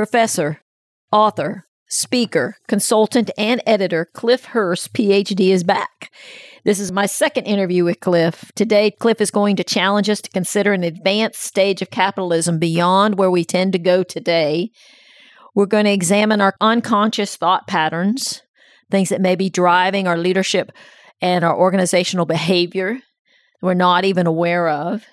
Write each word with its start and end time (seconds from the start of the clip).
Professor, 0.00 0.62
author, 1.12 1.66
speaker, 1.86 2.56
consultant, 2.66 3.30
and 3.36 3.60
editor 3.66 4.08
Cliff 4.14 4.46
Hurst, 4.46 4.94
PhD, 4.94 5.50
is 5.50 5.62
back. 5.62 6.10
This 6.64 6.80
is 6.80 6.90
my 6.90 7.04
second 7.04 7.44
interview 7.44 7.84
with 7.84 8.00
Cliff. 8.00 8.50
Today, 8.54 8.92
Cliff 8.92 9.20
is 9.20 9.30
going 9.30 9.56
to 9.56 9.62
challenge 9.62 10.08
us 10.08 10.22
to 10.22 10.30
consider 10.30 10.72
an 10.72 10.84
advanced 10.84 11.42
stage 11.42 11.82
of 11.82 11.90
capitalism 11.90 12.58
beyond 12.58 13.18
where 13.18 13.30
we 13.30 13.44
tend 13.44 13.74
to 13.74 13.78
go 13.78 14.02
today. 14.02 14.70
We're 15.54 15.66
going 15.66 15.84
to 15.84 15.92
examine 15.92 16.40
our 16.40 16.54
unconscious 16.62 17.36
thought 17.36 17.66
patterns, 17.66 18.40
things 18.90 19.10
that 19.10 19.20
may 19.20 19.36
be 19.36 19.50
driving 19.50 20.08
our 20.08 20.16
leadership 20.16 20.72
and 21.20 21.44
our 21.44 21.54
organizational 21.54 22.24
behavior 22.24 23.00
we're 23.62 23.74
not 23.74 24.04
even 24.04 24.26
aware 24.26 24.68
of. 24.68 25.04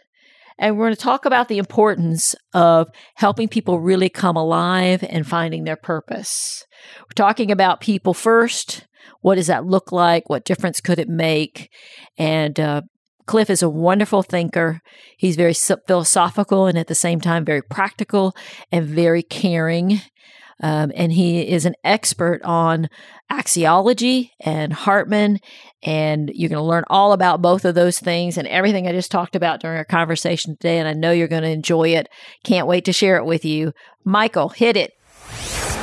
And 0.60 0.78
we're 0.78 0.86
going 0.86 0.96
to 0.96 1.02
talk 1.02 1.26
about 1.26 1.48
the 1.48 1.60
importance 1.60 2.36
of 2.54 2.90
helping 3.16 3.48
people 3.48 3.80
really 3.80 4.10
come 4.10 4.36
alive 4.36 5.04
and 5.08 5.28
finding 5.28 5.64
their 5.64 5.76
purpose. 5.76 6.66
We're 7.02 7.14
talking 7.16 7.52
about 7.52 7.82
people 7.82 8.14
first. 8.14 8.86
What 9.22 9.36
does 9.36 9.48
that 9.48 9.66
look 9.66 9.92
like? 9.92 10.30
What 10.30 10.46
difference 10.46 10.82
could 10.82 11.00
it 11.00 11.10
make? 11.10 11.70
And 12.18 12.60
uh, 12.60 12.82
Cliff 13.28 13.50
is 13.50 13.62
a 13.62 13.70
wonderful 13.70 14.24
thinker. 14.24 14.82
He's 15.18 15.36
very 15.36 15.54
philosophical 15.54 16.66
and 16.66 16.78
at 16.78 16.88
the 16.88 16.96
same 16.96 17.22
time 17.22 17.46
very 17.46 17.62
practical 17.62 18.36
and 18.72 18.86
very 18.86 19.22
caring. 19.22 20.02
Um, 20.62 20.92
and 20.96 21.12
he 21.12 21.48
is 21.48 21.66
an 21.66 21.76
expert 21.84 22.42
on 22.44 22.90
axiology 23.32 24.32
and 24.40 24.74
Hartman. 24.74 25.40
And 25.84 26.32
you're 26.34 26.50
going 26.50 26.62
to 26.62 26.68
learn 26.68 26.84
all 26.90 27.14
about 27.14 27.42
both 27.42 27.66
of 27.66 27.76
those 27.76 28.00
things 28.00 28.38
and 28.38 28.48
everything 28.48 28.88
I 28.88 28.92
just 28.92 29.12
talked 29.12 29.36
about 29.36 29.62
during 29.62 29.78
our 29.78 29.86
conversation 29.86 30.56
today. 30.56 30.80
And 30.80 30.88
I 30.88 30.94
know 30.94 31.12
you're 31.12 31.28
going 31.28 31.44
to 31.44 31.50
enjoy 31.50 31.90
it. 31.90 32.08
Can't 32.44 32.68
wait 32.68 32.86
to 32.86 32.94
share 32.94 33.18
it 33.18 33.26
with 33.26 33.46
you. 33.46 33.74
Michael, 34.04 34.50
hit 34.50 34.76
it. 34.78 34.94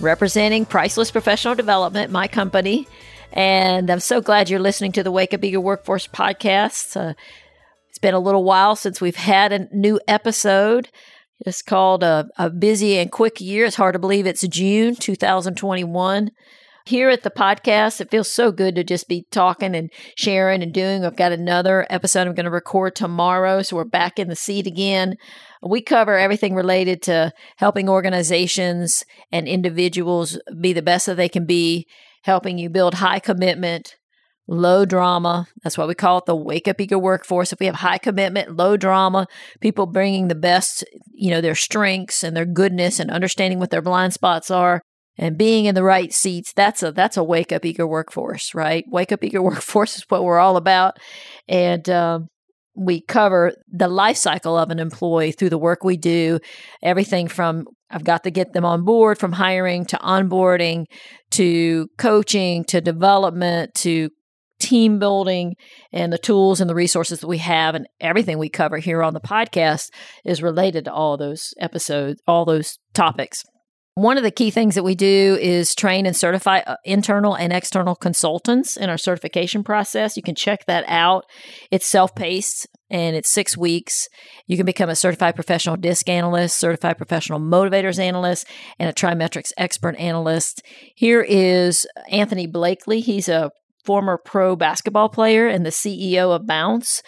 representing 0.00 0.64
Priceless 0.64 1.10
Professional 1.10 1.54
Development, 1.54 2.10
my 2.10 2.28
company. 2.28 2.86
And 3.32 3.90
I'm 3.90 4.00
so 4.00 4.20
glad 4.20 4.48
you're 4.48 4.60
listening 4.60 4.92
to 4.92 5.02
the 5.02 5.10
Wake 5.10 5.34
Up 5.34 5.44
Eager 5.44 5.60
Workforce 5.60 6.06
podcast. 6.06 6.96
Uh, 6.96 7.14
it's 7.88 7.98
been 7.98 8.14
a 8.14 8.20
little 8.20 8.44
while 8.44 8.76
since 8.76 9.00
we've 9.00 9.16
had 9.16 9.52
a 9.52 9.68
new 9.74 10.00
episode. 10.06 10.88
It's 11.40 11.62
called 11.62 12.02
a, 12.02 12.28
a 12.38 12.50
Busy 12.50 12.98
and 12.98 13.10
Quick 13.10 13.40
Year. 13.40 13.66
It's 13.66 13.76
hard 13.76 13.92
to 13.94 13.98
believe 13.98 14.26
it's 14.26 14.46
June 14.46 14.94
2021 14.96 16.30
here 16.86 17.10
at 17.10 17.22
the 17.24 17.30
podcast. 17.30 18.00
It 18.00 18.10
feels 18.10 18.30
so 18.30 18.52
good 18.52 18.74
to 18.76 18.84
just 18.84 19.08
be 19.08 19.26
talking 19.30 19.74
and 19.74 19.90
sharing 20.16 20.62
and 20.62 20.72
doing. 20.72 21.04
I've 21.04 21.16
got 21.16 21.32
another 21.32 21.86
episode 21.90 22.26
I'm 22.26 22.34
going 22.34 22.44
to 22.44 22.50
record 22.50 22.94
tomorrow. 22.94 23.62
So 23.62 23.76
we're 23.76 23.84
back 23.84 24.18
in 24.18 24.28
the 24.28 24.36
seat 24.36 24.66
again. 24.66 25.16
We 25.62 25.80
cover 25.80 26.16
everything 26.16 26.54
related 26.54 27.02
to 27.02 27.32
helping 27.56 27.88
organizations 27.88 29.04
and 29.32 29.48
individuals 29.48 30.38
be 30.60 30.72
the 30.72 30.82
best 30.82 31.06
that 31.06 31.16
they 31.16 31.28
can 31.28 31.46
be, 31.46 31.86
helping 32.22 32.58
you 32.58 32.68
build 32.68 32.94
high 32.94 33.18
commitment, 33.18 33.96
low 34.48 34.84
drama. 34.84 35.48
That's 35.62 35.78
why 35.78 35.86
we 35.86 35.94
call 35.94 36.18
it 36.18 36.26
the 36.26 36.36
wake 36.36 36.68
up 36.68 36.80
eager 36.80 36.98
workforce. 36.98 37.52
If 37.52 37.60
we 37.60 37.66
have 37.66 37.76
high 37.76 37.98
commitment, 37.98 38.56
low 38.56 38.76
drama, 38.76 39.26
people 39.60 39.86
bringing 39.86 40.28
the 40.28 40.34
best, 40.34 40.84
you 41.12 41.30
know, 41.30 41.40
their 41.40 41.54
strengths 41.54 42.22
and 42.22 42.36
their 42.36 42.46
goodness 42.46 43.00
and 43.00 43.10
understanding 43.10 43.58
what 43.58 43.70
their 43.70 43.82
blind 43.82 44.12
spots 44.12 44.50
are 44.50 44.82
and 45.18 45.38
being 45.38 45.64
in 45.64 45.74
the 45.74 45.82
right 45.82 46.12
seats 46.12 46.52
that's 46.52 46.82
a 46.82 46.92
that's 46.92 47.16
a 47.16 47.24
wake 47.24 47.52
up 47.52 47.64
eager 47.64 47.86
workforce 47.86 48.54
right 48.54 48.84
wake 48.88 49.12
up 49.12 49.24
eager 49.24 49.42
workforce 49.42 49.96
is 49.96 50.04
what 50.08 50.24
we're 50.24 50.38
all 50.38 50.56
about 50.56 50.98
and 51.48 51.88
um, 51.88 52.28
we 52.76 53.00
cover 53.00 53.52
the 53.68 53.88
life 53.88 54.16
cycle 54.16 54.56
of 54.56 54.70
an 54.70 54.78
employee 54.78 55.32
through 55.32 55.50
the 55.50 55.58
work 55.58 55.82
we 55.82 55.96
do 55.96 56.38
everything 56.82 57.26
from 57.26 57.66
i've 57.90 58.04
got 58.04 58.24
to 58.24 58.30
get 58.30 58.52
them 58.52 58.64
on 58.64 58.84
board 58.84 59.18
from 59.18 59.32
hiring 59.32 59.84
to 59.84 59.96
onboarding 59.98 60.84
to 61.30 61.88
coaching 61.96 62.64
to 62.64 62.80
development 62.80 63.74
to 63.74 64.10
team 64.58 64.98
building 64.98 65.54
and 65.92 66.12
the 66.12 66.18
tools 66.18 66.60
and 66.60 66.70
the 66.70 66.74
resources 66.74 67.20
that 67.20 67.26
we 67.26 67.38
have 67.38 67.74
and 67.74 67.86
everything 68.00 68.38
we 68.38 68.48
cover 68.48 68.78
here 68.78 69.02
on 69.02 69.12
the 69.12 69.20
podcast 69.20 69.90
is 70.24 70.42
related 70.42 70.84
to 70.84 70.92
all 70.92 71.16
those 71.16 71.52
episodes 71.58 72.20
all 72.26 72.44
those 72.44 72.78
topics 72.94 73.44
one 73.96 74.18
of 74.18 74.22
the 74.22 74.30
key 74.30 74.50
things 74.50 74.74
that 74.74 74.82
we 74.82 74.94
do 74.94 75.38
is 75.40 75.74
train 75.74 76.04
and 76.04 76.14
certify 76.14 76.58
uh, 76.58 76.76
internal 76.84 77.34
and 77.34 77.50
external 77.50 77.94
consultants 77.94 78.76
in 78.76 78.90
our 78.90 78.98
certification 78.98 79.64
process. 79.64 80.18
You 80.18 80.22
can 80.22 80.34
check 80.34 80.66
that 80.66 80.84
out. 80.86 81.24
It's 81.70 81.86
self 81.86 82.14
paced 82.14 82.66
and 82.90 83.16
it's 83.16 83.30
six 83.30 83.56
weeks. 83.56 84.06
You 84.46 84.58
can 84.58 84.66
become 84.66 84.90
a 84.90 84.94
certified 84.94 85.34
professional 85.34 85.76
DISC 85.76 86.10
analyst, 86.10 86.58
certified 86.58 86.98
professional 86.98 87.40
motivators 87.40 87.98
analyst, 87.98 88.46
and 88.78 88.90
a 88.90 88.92
TriMetrix 88.92 89.52
expert 89.56 89.96
analyst. 89.96 90.62
Here 90.94 91.22
is 91.22 91.86
Anthony 92.10 92.46
Blakely. 92.46 93.00
He's 93.00 93.30
a 93.30 93.50
former 93.86 94.18
pro 94.18 94.56
basketball 94.56 95.08
player 95.08 95.46
and 95.46 95.64
the 95.64 95.70
CEO 95.70 96.34
of 96.34 96.46
Bounce. 96.46 97.02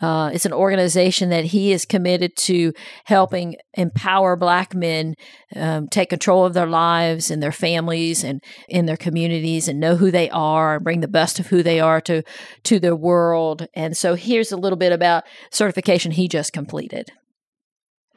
Uh, 0.00 0.30
it's 0.32 0.46
an 0.46 0.52
organization 0.52 1.28
that 1.28 1.44
he 1.44 1.72
is 1.72 1.84
committed 1.84 2.34
to 2.36 2.72
helping 3.04 3.54
empower 3.74 4.34
Black 4.34 4.74
men 4.74 5.14
um, 5.54 5.86
take 5.88 6.08
control 6.08 6.44
of 6.44 6.54
their 6.54 6.66
lives 6.66 7.30
and 7.30 7.42
their 7.42 7.52
families 7.52 8.24
and 8.24 8.42
in 8.68 8.86
their 8.86 8.96
communities 8.96 9.68
and 9.68 9.78
know 9.78 9.96
who 9.96 10.10
they 10.10 10.30
are 10.30 10.76
and 10.76 10.84
bring 10.84 11.00
the 11.00 11.08
best 11.08 11.38
of 11.38 11.48
who 11.48 11.62
they 11.62 11.78
are 11.78 12.00
to 12.00 12.22
to 12.64 12.80
their 12.80 12.96
world. 12.96 13.66
And 13.74 13.96
so 13.96 14.14
here's 14.14 14.50
a 14.50 14.56
little 14.56 14.78
bit 14.78 14.92
about 14.92 15.24
certification 15.50 16.12
he 16.12 16.26
just 16.26 16.52
completed. 16.52 17.10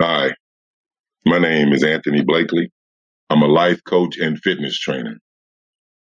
Hi, 0.02 0.32
my 1.26 1.40
name 1.40 1.74
is 1.74 1.84
Anthony 1.84 2.24
Blakely. 2.24 2.72
I'm 3.30 3.42
a 3.42 3.48
life 3.48 3.84
coach 3.84 4.18
and 4.18 4.40
fitness 4.40 4.78
trainer. 4.78 5.20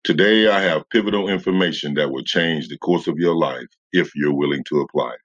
Today, 0.06 0.48
I 0.48 0.62
have 0.62 0.88
pivotal 0.92 1.30
information 1.30 1.96
that 1.96 2.12
will 2.12 2.24
change 2.24 2.68
the 2.68 2.78
course 2.78 3.08
of 3.08 3.18
your 3.18 3.34
life 3.36 3.66
if 3.92 4.12
you're 4.16 4.36
willing 4.36 4.64
to 4.70 4.82
apply 4.82 5.14
it. 5.14 5.20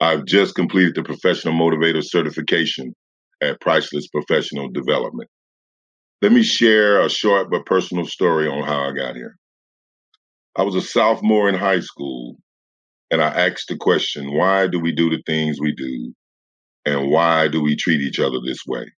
I've 0.00 0.24
just 0.24 0.56
completed 0.56 0.96
the 0.96 1.04
Professional 1.04 1.54
Motivator 1.54 2.02
certification 2.02 2.92
at 3.40 3.60
Priceless 3.60 4.08
Professional 4.08 4.68
Development. 4.68 5.30
Let 6.22 6.32
me 6.32 6.42
share 6.42 7.00
a 7.00 7.08
short 7.08 7.52
but 7.52 7.66
personal 7.66 8.04
story 8.04 8.48
on 8.48 8.64
how 8.64 8.82
I 8.82 8.92
got 8.96 9.14
here. 9.14 9.36
I 10.56 10.64
was 10.64 10.74
a 10.74 10.82
sophomore 10.82 11.48
in 11.48 11.54
high 11.54 11.78
school, 11.78 12.36
and 13.12 13.22
I 13.22 13.28
asked 13.28 13.68
the 13.68 13.76
question 13.76 14.34
why 14.34 14.66
do 14.66 14.80
we 14.80 14.90
do 14.90 15.08
the 15.08 15.22
things 15.24 15.60
we 15.60 15.72
do, 15.72 16.12
and 16.84 17.12
why 17.12 17.46
do 17.46 17.62
we 17.62 17.76
treat 17.76 18.00
each 18.00 18.18
other 18.18 18.40
this 18.44 18.66
way? 18.66 18.90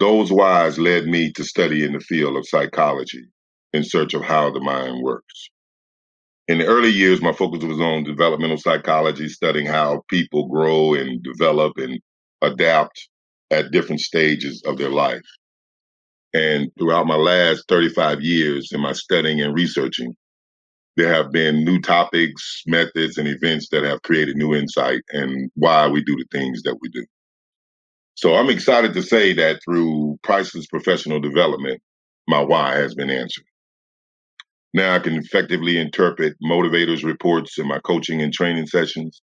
Those 0.00 0.32
whys 0.32 0.80
led 0.80 1.06
me 1.06 1.30
to 1.34 1.44
study 1.44 1.84
in 1.84 1.92
the 1.92 2.00
field 2.00 2.36
of 2.36 2.48
psychology 2.48 3.26
in 3.74 3.84
search 3.84 4.14
of 4.14 4.24
how 4.24 4.50
the 4.52 4.60
mind 4.60 5.02
works. 5.04 5.50
In 6.48 6.58
the 6.58 6.66
early 6.66 6.90
years, 6.90 7.22
my 7.22 7.32
focus 7.32 7.64
was 7.64 7.80
on 7.80 8.04
developmental 8.04 8.58
psychology, 8.58 9.28
studying 9.28 9.66
how 9.66 10.02
people 10.08 10.48
grow 10.48 10.94
and 10.94 11.22
develop 11.22 11.78
and 11.78 12.00
adapt 12.42 13.08
at 13.50 13.70
different 13.72 14.00
stages 14.00 14.62
of 14.66 14.78
their 14.78 14.90
life. 14.90 15.26
And 16.34 16.70
throughout 16.78 17.06
my 17.06 17.16
last 17.16 17.64
35 17.68 18.22
years 18.22 18.70
in 18.72 18.80
my 18.80 18.92
studying 18.92 19.40
and 19.40 19.54
researching, 19.54 20.14
there 20.96 21.12
have 21.12 21.32
been 21.32 21.64
new 21.64 21.80
topics, 21.80 22.62
methods, 22.66 23.18
and 23.18 23.28
events 23.28 23.68
that 23.70 23.84
have 23.84 24.02
created 24.02 24.36
new 24.36 24.54
insight 24.54 25.02
and 25.10 25.50
why 25.56 25.88
we 25.88 26.04
do 26.04 26.16
the 26.16 26.26
things 26.32 26.62
that 26.64 26.78
we 26.82 26.88
do. 26.90 27.04
So 28.16 28.34
I'm 28.36 28.50
excited 28.50 28.94
to 28.94 29.02
say 29.02 29.34
that 29.34 29.60
through 29.64 30.18
Priceless 30.22 30.66
Professional 30.68 31.20
Development, 31.20 31.80
my 32.28 32.42
why 32.42 32.76
has 32.76 32.94
been 32.94 33.10
answered. 33.10 33.44
Now 34.74 34.96
I 34.96 34.98
can 34.98 35.14
effectively 35.14 35.78
interpret 35.78 36.34
motivators 36.42 37.04
reports 37.04 37.58
in 37.58 37.68
my 37.68 37.78
coaching 37.78 38.20
and 38.20 38.34
training 38.34 38.66
sessions. 38.66 39.22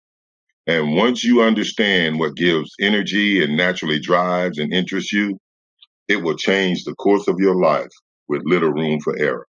And 0.69 0.95
once 0.97 1.25
you 1.25 1.43
understand 1.43 2.21
what 2.21 2.37
gives 2.37 2.71
energy 2.81 3.43
and 3.43 3.57
naturally 3.57 3.99
drives 3.99 4.59
and 4.59 4.73
interests 4.73 5.13
you, 5.13 5.37
it 6.09 6.23
will 6.23 6.37
change 6.37 6.85
the 6.85 6.95
course 6.95 7.27
of 7.27 7.41
your 7.41 7.57
life 7.57 7.91
with 8.29 8.43
little 8.45 8.71
room 8.71 9.01
for 9.01 9.19
error. 9.19 9.47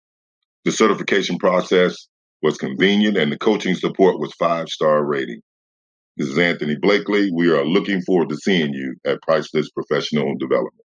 The 0.64 0.72
certification 0.72 1.38
process 1.38 2.06
was 2.42 2.56
convenient 2.56 3.16
and 3.16 3.32
the 3.32 3.38
coaching 3.38 3.74
support 3.74 4.20
was 4.20 4.32
five 4.34 4.68
star 4.68 5.04
rating. 5.04 5.40
This 6.16 6.28
is 6.28 6.38
Anthony 6.38 6.76
Blakely. 6.76 7.30
We 7.34 7.50
are 7.50 7.64
looking 7.64 8.02
forward 8.02 8.28
to 8.28 8.36
seeing 8.36 8.72
you 8.72 8.94
at 9.06 9.22
Priceless 9.22 9.70
Professional 9.70 10.36
Development. 10.38 10.84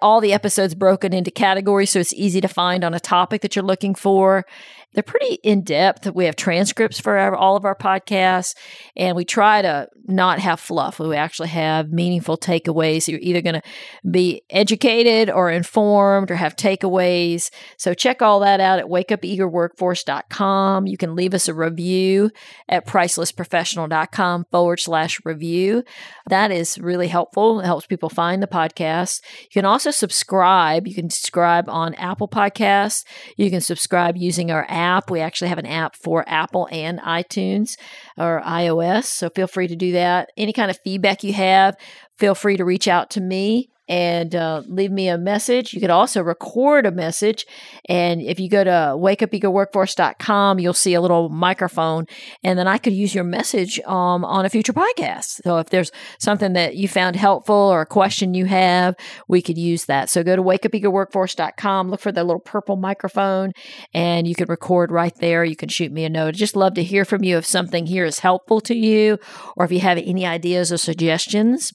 all 0.01 0.21
the 0.21 0.33
episodes 0.33 0.73
broken 0.73 1.13
into 1.13 1.31
categories 1.31 1.89
so 1.89 1.99
it's 1.99 2.13
easy 2.13 2.39
to 2.39 2.47
find 2.47 2.83
on 2.83 2.93
a 2.93 2.99
topic 2.99 3.41
that 3.41 3.55
you're 3.55 3.65
looking 3.65 3.93
for 3.93 4.45
they're 4.95 5.03
pretty 5.03 5.35
in 5.43 5.61
depth. 5.61 6.09
We 6.15 6.25
have 6.25 6.37
transcripts 6.37 6.99
for 6.99 7.17
our, 7.17 7.35
all 7.35 7.57
of 7.57 7.65
our 7.65 7.75
podcasts, 7.75 8.55
and 8.95 9.15
we 9.15 9.25
try 9.25 9.61
to 9.61 9.89
not 10.07 10.39
have 10.39 10.59
fluff. 10.59 10.99
We 10.99 11.15
actually 11.15 11.49
have 11.49 11.91
meaningful 11.91 12.37
takeaways. 12.37 13.07
You're 13.07 13.19
either 13.21 13.41
going 13.41 13.55
to 13.55 13.61
be 14.09 14.41
educated 14.49 15.29
or 15.29 15.51
informed 15.51 16.31
or 16.31 16.35
have 16.35 16.55
takeaways. 16.55 17.51
So 17.77 17.93
check 17.93 18.21
all 18.21 18.39
that 18.39 18.61
out 18.61 18.79
at 18.79 18.85
wakeupeagerworkforce.com. 18.85 20.87
You 20.87 20.97
can 20.97 21.15
leave 21.15 21.33
us 21.33 21.49
a 21.49 21.53
review 21.53 22.31
at 22.69 22.85
pricelessprofessional.com 22.85 24.45
forward 24.49 24.79
slash 24.79 25.19
review. 25.25 25.83
That 26.29 26.51
is 26.51 26.77
really 26.77 27.07
helpful. 27.07 27.59
It 27.59 27.65
helps 27.65 27.85
people 27.85 28.09
find 28.09 28.41
the 28.41 28.47
podcast. 28.47 29.21
You 29.41 29.49
can 29.51 29.65
also 29.65 29.91
subscribe. 29.91 30.87
You 30.87 30.95
can 30.95 31.09
subscribe 31.09 31.67
on 31.67 31.95
Apple 31.95 32.29
Podcasts. 32.29 33.03
You 33.35 33.49
can 33.49 33.61
subscribe 33.61 34.15
using 34.15 34.51
our 34.51 34.65
app 34.69 34.84
app. 34.85 35.09
We 35.09 35.19
actually 35.19 35.49
have 35.49 35.57
an 35.57 35.65
app 35.65 35.95
for 35.95 36.23
Apple 36.27 36.67
and 36.71 36.99
iTunes 36.99 37.77
or 38.17 38.41
iOS. 38.45 39.05
So 39.05 39.29
feel 39.29 39.47
free 39.47 39.67
to 39.67 39.75
do 39.75 39.91
that. 39.93 40.29
Any 40.37 40.53
kind 40.53 40.69
of 40.69 40.79
feedback 40.83 41.23
you 41.23 41.33
have, 41.33 41.75
feel 42.17 42.35
free 42.35 42.57
to 42.57 42.65
reach 42.65 42.87
out 42.87 43.09
to 43.11 43.21
me 43.21 43.69
and 43.87 44.35
uh, 44.35 44.63
leave 44.67 44.91
me 44.91 45.07
a 45.07 45.17
message. 45.17 45.73
You 45.73 45.81
could 45.81 45.89
also 45.89 46.21
record 46.21 46.85
a 46.85 46.91
message. 46.91 47.45
And 47.87 48.21
if 48.21 48.39
you 48.39 48.49
go 48.49 48.63
to 48.63 48.69
wakeupeagerworkforce.com, 48.69 50.59
you'll 50.59 50.73
see 50.73 50.93
a 50.93 51.01
little 51.01 51.29
microphone. 51.29 52.07
And 52.43 52.57
then 52.57 52.67
I 52.67 52.77
could 52.77 52.93
use 52.93 53.13
your 53.13 53.23
message 53.23 53.79
um, 53.81 54.25
on 54.25 54.45
a 54.45 54.49
future 54.49 54.73
podcast. 54.73 55.41
So 55.43 55.57
if 55.57 55.69
there's 55.69 55.91
something 56.19 56.53
that 56.53 56.75
you 56.75 56.87
found 56.87 57.15
helpful 57.15 57.55
or 57.55 57.81
a 57.81 57.85
question 57.85 58.33
you 58.33 58.45
have, 58.45 58.95
we 59.27 59.41
could 59.41 59.57
use 59.57 59.85
that. 59.85 60.09
So 60.09 60.23
go 60.23 60.35
to 60.35 60.43
wakeupeagerworkforce.com, 60.43 61.89
look 61.89 61.99
for 61.99 62.11
the 62.11 62.23
little 62.23 62.41
purple 62.41 62.77
microphone, 62.77 63.51
and 63.93 64.27
you 64.27 64.35
can 64.35 64.47
record 64.47 64.91
right 64.91 65.15
there. 65.17 65.43
You 65.43 65.55
can 65.55 65.69
shoot 65.69 65.91
me 65.91 66.05
a 66.05 66.09
note. 66.09 66.29
I'd 66.29 66.35
just 66.35 66.55
love 66.55 66.73
to 66.75 66.83
hear 66.83 67.05
from 67.05 67.23
you 67.23 67.37
if 67.37 67.45
something 67.45 67.85
here 67.85 68.05
is 68.05 68.19
helpful 68.19 68.61
to 68.61 68.75
you 68.75 69.19
or 69.55 69.65
if 69.65 69.71
you 69.71 69.79
have 69.79 69.97
any 69.97 70.25
ideas 70.25 70.71
or 70.71 70.77
suggestions. 70.77 71.71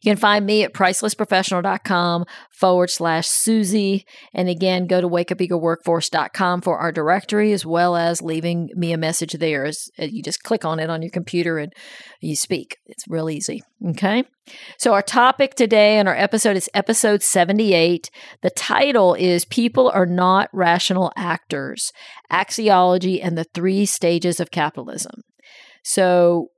You 0.00 0.10
can 0.10 0.16
find 0.16 0.46
me 0.46 0.62
at 0.62 0.72
pricelessprofessional.com 0.72 2.24
forward 2.52 2.90
slash 2.90 3.26
Susie. 3.26 4.06
And 4.32 4.48
again, 4.48 4.86
go 4.86 5.00
to 5.00 5.08
wakeupeagerworkforce.com 5.08 6.60
for 6.60 6.78
our 6.78 6.92
directory 6.92 7.52
as 7.52 7.66
well 7.66 7.96
as 7.96 8.22
leaving 8.22 8.68
me 8.74 8.92
a 8.92 8.98
message 8.98 9.32
there. 9.32 9.64
As 9.64 9.88
uh, 9.98 10.04
you 10.04 10.22
just 10.22 10.44
click 10.44 10.64
on 10.64 10.78
it 10.78 10.88
on 10.88 11.02
your 11.02 11.10
computer 11.10 11.58
and 11.58 11.72
you 12.20 12.36
speak. 12.36 12.76
It's 12.86 13.08
real 13.08 13.28
easy. 13.28 13.62
Okay. 13.88 14.22
So 14.78 14.94
our 14.94 15.02
topic 15.02 15.54
today 15.54 15.98
and 15.98 16.08
our 16.08 16.16
episode 16.16 16.56
is 16.56 16.70
episode 16.74 17.22
78. 17.22 18.08
The 18.42 18.50
title 18.50 19.14
is 19.14 19.44
People 19.44 19.90
Are 19.90 20.06
Not 20.06 20.48
Rational 20.52 21.12
Actors, 21.16 21.92
Axiology 22.32 23.20
and 23.22 23.36
the 23.36 23.46
Three 23.52 23.84
Stages 23.84 24.38
of 24.38 24.52
Capitalism. 24.52 25.22
So 25.82 26.50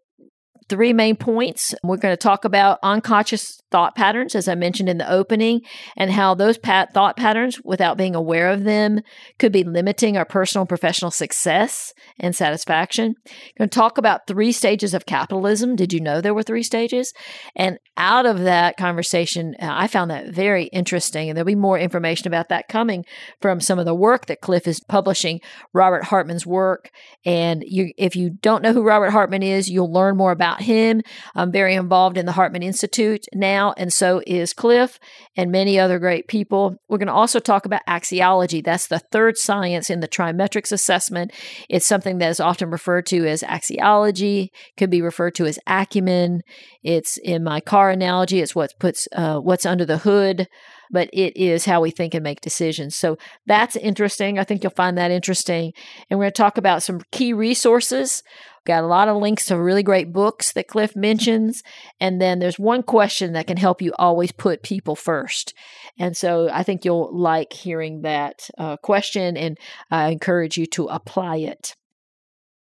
three 0.71 0.93
main 0.93 1.17
points. 1.17 1.75
We're 1.83 1.97
going 1.99 2.13
to 2.13 2.17
talk 2.17 2.45
about 2.45 2.79
unconscious 2.83 3.61
thought 3.71 3.95
patterns, 3.95 4.35
as 4.35 4.49
I 4.49 4.55
mentioned 4.55 4.89
in 4.89 4.99
the 4.99 5.11
opening, 5.11 5.61
and 5.97 6.11
how 6.11 6.35
those 6.35 6.59
pat- 6.59 6.95
thought 6.95 7.17
patterns, 7.17 7.61
without 7.65 7.99
being 7.99 8.15
aware 8.15 8.49
of 8.51 8.65
them, 8.65 9.01
could 9.39 9.53
be 9.53 9.65
limiting 9.65 10.17
our 10.17 10.25
personal 10.25 10.63
and 10.63 10.69
professional 10.69 11.11
success 11.11 11.93
and 12.19 12.35
satisfaction. 12.35 13.15
I'm 13.27 13.33
going 13.59 13.69
to 13.69 13.75
talk 13.75 13.99
about 13.99 14.27
three 14.27 14.53
stages 14.53 14.95
of 14.95 15.07
capitalism. 15.07 15.77
Did 15.77 15.93
you 15.93 16.01
know 16.01 16.21
there 16.21 16.35
were 16.35 16.43
three 16.43 16.63
stages? 16.63 17.13
And 17.55 17.79
out 17.97 18.27
of 18.27 18.41
that 18.41 18.77
conversation, 18.77 19.55
uh, 19.61 19.69
I 19.71 19.89
found 19.89 20.11
that 20.11 20.29
very 20.33 20.65
interesting, 20.67 21.29
and 21.29 21.37
there'll 21.37 21.47
be 21.47 21.55
more 21.55 21.79
information 21.79 22.29
about 22.29 22.49
that 22.49 22.69
coming 22.69 23.05
from 23.41 23.61
some 23.61 23.79
of 23.79 23.87
the 23.87 23.95
work 23.95 24.27
that 24.27 24.41
Cliff 24.41 24.67
is 24.67 24.81
publishing, 24.81 25.41
Robert 25.75 26.05
Hartman's 26.05 26.47
work. 26.47 26.91
And 27.25 27.63
you, 27.67 27.93
if 27.99 28.17
you 28.17 28.31
don't 28.31 28.63
know 28.63 28.73
who 28.73 28.83
Robert 28.83 29.11
Hartman 29.11 29.43
is, 29.43 29.69
you'll 29.69 29.93
learn 29.93 30.17
more 30.17 30.33
about 30.33 30.60
him. 30.63 31.03
I'm 31.35 31.53
very 31.53 31.75
involved 31.75 32.17
in 32.17 32.27
the 32.27 32.33
Hartman 32.33 32.63
Institute 32.63 33.27
now 33.35 33.61
now, 33.61 33.75
and 33.77 33.93
so 33.93 34.23
is 34.27 34.53
Cliff 34.53 34.99
and 35.37 35.51
many 35.51 35.79
other 35.79 35.99
great 35.99 36.29
people. 36.29 36.77
We're 36.89 36.99
going 36.99 37.09
to 37.09 37.13
also 37.13 37.41
talk 37.41 37.67
about 37.67 37.83
axiology. 37.89 38.65
That's 38.65 38.87
the 38.87 38.99
third 38.99 39.37
science 39.37 39.91
in 39.91 40.01
the 40.01 40.09
TriMetrix 40.09 40.73
assessment. 40.73 41.33
It's 41.69 41.87
something 41.87 42.19
that 42.19 42.31
is 42.31 42.41
often 42.41 42.71
referred 42.71 43.07
to 43.07 43.27
as 43.27 43.43
axiology, 43.43 44.49
could 44.77 44.91
be 44.91 45.03
referred 45.03 45.35
to 45.37 45.47
as 45.47 45.59
acumen. 45.67 46.43
It's 46.83 47.19
in 47.19 47.45
my 47.45 47.61
car 47.61 47.91
analogy, 47.91 48.41
it's 48.41 48.55
what 48.55 48.73
puts 48.79 49.09
uh, 49.13 49.39
what's 49.39 49.67
under 49.67 49.85
the 49.85 49.99
hood 49.99 50.47
but 50.93 51.09
it 51.13 51.37
is 51.37 51.65
how 51.65 51.81
we 51.81 51.91
think 51.91 52.15
and 52.15 52.25
make 52.25 52.41
decisions. 52.41 52.97
So 52.97 53.17
that's 53.47 53.77
interesting. 53.77 54.39
I 54.39 54.45
think 54.45 54.63
you'll 54.63 54.71
find 54.71 54.99
that 54.99 55.11
interesting. 55.11 55.73
And 56.09 56.19
we're 56.19 56.25
going 56.25 56.33
to 56.33 56.43
talk 56.43 56.59
about 56.59 56.83
some 56.83 57.03
key 57.13 57.33
resources 57.33 58.23
Got 58.67 58.85
a 58.85 58.89
lot 58.89 59.09
of 59.09 59.17
links 59.17 59.47
to 59.47 59.59
really 59.59 59.83
great 59.83 60.13
books 60.13 60.53
that 60.53 60.69
Cliff 60.69 60.95
mentions. 60.95 61.63
And 61.99 62.21
then 62.21 62.39
there's 62.39 62.59
one 62.59 62.83
question 62.83 63.33
that 63.33 63.47
can 63.47 63.57
help 63.57 63.81
you 63.81 63.93
always 63.99 64.33
put 64.33 64.63
people 64.63 64.95
first. 64.95 65.55
And 65.99 66.17
so 66.17 66.49
I 66.53 66.63
think 66.63 66.85
you'll 66.85 67.11
like 67.17 67.53
hearing 67.53 68.03
that 68.03 68.49
uh, 68.59 68.77
question, 68.77 69.37
and 69.37 69.59
I 69.91 70.09
encourage 70.09 70.59
you 70.59 70.67
to 70.67 70.87
apply 70.87 71.37
it. 71.37 71.75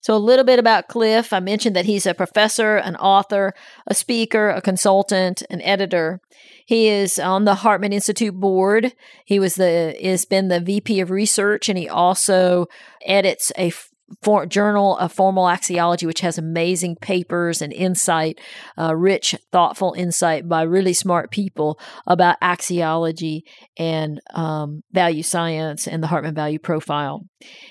So, 0.01 0.15
a 0.15 0.17
little 0.17 0.45
bit 0.45 0.59
about 0.59 0.87
Cliff. 0.87 1.33
I 1.33 1.41
mentioned 1.41 1.75
that 1.75 1.85
he's 1.85 2.05
a 2.05 2.13
professor, 2.13 2.77
an 2.77 2.95
author, 2.95 3.53
a 3.87 3.93
speaker, 3.93 4.49
a 4.49 4.61
consultant, 4.61 5.43
an 5.49 5.61
editor. 5.61 6.21
He 6.65 6.87
is 6.87 7.19
on 7.19 7.43
the 7.43 7.55
Hartman 7.55 7.91
Institute 7.91 8.33
board. 8.33 8.93
He 9.25 9.37
was 9.37 9.55
the 9.55 9.97
has 10.01 10.23
been 10.23 10.47
the 10.47 10.61
VP 10.61 11.01
of 11.01 11.11
research, 11.11 11.67
and 11.67 11.77
he 11.77 11.89
also 11.89 12.67
edits 13.05 13.51
a 13.57 13.73
for, 14.21 14.45
journal 14.45 14.97
of 14.97 15.11
formal 15.11 15.45
axiology, 15.45 16.05
which 16.05 16.21
has 16.21 16.37
amazing 16.37 16.95
papers 16.95 17.61
and 17.61 17.73
insight, 17.73 18.39
uh, 18.77 18.95
rich, 18.95 19.35
thoughtful 19.51 19.93
insight 19.93 20.47
by 20.47 20.61
really 20.61 20.93
smart 20.93 21.31
people 21.31 21.79
about 22.05 22.39
axiology 22.41 23.41
and 23.77 24.19
um, 24.33 24.83
value 24.91 25.23
science 25.23 25.87
and 25.87 26.01
the 26.01 26.07
Hartman 26.07 26.35
Value 26.35 26.59
Profile. 26.59 27.25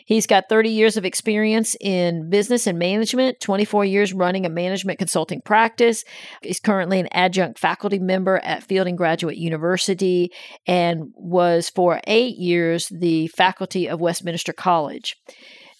He's 0.04 0.26
got 0.26 0.48
30 0.48 0.70
years 0.70 0.96
of 0.96 1.04
experience 1.04 1.76
in 1.80 2.30
business 2.30 2.66
and 2.66 2.78
management, 2.78 3.40
24 3.40 3.84
years 3.84 4.12
running 4.12 4.46
a 4.46 4.50
management 4.50 4.98
consulting 4.98 5.40
practice. 5.40 6.04
He's 6.42 6.60
currently 6.60 7.00
an 7.00 7.08
adjunct 7.10 7.58
faculty 7.58 7.98
member 7.98 8.38
at 8.38 8.62
Fielding 8.62 8.96
Graduate 8.96 9.36
University 9.36 10.30
and 10.66 11.12
was 11.14 11.68
for 11.68 12.00
eight 12.06 12.36
years 12.36 12.88
the 12.88 13.26
faculty 13.28 13.88
of 13.88 14.00
Westminster 14.00 14.52
College. 14.52 15.16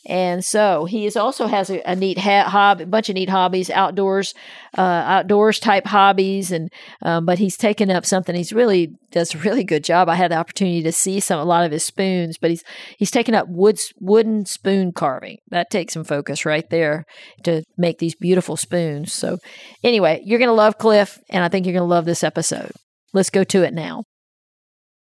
And 0.09 0.45
so 0.45 0.85
he 0.85 1.05
is 1.05 1.17
also 1.17 1.49
has 1.49 1.69
a, 1.69 1.81
a 1.81 1.97
neat 1.97 2.19
ha- 2.19 2.49
hobby, 2.49 2.85
a 2.85 2.87
bunch 2.87 3.09
of 3.09 3.17
neat 3.17 3.29
hobbies, 3.29 3.71
outdoors, 3.71 4.35
uh, 4.79 4.81
outdoors 4.81 5.59
type 5.59 5.85
hobbies, 5.85 6.53
and 6.53 6.71
um, 7.03 7.27
but 7.27 7.41
he's 7.41 7.57
taken 7.57 7.91
up 7.91 8.07
something. 8.07 8.35
He's 8.35 8.53
really 8.53 8.93
does 9.11 9.35
a 9.35 9.39
really 9.39 9.65
good 9.65 9.83
job. 9.83 10.09
I 10.09 10.15
had 10.15 10.31
the 10.31 10.37
opportunity 10.37 10.83
to 10.85 10.93
see 10.93 11.19
some 11.19 11.41
a 11.41 11.45
lot 11.45 11.65
of 11.65 11.73
his 11.73 11.85
spoons, 11.85 12.39
but 12.39 12.51
he's 12.51 12.63
he's 12.99 13.11
taken 13.11 13.35
up 13.35 13.49
woods 13.49 13.93
wooden 14.01 14.47
spoon 14.47 14.93
carving. 14.93 15.39
That 15.51 15.71
takes 15.71 15.95
some 15.95 16.05
focus 16.05 16.47
right 16.47 16.69
there 16.71 17.05
to 17.43 17.65
make 17.77 17.99
these 17.99 18.15
beautiful 18.15 18.57
spoons. 18.57 19.13
So 19.13 19.39
anyway, 19.83 20.23
you're 20.25 20.39
gonna 20.39 20.53
love 20.53 20.79
Cliff, 20.79 21.19
and 21.31 21.43
I 21.43 21.49
think 21.49 21.67
you're 21.67 21.75
gonna 21.75 21.85
love 21.85 22.05
this 22.05 22.23
episode. 22.23 22.71
Let's 23.13 23.31
go 23.31 23.43
to 23.43 23.65
it 23.65 23.75
now. 23.75 24.05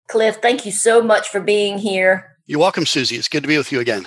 Cliff, 0.08 0.38
thank 0.42 0.66
you 0.66 0.72
so 0.72 1.00
much 1.00 1.28
for 1.28 1.40
being 1.40 1.78
here. 1.78 2.36
You're 2.46 2.60
welcome, 2.60 2.86
Susie. 2.86 3.16
It's 3.16 3.28
good 3.28 3.42
to 3.42 3.48
be 3.48 3.58
with 3.58 3.70
you 3.70 3.80
again. 3.80 4.06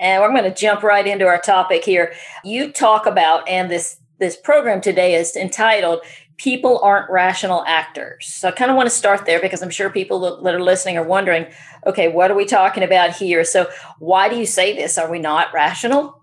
And 0.00 0.22
we're 0.22 0.30
going 0.30 0.44
to 0.44 0.54
jump 0.54 0.82
right 0.82 1.06
into 1.06 1.26
our 1.26 1.40
topic 1.40 1.84
here. 1.84 2.12
You 2.44 2.72
talk 2.72 3.06
about, 3.06 3.48
and 3.48 3.70
this 3.70 3.96
this 4.18 4.36
program 4.36 4.80
today 4.80 5.14
is 5.14 5.36
entitled 5.36 6.00
"People 6.36 6.80
Aren't 6.82 7.10
Rational 7.10 7.64
Actors." 7.66 8.26
So 8.26 8.48
I 8.48 8.52
kind 8.52 8.70
of 8.70 8.76
want 8.76 8.88
to 8.88 8.94
start 8.94 9.26
there 9.26 9.40
because 9.40 9.62
I'm 9.62 9.70
sure 9.70 9.90
people 9.90 10.42
that 10.42 10.54
are 10.54 10.62
listening 10.62 10.96
are 10.98 11.02
wondering, 11.04 11.46
okay, 11.86 12.08
what 12.08 12.30
are 12.30 12.34
we 12.36 12.44
talking 12.44 12.82
about 12.82 13.14
here? 13.16 13.44
So 13.44 13.68
why 13.98 14.28
do 14.28 14.36
you 14.36 14.46
say 14.46 14.74
this? 14.74 14.98
Are 14.98 15.10
we 15.10 15.18
not 15.18 15.52
rational? 15.52 16.20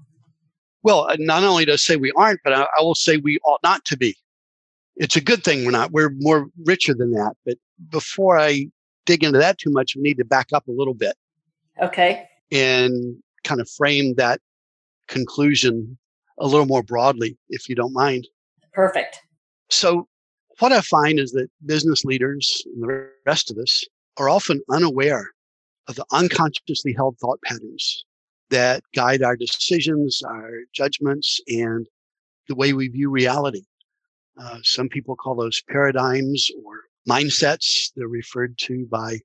Well, 0.84 1.10
uh, 1.10 1.16
not 1.20 1.44
only 1.44 1.66
to 1.66 1.78
say 1.78 1.96
we 1.96 2.12
aren't, 2.16 2.42
but 2.44 2.54
I, 2.54 2.68
I 2.78 2.82
will 2.82 2.96
say 2.96 3.18
we 3.18 3.40
ought 3.46 3.64
not 3.64 3.84
to 3.86 3.98
be. 3.98 4.16
it's 4.96 5.16
a 5.16 5.22
good 5.22 5.44
thing 5.44 5.66
we're 5.66 5.72
not. 5.72 5.92
We're 5.92 6.12
more 6.18 6.48
richer 6.64 6.94
than 6.94 7.12
that. 7.12 7.34
But 7.46 7.58
before 7.90 8.38
I 8.40 8.68
dig 9.06 9.24
into 9.24 9.40
that 9.40 9.58
too 9.58 9.72
much, 9.72 9.96
we 9.96 10.02
need 10.02 10.18
to 10.18 10.26
back 10.26 10.48
up 10.54 10.68
a 10.68 10.72
little 10.72 10.94
bit. 10.94 11.16
Okay. 11.82 12.28
And 12.52 13.18
kind 13.46 13.62
of 13.62 13.70
frame 13.70 14.16
that 14.16 14.42
conclusion 15.08 15.98
a 16.40 16.48
little 16.48 16.66
more 16.66 16.84
broadly, 16.84 17.38
if 17.50 17.70
you 17.70 17.76
don't 17.76 17.94
mind. 17.94 18.28
Perfect. 18.74 19.22
So, 19.70 20.08
what 20.60 20.72
I 20.72 20.82
find 20.82 21.20
is 21.20 21.32
that 21.32 21.50
business 21.66 22.04
leaders 22.06 22.64
and 22.66 22.84
the 22.84 23.10
rest 23.26 23.52
of 23.52 23.58
us 23.58 23.86
are 24.18 24.30
often 24.30 24.62
unaware 24.70 25.32
of 25.88 25.96
the 25.96 26.06
unconsciously 26.12 26.94
held 26.94 27.18
thought 27.20 27.42
patterns 27.44 28.06
that 28.50 28.84
guide 28.96 29.22
our 29.22 29.36
decisions, 29.36 30.22
our 30.28 30.60
judgments, 30.74 31.42
and 31.48 31.88
the 32.48 32.56
way 32.56 32.74
we 32.74 32.88
view 32.88 33.10
reality. 33.10 33.64
Uh, 34.40 34.60
some 34.64 34.90
people 34.90 35.16
call 35.16 35.36
those 35.36 35.62
paradigms 35.70 36.50
or 36.64 36.82
mindsets. 37.10 37.92
They're 37.96 38.08
referred 38.08 38.58
to 38.60 38.86
by 38.86 39.20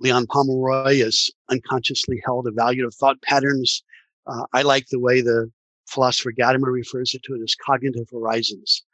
Leon 0.00 0.26
Pomeroy 0.26 1.02
as 1.02 1.30
unconsciously 1.50 2.20
held 2.24 2.46
evaluative 2.46 2.94
thought 2.94 3.20
patterns. 3.22 3.82
Uh, 4.26 4.44
I 4.52 4.62
like 4.62 4.86
the 4.88 5.00
way 5.00 5.20
the 5.20 5.50
philosopher 5.86 6.32
Gadamer 6.32 6.72
refers 6.72 7.14
it 7.14 7.22
to 7.24 7.34
it 7.34 7.42
as 7.42 7.54
cognitive 7.54 8.08
horizons. 8.10 8.84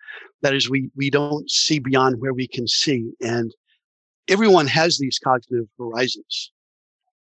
That 0.43 0.55
is, 0.55 0.69
we, 0.71 0.91
we 0.95 1.11
don't 1.11 1.51
see 1.51 1.79
beyond 1.79 2.21
where 2.21 2.35
we 2.35 2.47
can 2.47 2.69
see. 2.69 3.13
And 3.21 3.55
everyone 4.29 4.67
has 4.67 4.99
these 4.99 5.19
cognitive 5.19 5.69
horizons. 5.79 6.53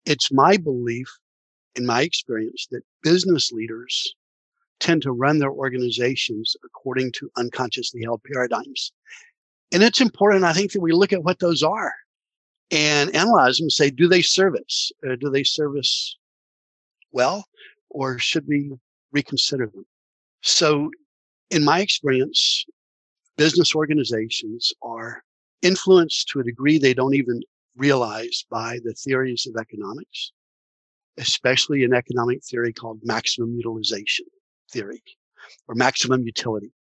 It's 0.06 0.32
my 0.32 0.58
belief, 0.58 1.08
in 1.76 1.86
my 1.86 2.02
experience, 2.02 2.68
that 2.72 2.82
business 3.04 3.52
leaders 3.52 4.16
tend 4.80 5.02
to 5.02 5.12
run 5.12 5.40
their 5.40 5.52
organizations 5.52 6.56
according 6.64 7.12
to 7.12 7.30
unconsciously 7.36 8.02
held 8.02 8.22
paradigms. 8.24 8.94
And 9.74 9.84
it's 9.84 10.02
important, 10.02 10.46
I 10.46 10.54
think, 10.54 10.72
that 10.72 10.82
we 10.82 10.94
look 10.94 11.14
at 11.14 11.24
what 11.24 11.40
those 11.40 11.62
are 11.62 11.94
and 12.72 13.16
analyze 13.16 13.58
them 13.58 13.66
and 13.66 13.72
say, 13.72 13.90
do 13.90 14.08
they 14.08 14.22
service? 14.22 14.92
Uh, 15.06 15.16
do 15.20 15.30
they 15.30 15.44
service 15.44 16.18
well? 17.12 17.46
Or 17.90 18.20
should 18.20 18.48
we 18.48 18.72
reconsider 19.12 19.68
them? 19.68 19.86
So, 20.42 20.92
in 21.50 21.66
my 21.66 21.80
experience, 21.82 22.66
business 23.38 23.74
organizations 23.76 24.72
are 24.84 25.24
influenced 25.62 26.28
to 26.30 26.40
a 26.40 26.44
degree 26.44 26.78
they 26.78 26.94
don't 26.94 27.16
even 27.16 27.42
realize 27.76 28.46
by 28.52 28.80
the 28.84 28.94
theories 28.94 29.48
of 29.48 29.60
economics, 29.60 30.32
especially 31.18 31.84
an 31.84 31.94
economic 31.94 32.44
theory 32.44 32.72
called 32.72 33.00
maximum 33.04 33.56
utilization 33.56 34.26
theory 34.72 35.02
or 35.68 35.76
maximum 35.76 36.22
utility. 36.24 36.72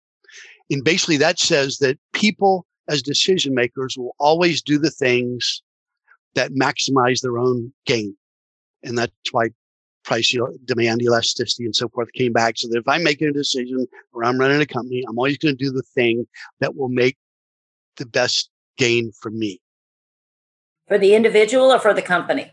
And 0.69 0.83
basically 0.83 1.17
that 1.17 1.39
says 1.39 1.79
that 1.79 1.97
people 2.13 2.67
as 2.87 3.01
decision 3.01 3.53
makers 3.53 3.97
will 3.97 4.15
always 4.19 4.61
do 4.61 4.77
the 4.77 4.91
things 4.91 5.61
that 6.35 6.51
maximize 6.51 7.21
their 7.21 7.37
own 7.37 7.73
gain. 7.85 8.15
And 8.83 8.97
that's 8.97 9.13
why 9.31 9.49
price 10.03 10.35
demand 10.65 11.01
elasticity 11.01 11.65
and 11.65 11.75
so 11.75 11.89
forth 11.89 12.11
came 12.13 12.33
back. 12.33 12.57
So 12.57 12.67
that 12.69 12.77
if 12.77 12.87
I'm 12.87 13.03
making 13.03 13.27
a 13.27 13.33
decision 13.33 13.85
or 14.13 14.23
I'm 14.23 14.39
running 14.39 14.61
a 14.61 14.65
company, 14.65 15.03
I'm 15.07 15.17
always 15.17 15.37
going 15.37 15.55
to 15.55 15.63
do 15.63 15.71
the 15.71 15.83
thing 15.83 16.25
that 16.59 16.75
will 16.75 16.89
make 16.89 17.17
the 17.97 18.05
best 18.05 18.49
gain 18.77 19.11
for 19.21 19.29
me. 19.29 19.59
For 20.87 20.97
the 20.97 21.13
individual 21.13 21.71
or 21.71 21.79
for 21.79 21.93
the 21.93 22.01
company? 22.01 22.51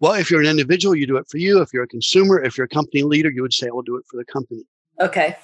Well, 0.00 0.14
if 0.14 0.30
you're 0.30 0.40
an 0.40 0.46
individual, 0.46 0.94
you 0.94 1.06
do 1.06 1.16
it 1.16 1.26
for 1.28 1.38
you. 1.38 1.60
If 1.60 1.72
you're 1.72 1.82
a 1.82 1.88
consumer, 1.88 2.42
if 2.42 2.56
you're 2.56 2.66
a 2.66 2.68
company 2.68 3.02
leader, 3.02 3.30
you 3.30 3.42
would 3.42 3.52
say, 3.52 3.66
I'll 3.66 3.82
do 3.82 3.96
it 3.96 4.04
for 4.08 4.16
the 4.16 4.24
company. 4.24 4.62
Okay. 5.00 5.36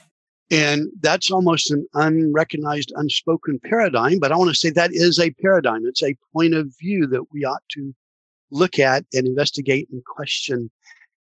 And 0.54 0.88
that's 1.00 1.32
almost 1.32 1.72
an 1.72 1.84
unrecognized, 1.94 2.92
unspoken 2.94 3.58
paradigm. 3.58 4.20
But 4.20 4.30
I 4.30 4.36
want 4.36 4.50
to 4.50 4.54
say 4.54 4.70
that 4.70 4.92
is 4.92 5.18
a 5.18 5.30
paradigm. 5.30 5.84
It's 5.84 6.02
a 6.02 6.16
point 6.32 6.54
of 6.54 6.72
view 6.78 7.08
that 7.08 7.32
we 7.32 7.44
ought 7.44 7.62
to 7.72 7.92
look 8.52 8.78
at 8.78 9.04
and 9.12 9.26
investigate 9.26 9.88
and 9.90 10.04
question 10.04 10.70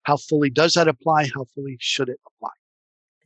how 0.03 0.17
fully 0.17 0.50
does 0.50 0.73
that 0.73 0.88
apply? 0.88 1.29
How 1.33 1.45
fully 1.55 1.77
should 1.79 2.09
it 2.09 2.19
apply? 2.25 2.50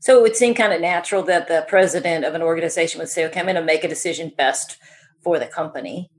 So 0.02 0.20
it 0.20 0.22
would 0.22 0.36
seem 0.36 0.54
kind 0.54 0.74
of 0.74 0.82
natural 0.82 1.24
that 1.24 1.48
the 1.48 1.66
president 1.68 2.26
of 2.26 2.36
an 2.36 2.42
organization 2.42 3.00
would 3.00 3.10
say, 3.10 3.26
okay, 3.26 3.40
I'm 3.40 3.46
going 3.46 3.56
to 3.56 3.64
make 3.64 3.84
a 3.84 3.88
decision 3.88 4.32
best 4.38 4.78
for 5.24 5.40
the 5.40 5.48
company. 5.48 6.12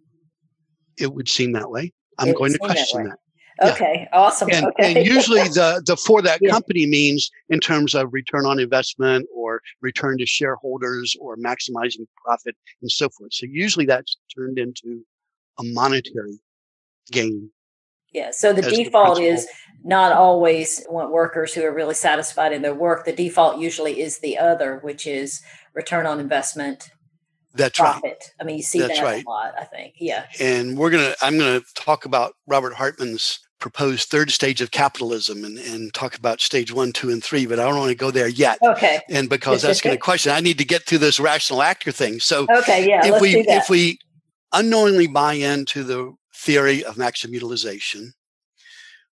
It 0.98 1.12
would 1.12 1.28
seem 1.28 1.52
that 1.52 1.70
way. 1.70 1.92
I'm 2.18 2.32
going 2.32 2.52
to 2.52 2.58
question 2.58 3.04
that. 3.04 3.10
that. 3.10 3.18
Okay, 3.62 4.06
yeah. 4.10 4.18
awesome. 4.18 4.48
And, 4.52 4.66
okay. 4.66 4.94
and 4.96 5.06
usually 5.06 5.42
the 5.42 5.82
the 5.86 5.96
for 5.96 6.20
that 6.22 6.38
yeah. 6.42 6.50
company 6.50 6.86
means 6.86 7.30
in 7.48 7.60
terms 7.60 7.94
of 7.94 8.12
return 8.12 8.44
on 8.46 8.58
investment 8.58 9.26
or 9.34 9.62
return 9.80 10.18
to 10.18 10.26
shareholders 10.26 11.16
or 11.20 11.36
maximizing 11.36 12.06
profit 12.24 12.56
and 12.82 12.90
so 12.90 13.08
forth. 13.08 13.32
So 13.32 13.46
usually 13.48 13.86
that's 13.86 14.16
turned 14.36 14.58
into 14.58 15.04
a 15.58 15.64
monetary 15.64 16.38
gain. 17.10 17.50
Yeah. 18.12 18.30
So 18.30 18.52
the 18.52 18.62
default 18.62 19.16
the 19.16 19.24
is 19.24 19.46
not 19.84 20.12
always 20.12 20.84
want 20.88 21.12
workers 21.12 21.54
who 21.54 21.62
are 21.64 21.72
really 21.72 21.94
satisfied 21.94 22.52
in 22.52 22.62
their 22.62 22.74
work. 22.74 23.04
The 23.04 23.12
default 23.12 23.58
usually 23.58 24.00
is 24.00 24.18
the 24.18 24.38
other, 24.38 24.78
which 24.82 25.06
is 25.06 25.42
return 25.74 26.06
on 26.06 26.20
investment 26.20 26.90
that's 27.56 27.78
profit. 27.78 28.04
right. 28.04 28.30
I 28.40 28.44
mean, 28.44 28.56
you 28.56 28.62
see 28.62 28.80
That's 28.80 28.98
that 28.98 29.04
right. 29.04 29.24
a 29.24 29.28
lot, 29.28 29.54
I 29.58 29.64
think. 29.64 29.94
Yeah. 29.98 30.26
And 30.40 30.76
we're 30.76 30.90
going 30.90 31.10
to, 31.10 31.16
I'm 31.24 31.38
going 31.38 31.60
to 31.60 31.66
talk 31.74 32.04
about 32.04 32.34
Robert 32.46 32.74
Hartman's 32.74 33.40
proposed 33.58 34.08
third 34.08 34.30
stage 34.30 34.60
of 34.60 34.70
capitalism 34.70 35.44
and, 35.44 35.58
and 35.58 35.92
talk 35.94 36.16
about 36.16 36.40
stage 36.40 36.72
one, 36.72 36.92
two, 36.92 37.10
and 37.10 37.22
three, 37.22 37.46
but 37.46 37.58
I 37.58 37.64
don't 37.64 37.78
want 37.78 37.90
to 37.90 37.96
go 37.96 38.10
there 38.10 38.28
yet. 38.28 38.58
Okay. 38.62 39.00
And 39.08 39.28
because 39.28 39.62
that's 39.62 39.80
going 39.80 39.96
to 39.96 40.00
question, 40.00 40.32
I 40.32 40.40
need 40.40 40.58
to 40.58 40.64
get 40.64 40.84
through 40.84 40.98
this 40.98 41.18
rational 41.18 41.62
actor 41.62 41.92
thing. 41.92 42.20
So 42.20 42.46
okay, 42.58 42.86
yeah, 42.86 43.06
if 43.06 43.20
we 43.20 43.38
if 43.48 43.68
we 43.70 43.98
unknowingly 44.52 45.06
buy 45.06 45.34
into 45.34 45.84
the 45.84 46.14
theory 46.34 46.84
of 46.84 46.98
maximum 46.98 47.34
utilization, 47.34 48.12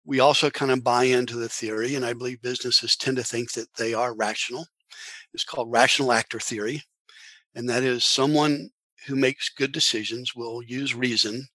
we 0.05 0.19
also 0.19 0.49
kind 0.49 0.71
of 0.71 0.83
buy 0.83 1.05
into 1.05 1.37
the 1.37 1.49
theory, 1.49 1.95
and 1.95 2.05
I 2.05 2.13
believe 2.13 2.41
businesses 2.41 2.95
tend 2.95 3.17
to 3.17 3.23
think 3.23 3.53
that 3.53 3.73
they 3.77 3.93
are 3.93 4.13
rational. 4.13 4.67
It's 5.33 5.43
called 5.43 5.71
rational 5.71 6.11
actor 6.11 6.39
theory. 6.39 6.83
And 7.55 7.69
that 7.69 7.83
is 7.83 8.03
someone 8.03 8.69
who 9.05 9.15
makes 9.15 9.49
good 9.49 9.71
decisions 9.71 10.35
will 10.35 10.63
use 10.63 10.95
reason 10.95 11.47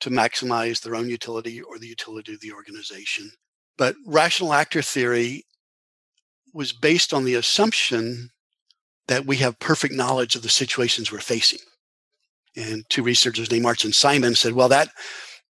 to 0.00 0.10
maximize 0.10 0.80
their 0.80 0.94
own 0.94 1.08
utility 1.08 1.60
or 1.60 1.78
the 1.78 1.86
utility 1.86 2.34
of 2.34 2.40
the 2.40 2.52
organization. 2.52 3.30
But 3.76 3.96
rational 4.06 4.52
actor 4.52 4.82
theory 4.82 5.44
was 6.54 6.72
based 6.72 7.12
on 7.12 7.24
the 7.24 7.34
assumption 7.34 8.30
that 9.06 9.26
we 9.26 9.36
have 9.36 9.58
perfect 9.58 9.94
knowledge 9.94 10.36
of 10.36 10.42
the 10.42 10.48
situations 10.48 11.10
we're 11.10 11.20
facing. 11.20 11.60
And 12.56 12.84
two 12.88 13.02
researchers 13.02 13.50
named 13.50 13.62
March 13.62 13.84
and 13.84 13.94
Simon 13.94 14.34
said, 14.34 14.52
well, 14.52 14.68
that 14.68 14.88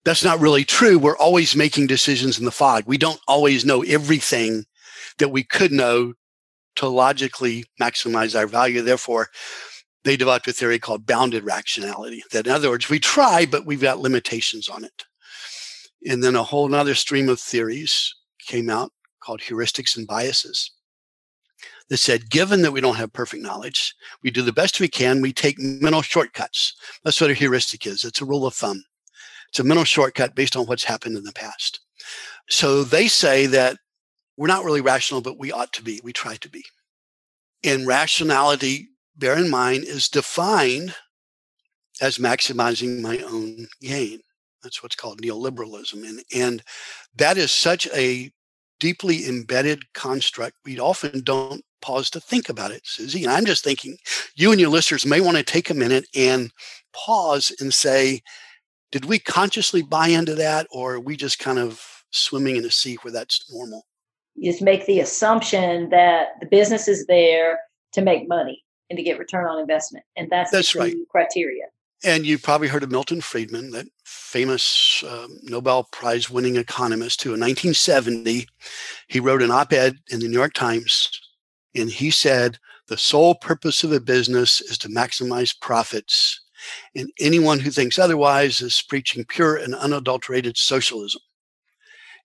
that's 0.04 0.24
not 0.24 0.40
really 0.40 0.64
true. 0.64 0.98
We're 0.98 1.16
always 1.16 1.56
making 1.56 1.86
decisions 1.86 2.38
in 2.38 2.44
the 2.44 2.50
fog. 2.50 2.84
We 2.86 2.98
don't 2.98 3.20
always 3.28 3.64
know 3.64 3.82
everything 3.82 4.64
that 5.18 5.30
we 5.30 5.44
could 5.44 5.72
know 5.72 6.14
to 6.76 6.88
logically 6.88 7.64
maximize 7.80 8.38
our 8.38 8.46
value. 8.46 8.82
Therefore, 8.82 9.28
they 10.08 10.16
developed 10.16 10.48
a 10.48 10.52
theory 10.52 10.78
called 10.78 11.06
bounded 11.06 11.44
rationality. 11.44 12.22
That 12.32 12.46
in 12.46 12.52
other 12.52 12.70
words, 12.70 12.88
we 12.88 12.98
try, 12.98 13.46
but 13.46 13.66
we've 13.66 13.80
got 13.80 14.00
limitations 14.00 14.68
on 14.68 14.84
it. 14.84 15.04
And 16.06 16.22
then 16.22 16.36
a 16.36 16.42
whole 16.42 16.72
other 16.74 16.94
stream 16.94 17.28
of 17.28 17.40
theories 17.40 18.14
came 18.46 18.70
out 18.70 18.92
called 19.20 19.40
heuristics 19.40 19.96
and 19.96 20.06
biases 20.06 20.70
that 21.90 21.98
said, 21.98 22.30
given 22.30 22.62
that 22.62 22.72
we 22.72 22.80
don't 22.80 22.96
have 22.96 23.12
perfect 23.12 23.42
knowledge, 23.42 23.94
we 24.22 24.30
do 24.30 24.42
the 24.42 24.52
best 24.52 24.80
we 24.80 24.88
can. 24.88 25.20
We 25.20 25.32
take 25.32 25.58
mental 25.58 26.02
shortcuts. 26.02 26.74
That's 27.04 27.20
what 27.20 27.30
a 27.30 27.34
heuristic 27.34 27.86
is. 27.86 28.04
It's 28.04 28.20
a 28.20 28.26
rule 28.26 28.46
of 28.46 28.54
thumb. 28.54 28.82
It's 29.48 29.58
a 29.58 29.64
mental 29.64 29.84
shortcut 29.84 30.34
based 30.34 30.56
on 30.56 30.66
what's 30.66 30.84
happened 30.84 31.16
in 31.16 31.24
the 31.24 31.32
past. 31.32 31.80
So 32.48 32.84
they 32.84 33.08
say 33.08 33.46
that 33.46 33.78
we're 34.36 34.46
not 34.46 34.64
really 34.64 34.80
rational, 34.80 35.20
but 35.20 35.38
we 35.38 35.50
ought 35.50 35.72
to 35.74 35.82
be. 35.82 36.00
We 36.04 36.12
try 36.12 36.36
to 36.36 36.48
be. 36.48 36.64
And 37.64 37.86
rationality 37.86 38.88
bear 39.18 39.36
in 39.36 39.50
mind, 39.50 39.84
is 39.84 40.08
defined 40.08 40.94
as 42.00 42.18
maximizing 42.18 43.00
my 43.00 43.18
own 43.18 43.66
gain. 43.82 44.20
That's 44.62 44.82
what's 44.82 44.96
called 44.96 45.20
neoliberalism. 45.20 46.06
And, 46.06 46.22
and 46.34 46.62
that 47.16 47.36
is 47.36 47.52
such 47.52 47.86
a 47.88 48.30
deeply 48.80 49.26
embedded 49.26 49.92
construct. 49.92 50.56
We 50.64 50.78
often 50.78 51.22
don't 51.22 51.62
pause 51.80 52.10
to 52.10 52.20
think 52.20 52.48
about 52.48 52.70
it, 52.70 52.82
Susie. 52.84 53.24
And 53.24 53.32
I'm 53.32 53.44
just 53.44 53.64
thinking 53.64 53.96
you 54.36 54.50
and 54.52 54.60
your 54.60 54.70
listeners 54.70 55.06
may 55.06 55.20
want 55.20 55.36
to 55.36 55.42
take 55.42 55.70
a 55.70 55.74
minute 55.74 56.06
and 56.14 56.50
pause 56.92 57.52
and 57.60 57.72
say, 57.72 58.20
did 58.90 59.04
we 59.04 59.18
consciously 59.18 59.82
buy 59.82 60.08
into 60.08 60.34
that 60.36 60.66
or 60.72 60.94
are 60.94 61.00
we 61.00 61.16
just 61.16 61.38
kind 61.38 61.58
of 61.58 61.82
swimming 62.10 62.56
in 62.56 62.64
a 62.64 62.70
sea 62.70 62.96
where 63.02 63.12
that's 63.12 63.52
normal? 63.52 63.84
You 64.34 64.50
just 64.50 64.62
make 64.62 64.86
the 64.86 65.00
assumption 65.00 65.90
that 65.90 66.40
the 66.40 66.46
business 66.46 66.88
is 66.88 67.06
there 67.06 67.58
to 67.92 68.00
make 68.00 68.28
money 68.28 68.64
and 68.90 68.96
to 68.96 69.02
get 69.02 69.18
return 69.18 69.46
on 69.46 69.58
investment. 69.58 70.04
And 70.16 70.30
that's, 70.30 70.50
that's 70.50 70.72
the 70.72 70.78
right. 70.78 70.96
criteria. 71.10 71.64
And 72.04 72.24
you've 72.24 72.42
probably 72.42 72.68
heard 72.68 72.84
of 72.84 72.92
Milton 72.92 73.20
Friedman, 73.20 73.72
that 73.72 73.86
famous 74.04 75.02
um, 75.08 75.38
Nobel 75.42 75.88
Prize 75.90 76.30
winning 76.30 76.56
economist 76.56 77.22
who 77.22 77.30
in 77.30 77.40
1970, 77.40 78.46
he 79.08 79.20
wrote 79.20 79.42
an 79.42 79.50
op 79.50 79.72
ed 79.72 79.98
in 80.10 80.20
the 80.20 80.28
New 80.28 80.38
York 80.38 80.52
Times 80.52 81.10
and 81.74 81.90
he 81.90 82.10
said, 82.10 82.58
The 82.86 82.96
sole 82.96 83.34
purpose 83.34 83.84
of 83.84 83.92
a 83.92 84.00
business 84.00 84.60
is 84.60 84.78
to 84.78 84.88
maximize 84.88 85.58
profits, 85.58 86.40
and 86.94 87.10
anyone 87.20 87.60
who 87.60 87.70
thinks 87.70 87.98
otherwise 87.98 88.60
is 88.60 88.82
preaching 88.88 89.24
pure 89.24 89.56
and 89.56 89.74
unadulterated 89.74 90.56
socialism. 90.56 91.20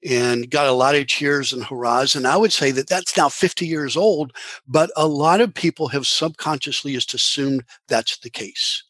And 0.06 0.50
got 0.50 0.68
a 0.68 0.74
lot 0.74 0.96
of 0.96 1.08
cheers 1.08 1.54
and 1.54 1.64
hurrahs. 1.64 2.16
And 2.16 2.28
I 2.28 2.36
would 2.36 2.52
say 2.52 2.72
that 2.72 2.90
that's 2.90 3.16
now 3.16 3.30
50 3.30 3.66
years 3.66 3.96
old, 3.96 4.34
but 4.68 4.92
a 4.98 5.08
lot 5.08 5.40
of 5.40 5.54
people 5.54 5.88
have 5.90 6.06
subconsciously 6.06 6.94
just 6.94 7.14
assumed 7.14 7.64
that's 7.88 8.18
the 8.20 8.30
case. 8.30 8.84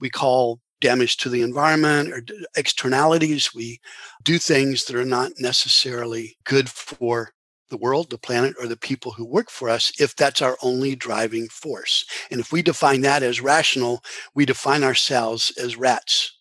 We 0.00 0.10
call 0.10 0.60
damage 0.80 1.16
to 1.18 1.28
the 1.28 1.42
environment 1.42 2.12
or 2.12 2.22
externalities. 2.56 3.54
We 3.54 3.78
do 4.22 4.38
things 4.38 4.84
that 4.84 4.96
are 4.96 5.04
not 5.04 5.32
necessarily 5.38 6.36
good 6.44 6.68
for 6.68 7.30
the 7.68 7.76
world, 7.76 8.10
the 8.10 8.18
planet, 8.18 8.54
or 8.60 8.66
the 8.66 8.76
people 8.76 9.12
who 9.12 9.24
work 9.24 9.50
for 9.50 9.68
us 9.68 9.92
if 9.98 10.14
that's 10.14 10.42
our 10.42 10.56
only 10.62 10.94
driving 10.94 11.48
force. 11.48 12.04
And 12.30 12.40
if 12.40 12.52
we 12.52 12.62
define 12.62 13.00
that 13.02 13.22
as 13.22 13.40
rational, 13.40 14.02
we 14.34 14.46
define 14.46 14.84
ourselves 14.84 15.52
as 15.56 15.76
rats. 15.76 16.35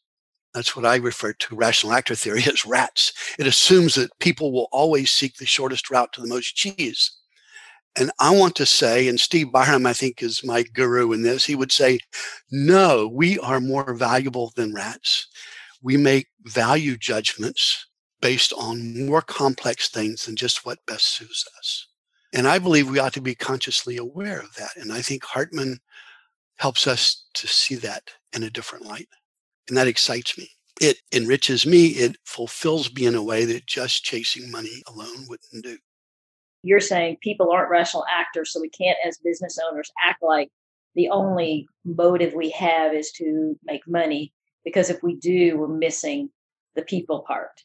That's 0.56 0.74
what 0.74 0.86
I 0.86 0.96
refer 0.96 1.34
to 1.34 1.56
rational 1.56 1.92
actor 1.92 2.16
theory 2.16 2.44
as 2.48 2.66
rats. 2.66 3.12
It 3.38 3.46
assumes 3.46 3.96
that 3.96 4.18
people 4.20 4.54
will 4.54 4.70
always 4.72 5.12
seek 5.12 5.36
the 5.36 5.46
shortest 5.46 5.92
route 5.92 6.14
to 6.14 6.22
the 6.22 6.28
most 6.28 6.56
cheese. 6.56 7.12
And 7.98 8.10
I 8.20 8.32
want 8.32 8.56
to 8.56 8.66
say, 8.66 9.08
and 9.08 9.20
Steve 9.20 9.48
Byrum, 9.48 9.86
I 9.86 9.94
think, 9.94 10.24
is 10.24 10.44
my 10.44 10.64
guru 10.64 11.12
in 11.12 11.24
this, 11.24 11.46
he 11.46 11.56
would 11.56 11.72
say, 11.72 12.00
no, 12.52 13.08
we 13.08 13.38
are 13.40 13.60
more 13.60 13.94
valuable 13.94 14.54
than 14.56 14.74
rats. 14.74 15.28
We 15.82 15.98
make 15.98 16.28
value 16.44 16.98
judgments 16.98 17.86
based 18.22 18.54
on 18.58 19.06
more 19.06 19.22
complex 19.22 19.90
things 19.90 20.26
than 20.26 20.36
just 20.38 20.66
what 20.66 20.86
best 20.88 21.16
suits 21.16 21.46
us. 21.60 21.88
And 22.34 22.48
I 22.48 22.60
believe 22.60 22.90
we 22.90 23.00
ought 23.00 23.14
to 23.14 23.22
be 23.22 23.36
consciously 23.36 23.98
aware 23.98 24.40
of 24.40 24.56
that. 24.56 24.72
And 24.78 24.92
I 24.92 25.02
think 25.02 25.24
Hartman 25.24 25.80
helps 26.58 26.88
us 26.88 27.26
to 27.34 27.48
see 27.48 27.76
that 27.76 28.04
in 28.34 28.44
a 28.44 28.50
different 28.50 28.86
light. 28.86 29.08
And 29.68 29.78
that 29.78 29.88
excites 29.88 30.38
me. 30.38 30.50
It 30.82 30.98
enriches 31.14 31.66
me. 31.66 31.88
It 31.88 32.18
fulfills 32.26 32.94
me 32.94 33.06
in 33.06 33.16
a 33.16 33.24
way 33.24 33.46
that 33.46 33.66
just 33.66 34.04
chasing 34.04 34.52
money 34.52 34.84
alone 34.88 35.26
wouldn't 35.28 35.64
do. 35.64 35.78
You're 36.64 36.80
saying 36.80 37.18
people 37.22 37.52
aren't 37.52 37.70
rational 37.70 38.06
actors, 38.12 38.52
so 38.52 38.60
we 38.60 38.70
can't, 38.70 38.98
as 39.06 39.18
business 39.20 39.58
owners, 39.70 39.92
act 40.04 40.22
like 40.22 40.50
the 40.96 41.10
only 41.10 41.68
motive 41.86 42.34
we 42.34 42.50
have 42.52 42.94
is 42.94 43.12
to 43.14 43.58
make 43.64 43.88
money. 43.88 44.34
Because 44.64 44.90
if 44.90 45.02
we 45.04 45.16
do, 45.16 45.58
we're 45.58 45.68
missing 45.68 46.30
the 46.76 46.82
people 46.82 47.24
part. 47.28 47.62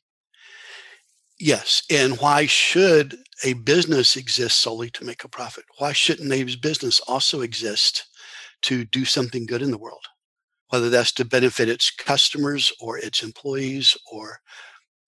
Yes. 1.38 1.82
And 1.90 2.18
why 2.18 2.44
should 2.44 3.16
a 3.42 3.54
business 3.54 4.16
exist 4.16 4.58
solely 4.58 4.90
to 4.90 5.04
make 5.04 5.24
a 5.24 5.28
profit? 5.28 5.64
Why 5.78 5.92
shouldn't 5.92 6.30
a 6.30 6.44
business 6.56 7.00
also 7.00 7.40
exist 7.40 8.06
to 8.62 8.84
do 8.84 9.06
something 9.06 9.46
good 9.46 9.62
in 9.62 9.70
the 9.70 9.78
world? 9.78 10.04
Whether 10.70 10.88
that's 10.88 11.12
to 11.12 11.24
benefit 11.24 11.68
its 11.68 11.90
customers 11.90 12.72
or 12.80 12.98
its 12.98 13.22
employees 13.22 13.96
or 14.10 14.40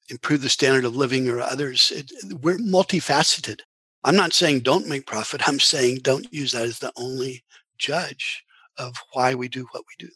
improve 0.09 0.43
the 0.43 0.49
standard 0.49 0.85
of 0.85 0.97
living 0.97 1.29
or 1.29 1.41
others. 1.41 1.93
It, 1.95 2.13
we're 2.43 2.59
multifaceted. 2.59 3.61
I'm 4.05 4.17
not 4.17 4.33
saying 4.33 4.61
don't 4.61 4.89
make 4.89 5.07
profit. 5.07 5.49
I'm 5.49 5.61
saying 5.61 6.01
don't 6.03 6.33
use 6.33 6.53
that 6.53 6.65
as 6.65 6.81
the 6.81 6.93
only 6.97 7.45
judge 7.79 8.45
of 8.77 8.95
why 9.13 9.35
we 9.35 9.49
do 9.49 9.67
what 9.73 9.85
we 9.89 10.07
do. 10.07 10.13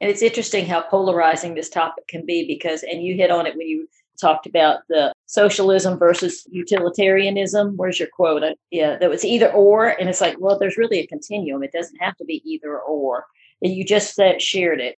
And 0.00 0.10
it's 0.10 0.22
interesting 0.22 0.64
how 0.64 0.80
polarizing 0.80 1.54
this 1.54 1.68
topic 1.68 2.08
can 2.08 2.24
be 2.24 2.46
because, 2.46 2.82
and 2.82 3.02
you 3.02 3.14
hit 3.14 3.30
on 3.30 3.46
it 3.46 3.56
when 3.56 3.68
you 3.68 3.86
talked 4.18 4.46
about 4.46 4.80
the 4.88 5.12
socialism 5.26 5.98
versus 5.98 6.46
utilitarianism. 6.50 7.76
Where's 7.76 7.98
your 7.98 8.08
quote? 8.08 8.42
Uh, 8.42 8.54
yeah, 8.70 8.96
that 8.98 9.10
was 9.10 9.24
either 9.24 9.52
or. 9.52 9.88
And 9.88 10.08
it's 10.08 10.20
like, 10.20 10.36
well, 10.38 10.58
there's 10.58 10.78
really 10.78 11.00
a 11.00 11.06
continuum. 11.06 11.62
It 11.62 11.72
doesn't 11.72 11.96
have 12.00 12.16
to 12.16 12.24
be 12.24 12.42
either 12.44 12.78
or. 12.78 13.26
And 13.62 13.74
you 13.74 13.84
just 13.84 14.14
said, 14.14 14.40
shared 14.40 14.80
it. 14.80 14.96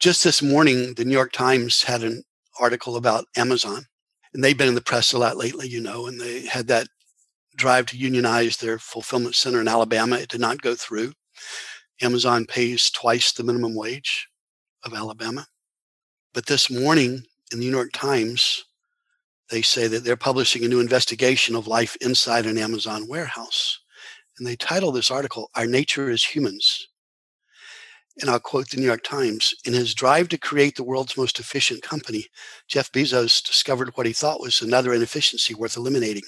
Just 0.00 0.24
this 0.24 0.42
morning, 0.42 0.94
the 0.94 1.04
New 1.04 1.12
York 1.12 1.32
Times 1.32 1.82
had 1.82 2.02
an 2.02 2.22
article 2.60 2.96
about 2.96 3.26
Amazon. 3.36 3.86
And 4.32 4.42
they've 4.42 4.56
been 4.56 4.68
in 4.68 4.74
the 4.74 4.80
press 4.80 5.12
a 5.12 5.18
lot 5.18 5.36
lately, 5.36 5.68
you 5.68 5.80
know, 5.80 6.06
and 6.06 6.20
they 6.20 6.46
had 6.46 6.66
that 6.68 6.88
drive 7.56 7.86
to 7.86 7.96
unionize 7.96 8.56
their 8.56 8.78
fulfillment 8.78 9.36
center 9.36 9.60
in 9.60 9.68
Alabama. 9.68 10.16
It 10.16 10.28
did 10.28 10.40
not 10.40 10.60
go 10.60 10.74
through. 10.74 11.12
Amazon 12.02 12.44
pays 12.46 12.90
twice 12.90 13.32
the 13.32 13.44
minimum 13.44 13.74
wage 13.74 14.28
of 14.84 14.94
Alabama. 14.94 15.46
But 16.32 16.46
this 16.46 16.68
morning, 16.70 17.24
in 17.52 17.60
the 17.60 17.64
New 17.66 17.70
York 17.70 17.92
Times, 17.92 18.64
they 19.50 19.62
say 19.62 19.86
that 19.86 20.04
they're 20.04 20.16
publishing 20.16 20.64
a 20.64 20.68
new 20.68 20.80
investigation 20.80 21.54
of 21.54 21.68
life 21.68 21.96
inside 22.00 22.46
an 22.46 22.58
Amazon 22.58 23.06
warehouse. 23.06 23.78
And 24.38 24.46
they 24.46 24.56
title 24.56 24.90
this 24.90 25.12
article, 25.12 25.50
Our 25.54 25.66
Nature 25.66 26.10
as 26.10 26.24
Humans. 26.24 26.88
And 28.20 28.30
I'll 28.30 28.40
quote 28.40 28.70
the 28.70 28.76
New 28.76 28.86
York 28.86 29.02
Times 29.02 29.54
In 29.64 29.72
his 29.72 29.94
drive 29.94 30.28
to 30.28 30.38
create 30.38 30.76
the 30.76 30.84
world's 30.84 31.16
most 31.16 31.40
efficient 31.40 31.82
company, 31.82 32.26
Jeff 32.68 32.92
Bezos 32.92 33.44
discovered 33.44 33.90
what 33.94 34.06
he 34.06 34.12
thought 34.12 34.40
was 34.40 34.60
another 34.60 34.94
inefficiency 34.94 35.54
worth 35.54 35.76
eliminating 35.76 36.22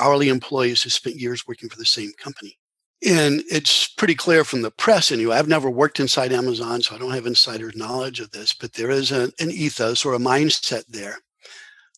hourly 0.00 0.28
employees 0.28 0.82
who 0.82 0.90
spent 0.90 1.16
years 1.16 1.46
working 1.46 1.68
for 1.68 1.76
the 1.76 1.84
same 1.84 2.10
company. 2.18 2.58
And 3.06 3.42
it's 3.50 3.88
pretty 3.88 4.14
clear 4.14 4.44
from 4.44 4.62
the 4.62 4.70
press 4.70 5.10
anyway. 5.10 5.36
I've 5.36 5.48
never 5.48 5.70
worked 5.70 6.00
inside 6.00 6.32
Amazon, 6.32 6.82
so 6.82 6.94
I 6.94 6.98
don't 6.98 7.12
have 7.12 7.26
insider 7.26 7.70
knowledge 7.74 8.20
of 8.20 8.30
this, 8.30 8.52
but 8.52 8.74
there 8.74 8.90
is 8.90 9.10
a, 9.10 9.32
an 9.38 9.50
ethos 9.50 10.04
or 10.04 10.14
a 10.14 10.18
mindset 10.18 10.84
there 10.86 11.18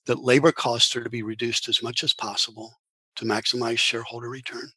that 0.06 0.22
labor 0.22 0.52
costs 0.52 0.94
are 0.94 1.02
to 1.02 1.10
be 1.10 1.22
reduced 1.22 1.68
as 1.68 1.82
much 1.82 2.04
as 2.04 2.12
possible 2.12 2.72
to 3.16 3.24
maximize 3.24 3.78
shareholder 3.78 4.28
return. 4.28 4.70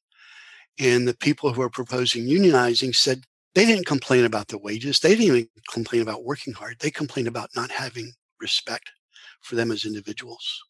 And 0.79 1.07
the 1.07 1.15
people 1.15 1.53
who 1.53 1.61
are 1.61 1.69
proposing 1.69 2.25
unionizing 2.25 2.95
said 2.95 3.23
they 3.55 3.65
didn't 3.65 3.87
complain 3.87 4.25
about 4.25 4.49
the 4.49 4.57
wages. 4.57 4.99
They 4.99 5.15
didn't 5.15 5.25
even 5.25 5.49
complain 5.71 6.01
about 6.01 6.23
working 6.23 6.53
hard. 6.53 6.77
They 6.79 6.91
complained 6.91 7.27
about 7.27 7.49
not 7.55 7.71
having 7.71 8.13
respect 8.39 8.91
for 9.41 9.55
them 9.55 9.71
as 9.71 9.85
individuals, 9.85 10.63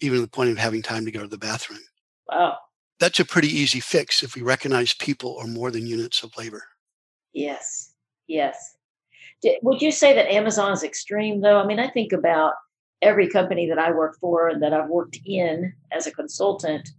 even 0.00 0.16
to 0.16 0.22
the 0.22 0.28
point 0.28 0.50
of 0.50 0.58
having 0.58 0.82
time 0.82 1.04
to 1.06 1.10
go 1.10 1.20
to 1.20 1.28
the 1.28 1.38
bathroom. 1.38 1.80
Wow 2.28 2.56
that's 3.02 3.18
a 3.18 3.24
pretty 3.24 3.48
easy 3.48 3.80
fix 3.80 4.22
if 4.22 4.36
we 4.36 4.42
recognize 4.42 4.94
people 4.94 5.36
are 5.40 5.48
more 5.48 5.72
than 5.72 5.88
units 5.88 6.22
of 6.22 6.30
labor. 6.38 6.62
Yes, 7.32 7.94
yes. 8.28 8.76
Would 9.62 9.82
you 9.82 9.90
say 9.90 10.14
that 10.14 10.30
Amazon 10.30 10.72
is 10.72 10.84
extreme, 10.84 11.40
though? 11.40 11.58
I 11.58 11.66
mean, 11.66 11.80
I 11.80 11.88
think 11.88 12.12
about 12.12 12.52
every 13.02 13.28
company 13.28 13.68
that 13.68 13.78
I 13.80 13.90
work 13.90 14.16
for 14.20 14.48
and 14.48 14.62
that 14.62 14.72
I've 14.72 14.88
worked 14.88 15.18
in 15.26 15.72
as 15.90 16.06
a 16.06 16.12
consultant. 16.12 16.90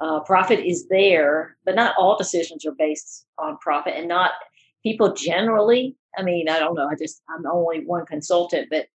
Uh, 0.00 0.20
profit 0.20 0.60
is 0.60 0.88
there, 0.88 1.56
but 1.64 1.74
not 1.74 1.94
all 1.98 2.16
decisions 2.16 2.66
are 2.66 2.74
based 2.76 3.26
on 3.38 3.58
profit, 3.58 3.94
and 3.96 4.08
not 4.08 4.32
people 4.82 5.14
generally. 5.14 5.96
I 6.16 6.22
mean, 6.22 6.48
I 6.48 6.58
don't 6.58 6.74
know. 6.74 6.88
I 6.88 6.94
just 6.96 7.22
I'm 7.28 7.46
only 7.46 7.84
one 7.84 8.06
consultant, 8.06 8.68
but 8.70 8.86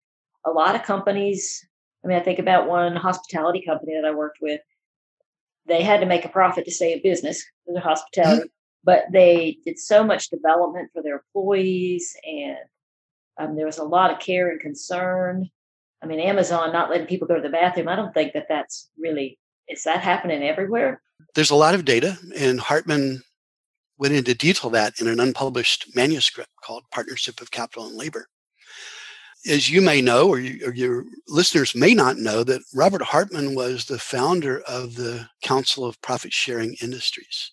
a 0.46 0.52
lot 0.52 0.76
of 0.76 0.84
companies. 0.84 1.66
I 2.04 2.08
mean, 2.08 2.18
I 2.18 2.22
think 2.22 2.40
about 2.40 2.68
one 2.68 2.96
hospitality 2.96 3.64
company 3.66 3.94
that 3.96 4.08
I 4.08 4.14
worked 4.14 4.38
with 4.42 4.62
they 5.68 5.84
had 5.84 6.00
to 6.00 6.06
make 6.06 6.26
a 6.26 6.30
profit 6.30 6.66
to 6.66 6.72
stay 6.72 6.94
in 6.94 7.02
business 7.02 7.44
for 7.66 7.74
their 7.74 7.84
hospitality, 7.84 8.44
mm-hmm. 8.44 8.84
but 8.84 9.06
they 9.12 9.58
did 9.66 9.78
so 9.78 10.04
much 10.04 10.30
development 10.30 10.90
for 10.94 11.04
their 11.04 11.22
employees, 11.36 12.16
and 12.24 12.58
um, 13.38 13.56
there 13.56 13.66
was 13.66 13.78
a 13.78 13.84
lot 13.84 14.12
of 14.12 14.20
care 14.20 14.50
and 14.50 14.60
concern. 14.60 15.50
I 16.02 16.06
mean, 16.06 16.20
Amazon 16.20 16.72
not 16.72 16.90
letting 16.90 17.08
people 17.08 17.28
go 17.28 17.36
to 17.36 17.42
the 17.42 17.50
bathroom. 17.50 17.88
I 17.88 17.96
don't 17.96 18.14
think 18.14 18.34
that 18.34 18.48
that's 18.50 18.90
really 18.98 19.38
is 19.68 19.84
that 19.84 20.02
happening 20.02 20.44
everywhere. 20.44 21.02
There's 21.36 21.52
a 21.52 21.56
lot 21.56 21.76
of 21.76 21.86
data, 21.86 22.18
and 22.38 22.60
Hartman 22.60 23.24
went 23.98 24.14
into 24.14 24.34
detail 24.34 24.70
that 24.72 25.00
in 25.02 25.08
an 25.08 25.20
unpublished 25.20 25.96
manuscript 25.96 26.52
called 26.64 26.84
Partnership 26.92 27.42
of 27.42 27.52
Capital 27.52 27.88
and 27.88 27.98
Labor 27.98 28.28
as 29.48 29.70
you 29.70 29.82
may 29.82 30.02
know, 30.02 30.28
or, 30.28 30.40
you, 30.40 30.68
or, 30.68 30.74
your 30.74 31.06
listeners 31.28 31.76
may 31.76 31.94
not 31.94 32.18
know, 32.18 32.44
that 32.44 32.62
Robert 32.74 33.02
Hartman 33.02 33.56
was 33.56 33.86
the 33.86 34.00
founder 34.00 34.62
of 34.62 34.96
the 34.96 35.28
Council 35.42 35.86
of 35.86 36.02
Profit 36.02 36.34
Sharing 36.34 36.76
Industries. 36.82 37.52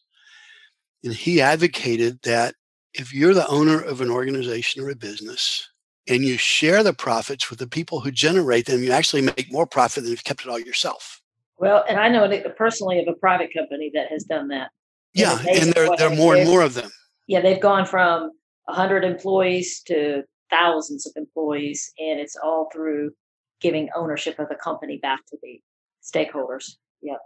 And 1.04 1.12
he 1.12 1.40
advocated 1.40 2.20
that 2.22 2.54
if 2.94 3.12
you're 3.12 3.34
the 3.34 3.46
owner 3.48 3.80
of 3.80 4.00
an 4.00 4.10
organization 4.10 4.82
or 4.82 4.90
a 4.90 4.96
business 4.96 5.68
and 6.08 6.24
you 6.24 6.38
share 6.38 6.82
the 6.82 6.94
profits 6.94 7.50
with 7.50 7.58
the 7.58 7.66
people 7.66 8.00
who 8.00 8.10
generate 8.10 8.66
them, 8.66 8.82
you 8.82 8.92
actually 8.92 9.22
make 9.22 9.52
more 9.52 9.66
profit 9.66 10.04
than 10.04 10.12
if 10.12 10.20
you 10.20 10.24
kept 10.24 10.44
it 10.44 10.48
all 10.48 10.58
yourself. 10.58 11.20
Well, 11.58 11.84
and 11.88 11.98
I 11.98 12.08
know 12.08 12.28
personally 12.56 12.98
of 12.98 13.08
a 13.08 13.16
private 13.18 13.50
company 13.56 13.90
that 13.94 14.08
has 14.08 14.24
done 14.24 14.48
that. 14.48 14.70
Yeah, 15.12 15.38
and 15.48 15.72
there, 15.72 15.88
there 15.96 16.10
are 16.10 16.16
more 16.16 16.34
and 16.34 16.48
more 16.48 16.62
of 16.62 16.74
them. 16.74 16.90
Yeah, 17.26 17.40
they've 17.40 17.60
gone 17.60 17.86
from 17.86 18.32
100 18.64 19.04
employees 19.04 19.80
to 19.86 20.24
thousands 20.50 21.06
of 21.06 21.12
employees, 21.16 21.92
and 21.98 22.18
it's 22.18 22.36
all 22.42 22.68
through 22.72 23.12
giving 23.60 23.88
ownership 23.94 24.38
of 24.38 24.48
the 24.48 24.56
company 24.56 24.98
back 24.98 25.20
to 25.26 25.38
the 25.42 25.60
stakeholders. 26.02 26.72
Yep. 27.02 27.18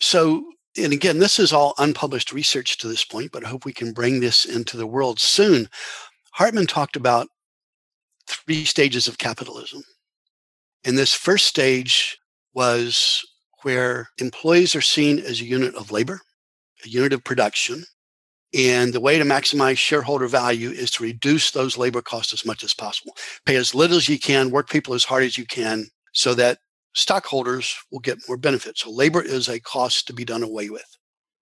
So, 0.00 0.44
and 0.76 0.92
again, 0.92 1.18
this 1.18 1.38
is 1.38 1.52
all 1.52 1.74
unpublished 1.78 2.32
research 2.32 2.78
to 2.78 2.88
this 2.88 3.04
point, 3.04 3.32
but 3.32 3.44
I 3.44 3.48
hope 3.48 3.64
we 3.64 3.72
can 3.72 3.92
bring 3.92 4.20
this 4.20 4.44
into 4.44 4.76
the 4.76 4.86
world 4.86 5.20
soon. 5.20 5.68
Hartman 6.32 6.66
talked 6.66 6.96
about 6.96 7.28
three 8.26 8.64
stages 8.64 9.08
of 9.08 9.18
capitalism. 9.18 9.82
And 10.84 10.96
this 10.96 11.12
first 11.12 11.46
stage 11.46 12.18
was 12.54 13.24
where 13.62 14.10
employees 14.18 14.74
are 14.74 14.80
seen 14.80 15.18
as 15.18 15.40
a 15.40 15.44
unit 15.44 15.74
of 15.74 15.90
labor, 15.90 16.20
a 16.84 16.88
unit 16.88 17.12
of 17.12 17.24
production, 17.24 17.84
And 18.52 18.92
the 18.92 19.00
way 19.00 19.16
to 19.16 19.24
maximize 19.24 19.78
shareholder 19.78 20.26
value 20.26 20.70
is 20.70 20.90
to 20.92 21.04
reduce 21.04 21.52
those 21.52 21.78
labor 21.78 22.02
costs 22.02 22.32
as 22.32 22.44
much 22.44 22.64
as 22.64 22.74
possible. 22.74 23.14
Pay 23.46 23.56
as 23.56 23.74
little 23.74 23.96
as 23.96 24.08
you 24.08 24.18
can, 24.18 24.50
work 24.50 24.68
people 24.68 24.94
as 24.94 25.04
hard 25.04 25.22
as 25.22 25.38
you 25.38 25.46
can 25.46 25.86
so 26.12 26.34
that 26.34 26.58
stockholders 26.94 27.76
will 27.92 28.00
get 28.00 28.18
more 28.26 28.36
benefits. 28.36 28.80
So 28.80 28.90
labor 28.90 29.22
is 29.22 29.48
a 29.48 29.60
cost 29.60 30.08
to 30.08 30.12
be 30.12 30.24
done 30.24 30.42
away 30.42 30.68
with. 30.68 30.84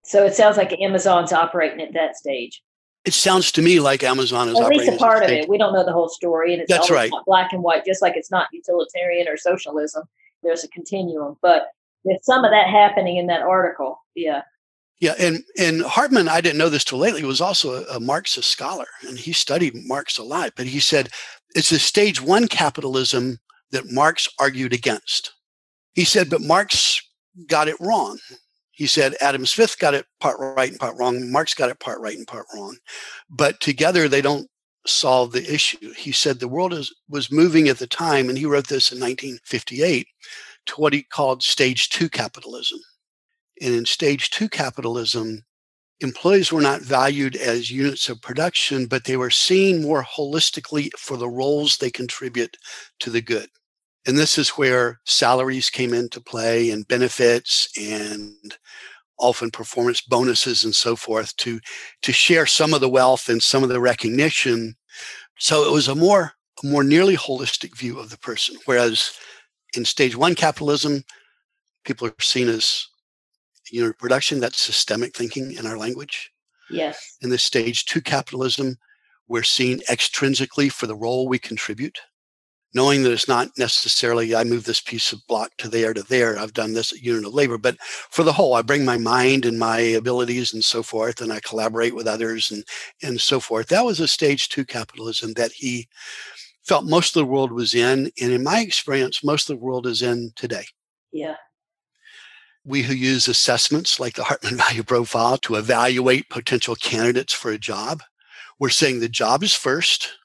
So 0.04 0.26
it 0.26 0.34
sounds 0.34 0.58
like 0.58 0.78
Amazon's 0.80 1.32
operating 1.32 1.80
at 1.80 1.94
that 1.94 2.16
stage. 2.16 2.62
It 3.04 3.14
sounds 3.14 3.52
to 3.52 3.62
me 3.62 3.80
like 3.80 4.02
Amazon 4.02 4.50
is 4.50 4.60
at 4.60 4.68
least 4.68 4.92
a 4.92 4.96
part 4.96 5.22
of 5.22 5.30
it. 5.30 5.48
We 5.48 5.56
don't 5.56 5.72
know 5.72 5.84
the 5.84 5.92
whole 5.92 6.10
story, 6.10 6.52
and 6.52 6.60
it's 6.60 6.70
that's 6.70 6.90
right. 6.90 7.10
black 7.24 7.52
and 7.52 7.62
white, 7.62 7.86
just 7.86 8.02
like 8.02 8.16
it's 8.16 8.30
not 8.30 8.48
utilitarian 8.52 9.28
or 9.28 9.38
socialism. 9.38 10.04
There's 10.42 10.62
a 10.62 10.68
continuum, 10.68 11.36
but 11.40 11.68
there's 12.04 12.24
some 12.24 12.44
of 12.44 12.50
that 12.50 12.68
happening 12.68 13.16
in 13.16 13.26
that 13.26 13.42
article. 13.42 13.98
Yeah. 14.14 14.42
Yeah, 15.00 15.14
and 15.16 15.44
and 15.56 15.82
Hartman, 15.82 16.28
I 16.28 16.40
didn't 16.40 16.58
know 16.58 16.68
this 16.68 16.82
till 16.82 16.98
lately, 16.98 17.22
was 17.22 17.40
also 17.40 17.84
a, 17.84 17.96
a 17.96 18.00
Marxist 18.00 18.50
scholar, 18.50 18.86
and 19.06 19.16
he 19.16 19.32
studied 19.32 19.74
Marx 19.86 20.18
a 20.18 20.24
lot. 20.24 20.54
But 20.56 20.66
he 20.66 20.80
said 20.80 21.10
it's 21.54 21.70
a 21.70 21.78
stage 21.78 22.20
one 22.20 22.48
capitalism 22.48 23.38
that 23.70 23.92
Marx 23.92 24.28
argued 24.40 24.72
against. 24.72 25.32
He 25.94 26.04
said, 26.04 26.30
but 26.30 26.40
Marx 26.40 27.00
got 27.46 27.68
it 27.68 27.76
wrong. 27.80 28.18
He 28.72 28.86
said 28.86 29.16
Adam 29.20 29.46
Smith 29.46 29.78
got 29.78 29.94
it 29.94 30.06
part 30.20 30.38
right 30.38 30.70
and 30.70 30.78
part 30.78 30.96
wrong. 30.96 31.30
Marx 31.30 31.54
got 31.54 31.70
it 31.70 31.80
part 31.80 32.00
right 32.00 32.16
and 32.16 32.26
part 32.26 32.46
wrong. 32.54 32.76
But 33.28 33.60
together 33.60 34.08
they 34.08 34.20
don't 34.20 34.48
solve 34.86 35.32
the 35.32 35.52
issue. 35.52 35.92
He 35.94 36.12
said 36.12 36.38
the 36.38 36.48
world 36.48 36.72
is, 36.72 36.94
was 37.08 37.32
moving 37.32 37.68
at 37.68 37.78
the 37.78 37.86
time, 37.86 38.28
and 38.28 38.38
he 38.38 38.46
wrote 38.46 38.68
this 38.68 38.92
in 38.92 39.00
1958, 39.00 40.06
to 40.68 40.74
what 40.80 40.92
he 40.92 41.02
called 41.02 41.42
stage 41.42 41.88
two 41.88 42.08
capitalism. 42.08 42.78
And 43.60 43.74
in 43.74 43.84
stage 43.84 44.30
two 44.30 44.48
capitalism, 44.48 45.44
employees 46.00 46.52
were 46.52 46.60
not 46.60 46.82
valued 46.82 47.36
as 47.36 47.70
units 47.70 48.08
of 48.08 48.22
production, 48.22 48.86
but 48.86 49.04
they 49.04 49.16
were 49.16 49.30
seen 49.30 49.82
more 49.82 50.04
holistically 50.04 50.90
for 50.96 51.16
the 51.16 51.28
roles 51.28 51.76
they 51.76 51.90
contribute 51.90 52.56
to 53.00 53.10
the 53.10 53.20
good. 53.20 53.48
And 54.06 54.16
this 54.16 54.38
is 54.38 54.50
where 54.50 55.00
salaries 55.04 55.70
came 55.70 55.92
into 55.92 56.20
play 56.20 56.70
and 56.70 56.86
benefits 56.86 57.68
and 57.78 58.56
often 59.18 59.50
performance 59.50 60.00
bonuses 60.00 60.64
and 60.64 60.74
so 60.74 60.94
forth 60.94 61.36
to, 61.38 61.58
to 62.02 62.12
share 62.12 62.46
some 62.46 62.72
of 62.72 62.80
the 62.80 62.88
wealth 62.88 63.28
and 63.28 63.42
some 63.42 63.64
of 63.64 63.68
the 63.68 63.80
recognition. 63.80 64.76
So 65.38 65.66
it 65.68 65.72
was 65.72 65.88
a 65.88 65.94
more, 65.94 66.32
more 66.62 66.84
nearly 66.84 67.16
holistic 67.16 67.76
view 67.76 67.98
of 67.98 68.10
the 68.10 68.18
person. 68.18 68.56
Whereas 68.64 69.12
in 69.76 69.84
stage 69.84 70.16
one 70.16 70.34
capitalism, 70.34 71.04
people 71.84 72.06
are 72.06 72.14
seen 72.20 72.48
as 72.48 72.86
unit 73.70 73.90
of 73.90 73.98
production. 73.98 74.40
That's 74.40 74.60
systemic 74.60 75.14
thinking 75.14 75.52
in 75.52 75.66
our 75.66 75.76
language. 75.76 76.32
Yes. 76.70 77.16
In 77.22 77.30
this 77.30 77.44
stage 77.44 77.84
two 77.84 78.00
capitalism, 78.00 78.78
we're 79.26 79.42
seen 79.42 79.80
extrinsically 79.90 80.70
for 80.70 80.86
the 80.86 80.96
role 80.96 81.28
we 81.28 81.38
contribute 81.38 81.98
knowing 82.74 83.02
that 83.02 83.12
it's 83.12 83.28
not 83.28 83.48
necessarily 83.56 84.34
I 84.34 84.44
move 84.44 84.64
this 84.64 84.80
piece 84.80 85.12
of 85.12 85.26
block 85.26 85.50
to 85.58 85.68
there 85.68 85.94
to 85.94 86.02
there. 86.02 86.38
I've 86.38 86.52
done 86.52 86.74
this 86.74 86.92
unit 86.92 87.24
of 87.24 87.34
labor, 87.34 87.58
but 87.58 87.78
for 87.80 88.22
the 88.22 88.32
whole, 88.32 88.54
I 88.54 88.62
bring 88.62 88.84
my 88.84 88.98
mind 88.98 89.46
and 89.46 89.58
my 89.58 89.78
abilities 89.80 90.52
and 90.52 90.64
so 90.64 90.82
forth, 90.82 91.20
and 91.20 91.32
I 91.32 91.40
collaborate 91.40 91.94
with 91.94 92.06
others 92.06 92.50
and 92.50 92.64
and 93.02 93.20
so 93.20 93.40
forth. 93.40 93.68
That 93.68 93.84
was 93.84 94.00
a 94.00 94.08
stage 94.08 94.48
two 94.48 94.64
capitalism 94.64 95.32
that 95.34 95.52
he 95.52 95.88
felt 96.68 96.84
most 96.84 97.16
of 97.16 97.20
the 97.20 97.30
world 97.30 97.50
was 97.50 97.74
in, 97.74 98.10
and 98.20 98.32
in 98.32 98.42
my 98.44 98.60
experience, 98.60 99.24
most 99.24 99.48
of 99.48 99.58
the 99.58 99.64
world 99.64 99.86
is 99.86 100.02
in 100.02 100.32
today. 100.36 100.66
Yeah. 101.12 101.36
We 102.64 102.82
who 102.82 102.94
use 102.94 103.26
assessments 103.26 103.98
like 103.98 104.14
the 104.14 104.24
Hartman 104.24 104.56
Value 104.58 104.82
Profile 104.82 105.38
to 105.38 105.56
evaluate 105.56 106.28
potential 106.28 106.74
candidates 106.74 107.32
for 107.32 107.50
a 107.50 107.58
job, 107.58 108.02
we're 108.60 108.68
saying 108.68 109.00
the 109.00 109.08
job 109.08 109.42
is 109.42 109.54
first 109.54 110.18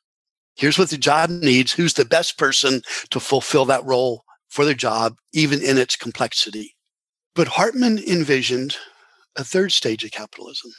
Here's 0.56 0.78
what 0.78 0.90
the 0.90 0.98
job 0.98 1.30
needs. 1.30 1.72
Who's 1.72 1.94
the 1.94 2.06
best 2.06 2.38
person 2.38 2.82
to 3.10 3.20
fulfill 3.20 3.66
that 3.66 3.86
role 3.86 4.24
for 4.50 4.66
the 4.66 4.76
job, 4.76 5.16
even 5.34 5.62
in 5.62 5.78
its 5.78 5.96
complexity? 5.96 6.76
But 7.36 7.48
Hartman 7.48 7.98
envisioned 7.98 8.78
a 9.36 9.44
third 9.44 9.72
stage 9.72 10.04
of 10.04 10.12
capitalism 10.12 10.72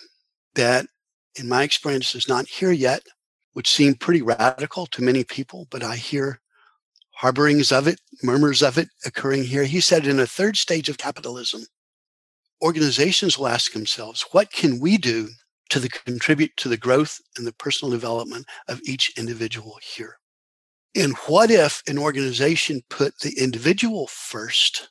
that, 0.55 0.87
in 1.37 1.49
my 1.49 1.65
experience, 1.65 2.15
is 2.15 2.29
not 2.29 2.47
here 2.47 2.71
yet, 2.71 3.03
which 3.55 3.71
seemed 3.71 4.01
pretty 4.01 4.23
radical 4.23 4.87
to 4.87 5.03
many 5.03 5.25
people, 5.25 5.67
but 5.71 5.83
I 5.83 5.97
hear 5.97 6.41
harborings 7.21 7.73
of 7.73 7.89
it, 7.89 8.01
murmurs 8.23 8.63
of 8.63 8.77
it 8.79 8.89
occurring 9.05 9.45
here. 9.45 9.65
He 9.65 9.81
said 9.81 10.07
in 10.07 10.21
a 10.21 10.27
third 10.27 10.57
stage 10.57 10.89
of 10.89 10.99
capitalism, 10.99 11.65
organizations 12.63 13.39
will 13.39 13.49
ask 13.49 13.73
themselves, 13.73 14.27
what 14.33 14.53
can 14.53 14.79
we 14.79 14.99
do 14.99 15.29
to 15.71 15.81
the, 15.81 15.89
contribute 15.89 16.57
to 16.57 16.69
the 16.69 16.77
growth 16.77 17.21
and 17.37 17.47
the 17.47 17.53
personal 17.53 17.91
development 17.91 18.47
of 18.69 18.81
each 18.85 19.13
individual 19.19 19.79
here. 19.83 20.19
And 20.95 21.15
what 21.27 21.51
if 21.51 21.83
an 21.89 21.99
organization 21.99 22.83
put 22.89 23.19
the 23.21 23.35
individual 23.37 24.07
first 24.07 24.91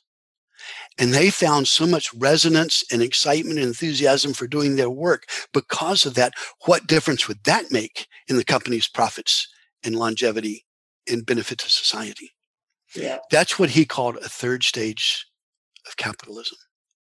and 0.98 1.12
they 1.12 1.30
found 1.30 1.68
so 1.68 1.86
much 1.86 2.12
resonance 2.14 2.84
and 2.92 3.02
excitement 3.02 3.58
and 3.58 3.66
enthusiasm 3.66 4.32
for 4.32 4.46
doing 4.46 4.76
their 4.76 4.90
work 4.90 5.26
because 5.52 6.06
of 6.06 6.14
that? 6.14 6.32
What 6.66 6.86
difference 6.86 7.26
would 7.28 7.44
that 7.44 7.70
make 7.70 8.06
in 8.28 8.36
the 8.36 8.44
company's 8.44 8.88
profits 8.88 9.48
and 9.84 9.96
longevity 9.96 10.64
and 11.08 11.26
benefit 11.26 11.58
to 11.58 11.70
society? 11.70 12.30
Yeah. 12.94 13.18
That's 13.30 13.58
what 13.58 13.70
he 13.70 13.84
called 13.84 14.16
a 14.16 14.28
third 14.28 14.62
stage 14.62 15.26
of 15.86 15.96
capitalism 15.96 16.58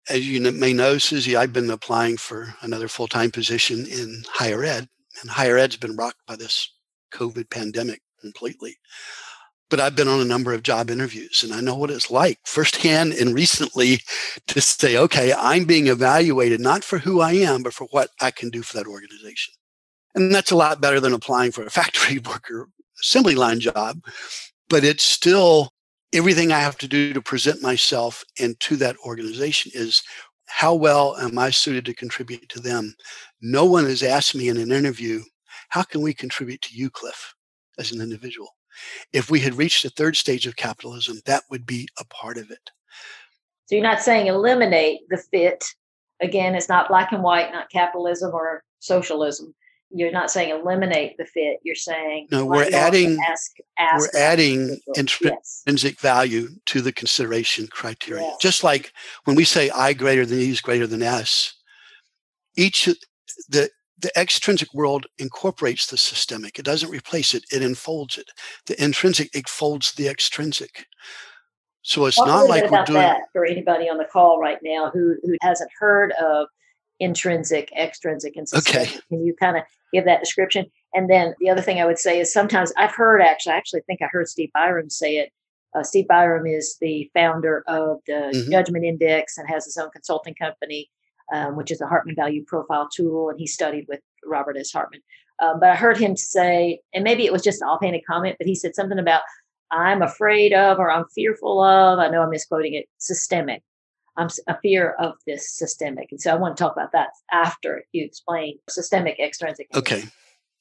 as 0.09 0.28
you 0.28 0.40
may 0.52 0.72
know, 0.72 0.98
Susie, 0.98 1.37
I've 1.37 1.52
been 1.52 1.70
applying 1.70 2.16
for 2.16 2.55
another 2.61 2.88
full 2.88 3.07
time 3.07 3.31
position 3.31 3.87
in 3.87 4.24
higher 4.28 4.64
ed, 4.64 4.88
and 5.20 5.31
higher 5.31 5.57
ed's 5.57 5.76
been 5.76 5.96
rocked 5.96 6.26
by 6.26 6.37
this 6.37 6.72
COVID 7.14 7.50
pandemic 7.50 8.00
completely. 8.20 8.76
But 9.72 9.80
I've 9.80 9.96
been 9.96 10.06
on 10.06 10.20
a 10.20 10.26
number 10.26 10.52
of 10.52 10.62
job 10.62 10.90
interviews 10.90 11.42
and 11.42 11.50
I 11.50 11.62
know 11.62 11.74
what 11.74 11.90
it's 11.90 12.11
like 12.11 12.38
firsthand 12.44 13.14
and 13.14 13.35
recently 13.35 14.00
to 14.48 14.61
say, 14.61 14.98
okay, 14.98 15.32
I'm 15.32 15.64
being 15.64 15.87
evaluated 15.87 16.61
not 16.61 16.85
for 16.85 16.98
who 16.98 17.22
I 17.22 17.32
am, 17.32 17.62
but 17.62 17.72
for 17.72 17.87
what 17.87 18.11
I 18.20 18.32
can 18.32 18.50
do 18.50 18.61
for 18.62 18.76
that 18.76 18.87
organization. 18.87 19.54
And 20.14 20.30
that's 20.30 20.50
a 20.50 20.56
lot 20.56 20.82
better 20.82 21.00
than 21.00 21.14
applying 21.14 21.52
for 21.52 21.64
a 21.64 21.70
factory 21.70 22.18
worker 22.26 22.68
assembly 23.02 23.35
line 23.35 23.61
job, 23.61 24.04
but 24.68 24.85
it's 24.85 25.04
still 25.04 25.72
everything 26.12 26.52
I 26.52 26.58
have 26.58 26.76
to 26.76 26.87
do 26.87 27.14
to 27.14 27.22
present 27.22 27.62
myself 27.62 28.22
and 28.38 28.61
to 28.61 28.76
that 28.76 28.98
organization 29.06 29.72
is 29.74 30.02
how 30.48 30.74
well 30.74 31.16
am 31.16 31.38
I 31.38 31.48
suited 31.48 31.87
to 31.87 31.94
contribute 31.94 32.46
to 32.50 32.61
them? 32.61 32.94
No 33.40 33.64
one 33.64 33.87
has 33.87 34.02
asked 34.02 34.35
me 34.35 34.50
in 34.50 34.58
an 34.58 34.70
interview, 34.70 35.22
how 35.70 35.82
can 35.82 36.02
we 36.02 36.12
contribute 36.12 36.61
to 36.61 36.76
you, 36.76 36.90
Cliff, 36.90 37.35
as 37.78 37.90
an 37.90 38.02
individual? 38.02 38.50
If 39.12 39.30
we 39.30 39.40
had 39.40 39.54
reached 39.54 39.82
the 39.82 39.90
third 39.90 40.16
stage 40.16 40.46
of 40.46 40.56
capitalism, 40.56 41.20
that 41.26 41.44
would 41.50 41.66
be 41.66 41.88
a 41.98 42.04
part 42.04 42.38
of 42.38 42.50
it. 42.50 42.70
So 43.66 43.76
you're 43.76 43.82
not 43.85 44.02
saying 44.02 44.26
eliminate 44.26 45.00
the 45.08 45.18
fit. 45.18 45.64
Again, 46.20 46.54
it's 46.54 46.68
not 46.68 46.88
black 46.88 47.12
and 47.12 47.22
white, 47.22 47.52
not 47.52 47.70
capitalism 47.70 48.32
or 48.35 48.62
socialism 48.80 49.54
you're 49.94 50.12
not 50.12 50.30
saying 50.30 50.50
eliminate 50.50 51.16
the 51.18 51.24
fit. 51.24 51.58
You're 51.62 51.74
saying 51.74 52.28
no. 52.30 52.46
We're 52.46 52.70
adding 52.72 53.18
ask, 53.28 53.56
ask 53.78 54.00
we're 54.00 54.20
adding 54.20 54.78
intrinsic 54.94 55.35
yes. 55.66 56.00
value 56.00 56.48
to 56.66 56.80
the 56.80 56.92
consideration 56.92 57.66
criteria. 57.68 58.22
Yes. 58.22 58.37
Just 58.40 58.64
like 58.64 58.92
when 59.24 59.37
we 59.37 59.44
say 59.44 59.70
I 59.70 59.92
greater 59.92 60.24
than 60.24 60.38
E 60.38 60.50
is 60.50 60.61
greater 60.61 60.87
than 60.87 61.02
S, 61.02 61.54
each 62.56 62.88
the 63.48 63.70
the 63.98 64.12
extrinsic 64.18 64.72
world 64.74 65.07
incorporates 65.18 65.87
the 65.87 65.96
systemic. 65.96 66.59
It 66.59 66.64
doesn't 66.64 66.90
replace 66.90 67.35
it. 67.35 67.44
It 67.52 67.62
enfolds 67.62 68.18
it. 68.18 68.31
The 68.66 68.83
intrinsic 68.83 69.35
it 69.35 69.48
folds 69.48 69.92
the 69.92 70.09
extrinsic. 70.09 70.87
So 71.83 72.07
it's 72.07 72.16
Talk 72.16 72.26
not 72.26 72.48
like 72.48 72.70
we're 72.70 72.85
doing 72.85 73.00
that 73.00 73.22
for 73.33 73.44
anybody 73.44 73.88
on 73.88 73.98
the 73.98 74.05
call 74.05 74.40
right 74.40 74.59
now 74.62 74.90
who 74.92 75.16
who 75.22 75.37
hasn't 75.40 75.70
heard 75.78 76.12
of 76.12 76.48
intrinsic, 77.00 77.72
extrinsic, 77.76 78.37
and 78.37 78.48
systemic. 78.48 78.88
Okay. 78.88 79.00
Can 79.09 79.24
you 79.24 79.35
kind 79.35 79.57
of 79.57 79.64
give 79.92 80.05
that 80.05 80.20
description? 80.20 80.66
And 80.94 81.11
then 81.11 81.35
the 81.40 81.50
other 81.50 81.62
thing 81.62 81.81
I 81.81 81.87
would 81.87 81.98
say 81.98 82.20
is 82.20 82.33
sometimes 82.33 82.72
I've 82.76 82.94
heard 82.94 83.20
actually, 83.20 83.55
I 83.55 83.57
actually 83.57 83.81
think 83.83 84.00
I 84.02 84.07
heard 84.11 84.28
Steve 84.28 84.50
Byrum 84.57 84.90
say 84.90 85.16
it. 85.16 85.33
Uh, 85.74 85.83
Steve 85.83 86.07
Byrum 86.09 86.46
is 86.46 86.76
the 86.81 87.11
founder 87.14 87.64
of 87.66 87.98
the 88.07 88.31
mm-hmm. 88.35 88.50
Judgment 88.50 88.85
Index 88.85 89.38
and 89.38 89.48
has 89.48 89.64
his 89.64 89.76
own 89.76 89.90
consulting 89.90 90.35
company, 90.35 90.90
um, 91.32 91.56
which 91.56 91.70
is 91.70 91.80
a 91.80 91.87
Hartman 91.87 92.16
Value 92.16 92.44
Profile 92.46 92.88
tool, 92.94 93.30
and 93.30 93.38
he 93.38 93.46
studied 93.46 93.87
with 93.88 94.00
Robert 94.24 94.56
S. 94.56 94.72
Hartman. 94.72 95.00
Um, 95.42 95.61
but 95.61 95.70
I 95.70 95.74
heard 95.74 95.98
him 95.98 96.16
say, 96.16 96.80
and 96.94 97.04
maybe 97.04 97.24
it 97.24 97.32
was 97.32 97.42
just 97.42 97.62
an 97.62 97.68
offhanded 97.68 98.02
comment, 98.08 98.37
but 98.38 98.46
he 98.46 98.54
said 98.54 98.74
something 98.74 98.98
about 98.98 99.22
I'm 99.70 100.02
afraid 100.02 100.52
of 100.52 100.78
or 100.78 100.90
I'm 100.90 101.06
fearful 101.14 101.62
of. 101.62 101.98
I 101.98 102.08
know 102.08 102.22
I'm 102.22 102.30
misquoting 102.30 102.74
it. 102.74 102.87
Systemic 102.98 103.62
I'm 104.16 104.28
a 104.46 104.58
fear 104.61 104.90
of 104.98 105.14
this 105.26 105.52
systemic. 105.52 106.08
And 106.11 106.20
so 106.20 106.30
I 106.30 106.35
want 106.35 106.56
to 106.56 106.62
talk 106.62 106.72
about 106.72 106.92
that 106.92 107.08
after 107.32 107.85
you 107.92 108.04
explain 108.04 108.58
systemic 108.68 109.18
extrinsic. 109.18 109.68
Okay. 109.74 110.04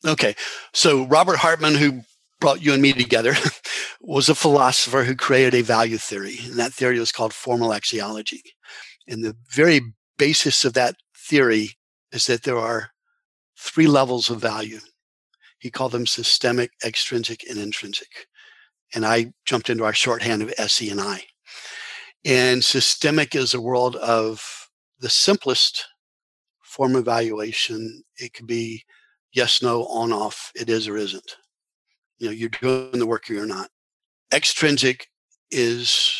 Okay. 0.05 0.35
So 0.73 1.05
Robert 1.05 1.37
Hartman, 1.37 1.75
who 1.75 2.01
brought 2.39 2.63
you 2.63 2.73
and 2.73 2.81
me 2.81 2.93
together, 2.93 3.33
was 4.01 4.29
a 4.29 4.35
philosopher 4.35 5.03
who 5.03 5.15
created 5.15 5.53
a 5.53 5.61
value 5.61 5.97
theory. 5.97 6.39
And 6.45 6.55
that 6.55 6.73
theory 6.73 6.99
was 6.99 7.11
called 7.11 7.33
formal 7.33 7.69
axiology. 7.69 8.41
And 9.07 9.23
the 9.23 9.35
very 9.49 9.81
basis 10.21 10.65
of 10.65 10.73
that 10.73 10.97
theory 11.17 11.71
is 12.11 12.27
that 12.27 12.43
there 12.43 12.59
are 12.59 12.91
three 13.57 13.87
levels 13.87 14.29
of 14.29 14.39
value. 14.39 14.77
He 15.57 15.71
called 15.71 15.93
them 15.93 16.05
systemic, 16.05 16.69
extrinsic, 16.85 17.43
and 17.49 17.57
intrinsic. 17.57 18.27
And 18.93 19.03
I 19.03 19.33
jumped 19.45 19.71
into 19.71 19.83
our 19.83 19.95
shorthand 19.95 20.43
of 20.43 20.53
SE 20.59 20.91
and 20.91 21.01
I. 21.01 21.23
And 22.23 22.63
systemic 22.63 23.33
is 23.33 23.55
a 23.55 23.61
world 23.61 23.95
of 23.95 24.69
the 24.99 25.09
simplest 25.09 25.87
form 26.61 26.95
of 26.95 27.05
valuation. 27.05 28.03
It 28.17 28.35
could 28.35 28.45
be 28.45 28.83
yes, 29.33 29.63
no, 29.63 29.85
on, 29.87 30.13
off, 30.13 30.51
it 30.53 30.69
is 30.69 30.87
or 30.87 30.97
isn't. 30.97 31.35
You 32.19 32.27
know, 32.27 32.33
you're 32.33 32.49
doing 32.49 32.99
the 32.99 33.07
work 33.07 33.27
or 33.27 33.33
you're 33.33 33.47
not. 33.47 33.71
Extrinsic 34.31 35.07
is 35.49 36.13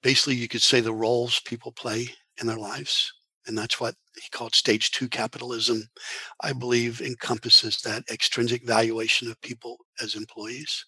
basically, 0.00 0.36
you 0.36 0.46
could 0.46 0.62
say, 0.62 0.78
the 0.78 0.94
roles 0.94 1.40
people 1.40 1.72
play 1.72 2.06
in 2.40 2.46
their 2.46 2.56
lives. 2.56 3.12
And 3.46 3.58
that's 3.58 3.80
what 3.80 3.94
he 4.14 4.28
called 4.30 4.54
stage 4.54 4.90
two 4.90 5.08
capitalism, 5.08 5.88
I 6.40 6.50
mm-hmm. 6.50 6.58
believe 6.58 7.00
encompasses 7.00 7.80
that 7.82 8.04
extrinsic 8.10 8.66
valuation 8.66 9.30
of 9.30 9.40
people 9.40 9.78
as 10.00 10.14
employees. 10.14 10.84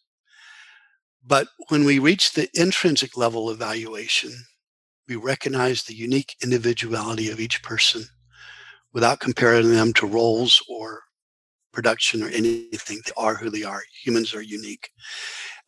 But 1.26 1.48
when 1.68 1.84
we 1.84 1.98
reach 1.98 2.32
the 2.32 2.48
intrinsic 2.54 3.16
level 3.16 3.48
of 3.48 3.58
valuation, 3.58 4.32
we 5.08 5.16
recognize 5.16 5.82
the 5.82 5.94
unique 5.94 6.36
individuality 6.42 7.30
of 7.30 7.40
each 7.40 7.62
person 7.62 8.04
without 8.92 9.20
comparing 9.20 9.70
them 9.70 9.92
to 9.94 10.06
roles 10.06 10.62
or 10.68 11.02
production 11.72 12.22
or 12.22 12.28
anything. 12.28 13.00
They 13.04 13.12
are 13.16 13.34
who 13.34 13.50
they 13.50 13.64
are. 13.64 13.82
Humans 14.04 14.34
are 14.34 14.42
unique. 14.42 14.90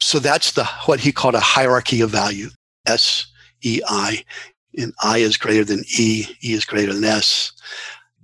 So 0.00 0.18
that's 0.18 0.52
the 0.52 0.64
what 0.84 1.00
he 1.00 1.10
called 1.10 1.34
a 1.34 1.40
hierarchy 1.40 2.00
of 2.00 2.10
value. 2.10 2.48
S 2.86 3.26
E 3.62 3.80
I. 3.88 4.22
And 4.76 4.92
I 5.02 5.18
is 5.18 5.36
greater 5.36 5.64
than 5.64 5.84
E, 5.98 6.26
E 6.42 6.52
is 6.52 6.64
greater 6.64 6.92
than 6.92 7.04
S. 7.04 7.52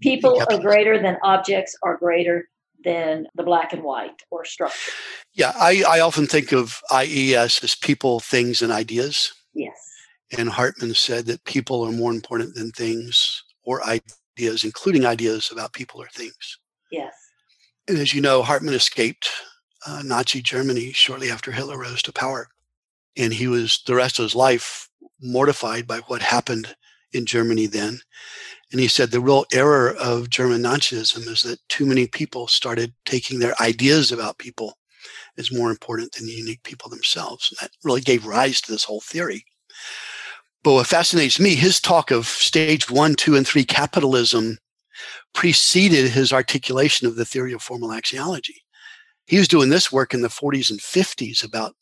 People 0.00 0.42
are 0.50 0.58
greater 0.58 1.00
than 1.00 1.16
objects 1.22 1.76
are 1.82 1.96
greater 1.96 2.48
than 2.84 3.26
the 3.34 3.42
black 3.42 3.72
and 3.72 3.82
white 3.82 4.22
or 4.30 4.44
structure. 4.44 4.92
Yeah, 5.34 5.52
I, 5.54 5.84
I 5.88 6.00
often 6.00 6.26
think 6.26 6.52
of 6.52 6.80
IES 6.90 7.62
as 7.62 7.74
people, 7.74 8.20
things, 8.20 8.60
and 8.60 8.72
ideas. 8.72 9.32
Yes. 9.54 9.78
And 10.36 10.48
Hartman 10.48 10.94
said 10.94 11.26
that 11.26 11.44
people 11.44 11.82
are 11.84 11.92
more 11.92 12.12
important 12.12 12.54
than 12.54 12.72
things 12.72 13.44
or 13.64 13.82
ideas, 13.86 14.64
including 14.64 15.06
ideas 15.06 15.50
about 15.52 15.72
people 15.72 16.02
or 16.02 16.08
things. 16.08 16.58
Yes. 16.90 17.14
And 17.88 17.98
as 17.98 18.14
you 18.14 18.20
know, 18.20 18.42
Hartman 18.42 18.74
escaped 18.74 19.28
uh, 19.86 20.02
Nazi 20.04 20.42
Germany 20.42 20.92
shortly 20.92 21.30
after 21.30 21.52
Hitler 21.52 21.78
rose 21.78 22.02
to 22.02 22.12
power. 22.12 22.48
And 23.16 23.32
he 23.32 23.46
was 23.46 23.82
the 23.86 23.94
rest 23.94 24.18
of 24.18 24.24
his 24.24 24.34
life 24.34 24.88
mortified 25.20 25.86
by 25.86 25.98
what 26.06 26.22
happened 26.22 26.74
in 27.12 27.26
Germany 27.26 27.66
then. 27.66 28.00
And 28.70 28.80
he 28.80 28.88
said 28.88 29.10
the 29.10 29.20
real 29.20 29.44
error 29.52 29.94
of 29.94 30.30
German 30.30 30.62
Nazism 30.62 31.28
is 31.28 31.42
that 31.42 31.60
too 31.68 31.84
many 31.84 32.06
people 32.06 32.46
started 32.46 32.94
taking 33.04 33.38
their 33.38 33.54
ideas 33.60 34.10
about 34.10 34.38
people 34.38 34.78
as 35.38 35.52
more 35.52 35.70
important 35.70 36.12
than 36.12 36.26
the 36.26 36.32
unique 36.32 36.62
people 36.62 36.88
themselves. 36.88 37.50
And 37.50 37.58
that 37.60 37.76
really 37.84 38.00
gave 38.00 38.26
rise 38.26 38.60
to 38.62 38.72
this 38.72 38.84
whole 38.84 39.00
theory. 39.00 39.44
But 40.62 40.74
what 40.74 40.86
fascinates 40.86 41.40
me, 41.40 41.54
his 41.54 41.80
talk 41.80 42.10
of 42.10 42.26
stage 42.26 42.90
one, 42.90 43.14
two, 43.14 43.34
and 43.34 43.46
three 43.46 43.64
capitalism 43.64 44.58
preceded 45.34 46.10
his 46.10 46.32
articulation 46.32 47.06
of 47.06 47.16
the 47.16 47.24
theory 47.24 47.52
of 47.52 47.62
formal 47.62 47.90
axiology. 47.90 48.60
He 49.26 49.38
was 49.38 49.48
doing 49.48 49.70
this 49.70 49.90
work 49.90 50.14
in 50.14 50.22
the 50.22 50.28
40s 50.28 50.70
and 50.70 50.80
50s 50.80 51.44
about 51.44 51.74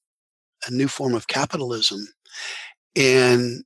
a 0.66 0.70
new 0.70 0.88
form 0.88 1.14
of 1.14 1.26
capitalism. 1.26 2.06
And 2.96 3.64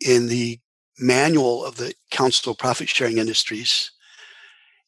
in 0.00 0.28
the 0.28 0.58
manual 0.98 1.64
of 1.64 1.76
the 1.76 1.94
Council 2.10 2.52
of 2.52 2.58
Profit 2.58 2.88
Sharing 2.88 3.18
Industries 3.18 3.90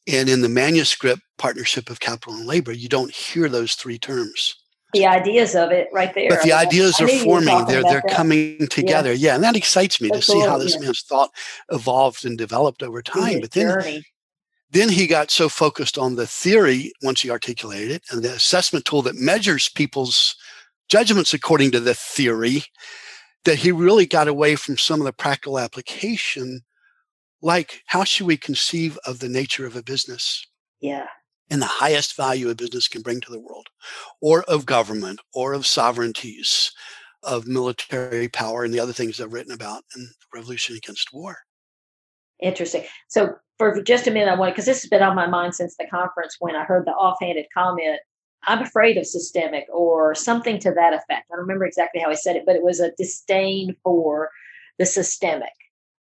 and 0.07 0.29
in 0.29 0.43
the 0.43 0.49
manuscript 0.49 1.23
Partnership 1.39 1.91
of 1.91 2.01
Capital 2.01 2.35
and 2.35 2.47
Labor, 2.47 2.73
you 2.73 2.89
don't 2.89 3.13
hear 3.13 3.49
those 3.49 3.75
three 3.75 3.99
terms. 3.99 4.55
The 4.93 5.07
ideas 5.07 5.57
of 5.57 5.73
it 5.73 5.89
right 5.93 6.15
there. 6.15 6.29
But 6.29 6.43
the 6.43 6.53
I 6.53 6.63
ideas 6.63 7.01
are 7.01 7.09
forming, 7.09 7.65
they're, 7.67 7.83
they're 7.83 8.03
coming 8.03 8.69
together. 8.69 9.13
Yeah. 9.13 9.31
yeah. 9.31 9.35
and 9.35 9.45
that 9.45 9.57
excites 9.57 10.01
me 10.01 10.09
That's 10.09 10.27
to 10.27 10.33
see 10.33 10.39
cool, 10.39 10.49
how 10.49 10.59
this 10.59 10.75
yeah. 10.75 10.83
man's 10.83 11.03
thought 11.03 11.31
evolved 11.71 12.25
and 12.25 12.39
developed 12.39 12.83
over 12.83 13.03
time. 13.03 13.41
But 13.41 13.51
then, 13.51 13.67
journey. 13.67 14.05
then 14.71 14.89
he 14.89 15.09
got 15.09 15.33
so 15.33 15.49
focused 15.49 15.99
on 15.99 16.15
the 16.15 16.29
theory 16.29 16.93
once 17.03 17.23
he 17.23 17.31
articulated 17.31 17.91
it 17.91 18.03
and 18.11 18.23
the 18.23 18.35
assessment 18.35 18.85
tool 18.85 19.03
that 19.03 19.17
measures 19.17 19.69
people's 19.69 20.37
judgments 20.89 21.35
according 21.35 21.73
to 21.73 21.81
the 21.81 21.95
theory 21.95 22.63
that 23.45 23.59
he 23.59 23.73
really 23.73 24.07
got 24.07 24.29
away 24.29 24.57
from 24.57 24.79
some 24.79 25.01
of 25.01 25.05
the 25.05 25.13
practical 25.13 25.59
application, 25.59 26.63
like 27.43 27.83
how 27.87 28.05
should 28.05 28.27
we 28.27 28.37
conceive 28.37 28.99
of 29.07 29.19
the 29.19 29.29
nature 29.29 29.67
of 29.67 29.77
a 29.77 29.83
business? 29.83 30.47
Yeah. 30.81 31.07
And 31.51 31.61
the 31.61 31.67
highest 31.67 32.17
value 32.17 32.49
a 32.49 32.55
business 32.55 32.89
can 32.89 33.03
bring 33.03 33.21
to 33.21 33.31
the 33.31 33.41
world, 33.41 33.69
or 34.23 34.45
of 34.45 34.65
government, 34.65 35.21
or 35.35 35.53
of 35.53 35.67
sovereignties, 35.67 36.73
of 37.23 37.47
military 37.47 38.29
power, 38.29 38.65
and 38.65 38.73
the 38.73 38.81
other 38.81 38.95
things 38.95 39.21
I've 39.21 39.33
written 39.33 39.53
about 39.53 39.85
in 39.95 40.09
Revolution 40.33 40.75
Against 40.77 41.13
War. 41.13 41.37
Interesting. 42.43 42.85
So, 43.09 43.35
for 43.59 43.83
just 43.83 44.07
a 44.07 44.11
minute, 44.11 44.31
I 44.31 44.37
want 44.37 44.55
because 44.55 44.65
this 44.65 44.83
has 44.83 44.89
been 44.89 45.03
on 45.03 45.15
my 45.15 45.27
mind 45.27 45.55
since 45.55 45.77
the 45.77 45.87
conference 45.87 46.37
when 46.41 46.57
I 46.57 46.65
heard 46.65 46.87
the 46.87 46.93
offhanded 46.93 47.47
comment 47.53 48.01
I'm 48.47 48.63
afraid 48.63 48.97
of 48.97 49.07
systemic 49.07 49.67
or 49.73 50.15
something 50.15 50.59
to 50.61 50.73
that 50.73 50.93
effect. 50.93 51.31
I 51.31 51.37
don't 51.37 51.41
remember 51.41 51.65
exactly 51.65 52.01
how 52.01 52.11
I 52.11 52.15
said 52.15 52.37
it, 52.37 52.45
but 52.47 52.57
it 52.57 52.63
was 52.63 52.81
a 52.81 52.93
disdain 52.99 53.77
for 53.83 54.31
the 54.79 54.87
systemic. 54.87 55.53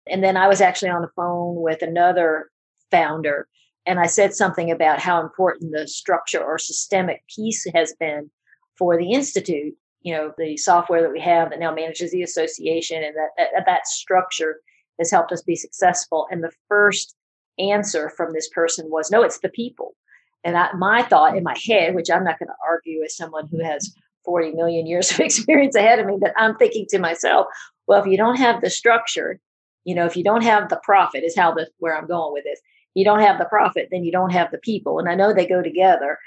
And 0.08 0.23
then 0.23 0.38
I 0.38 0.47
was 0.47 0.62
actually 0.62 0.89
on 0.89 1.01
the 1.01 1.12
phone 1.15 1.62
with 1.62 1.82
another 1.82 2.49
founder 2.91 3.47
and 3.86 3.99
I 3.99 4.06
said 4.06 4.34
something 4.34 4.71
about 4.71 4.99
how 4.99 5.21
important 5.21 5.71
the 5.71 5.88
structure 5.88 6.41
or 6.41 6.58
systemic 6.58 7.23
piece 7.27 7.67
has 7.73 7.93
been 7.99 8.29
for 8.77 8.97
the 8.97 9.12
institute. 9.12 9.73
You 10.01 10.15
know, 10.15 10.34
the 10.38 10.58
software 10.58 11.01
that 11.01 11.12
we 11.12 11.19
have 11.21 11.49
that 11.49 11.60
now 11.60 11.73
manages 11.73 12.12
the 12.12 12.23
association, 12.23 13.03
and 13.03 13.15
that, 13.15 13.49
that 13.53 13.65
that 13.65 13.88
structure 13.88 14.60
has 14.99 15.12
helped 15.12 15.32
us 15.32 15.41
be 15.41 15.56
successful. 15.56 16.27
And 16.29 16.43
the 16.43 16.51
first 16.67 17.15
answer 17.58 18.10
from 18.10 18.34
this 18.34 18.49
person 18.49 18.89
was, 18.89 19.12
"No, 19.12 19.21
it's 19.21 19.39
the 19.39 19.49
people." 19.49 19.95
And 20.43 20.58
I, 20.58 20.73
my 20.73 21.03
thought 21.03 21.38
in 21.38 21.43
my 21.43 21.58
head, 21.65 21.95
which 21.95 22.12
I'm 22.12 22.23
not 22.23 22.39
going 22.39 22.47
to 22.47 22.56
argue 22.67 23.03
as 23.03 23.15
someone 23.15 23.47
who 23.47 23.63
has 23.63 23.95
40 24.25 24.51
million 24.51 24.86
years 24.86 25.12
of 25.12 25.19
experience 25.21 25.75
ahead 25.75 25.99
of 25.99 26.06
me, 26.06 26.17
but 26.19 26.34
I'm 26.38 26.56
thinking 26.58 26.86
to 26.89 26.99
myself, 26.99 27.47
well, 27.88 28.01
if 28.01 28.08
you 28.08 28.17
don't 28.17 28.38
have 28.38 28.62
the 28.62 28.69
structure, 28.69 29.39
you 29.84 29.95
know, 29.95 30.06
if 30.06 30.15
you 30.15 30.23
don't 30.23 30.43
have 30.43 30.69
the 30.69 30.79
profit, 30.84 31.23
is 31.23 31.36
how 31.36 31.53
the 31.53 31.69
where 31.79 31.97
I'm 31.97 32.08
going 32.08 32.34
with 32.34 32.43
this. 32.43 32.60
You 32.93 33.03
don't 33.03 33.21
have 33.21 33.39
the 33.39 33.45
profit, 33.45 33.89
then 33.91 34.03
you 34.03 34.12
don't 34.12 34.32
have 34.32 34.51
the 34.51 34.60
people. 34.60 34.99
And 34.99 35.10
I 35.10 35.15
know 35.15 35.34
they 35.34 35.47
go 35.47 35.63
together. 35.63 36.19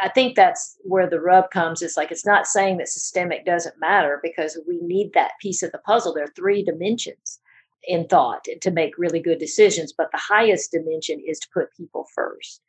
I 0.00 0.08
think 0.08 0.34
that's 0.34 0.76
where 0.82 1.08
the 1.08 1.20
rub 1.20 1.50
comes. 1.50 1.82
It's 1.82 1.98
like 1.98 2.10
it's 2.10 2.24
not 2.24 2.46
saying 2.46 2.78
that 2.78 2.88
systemic 2.88 3.44
doesn't 3.44 3.78
matter 3.78 4.20
because 4.22 4.58
we 4.66 4.78
need 4.80 5.12
that 5.12 5.32
piece 5.40 5.62
of 5.62 5.70
the 5.70 5.78
puzzle. 5.78 6.14
There 6.14 6.24
are 6.24 6.34
three 6.34 6.64
dimensions 6.64 7.40
in 7.86 8.06
thought 8.06 8.46
to 8.62 8.70
make 8.70 8.96
really 8.96 9.20
good 9.20 9.38
decisions, 9.38 9.92
but 9.96 10.10
the 10.12 10.18
highest 10.18 10.72
dimension 10.72 11.20
is 11.26 11.38
to 11.40 11.48
put 11.52 11.76
people 11.76 12.06
first. 12.14 12.62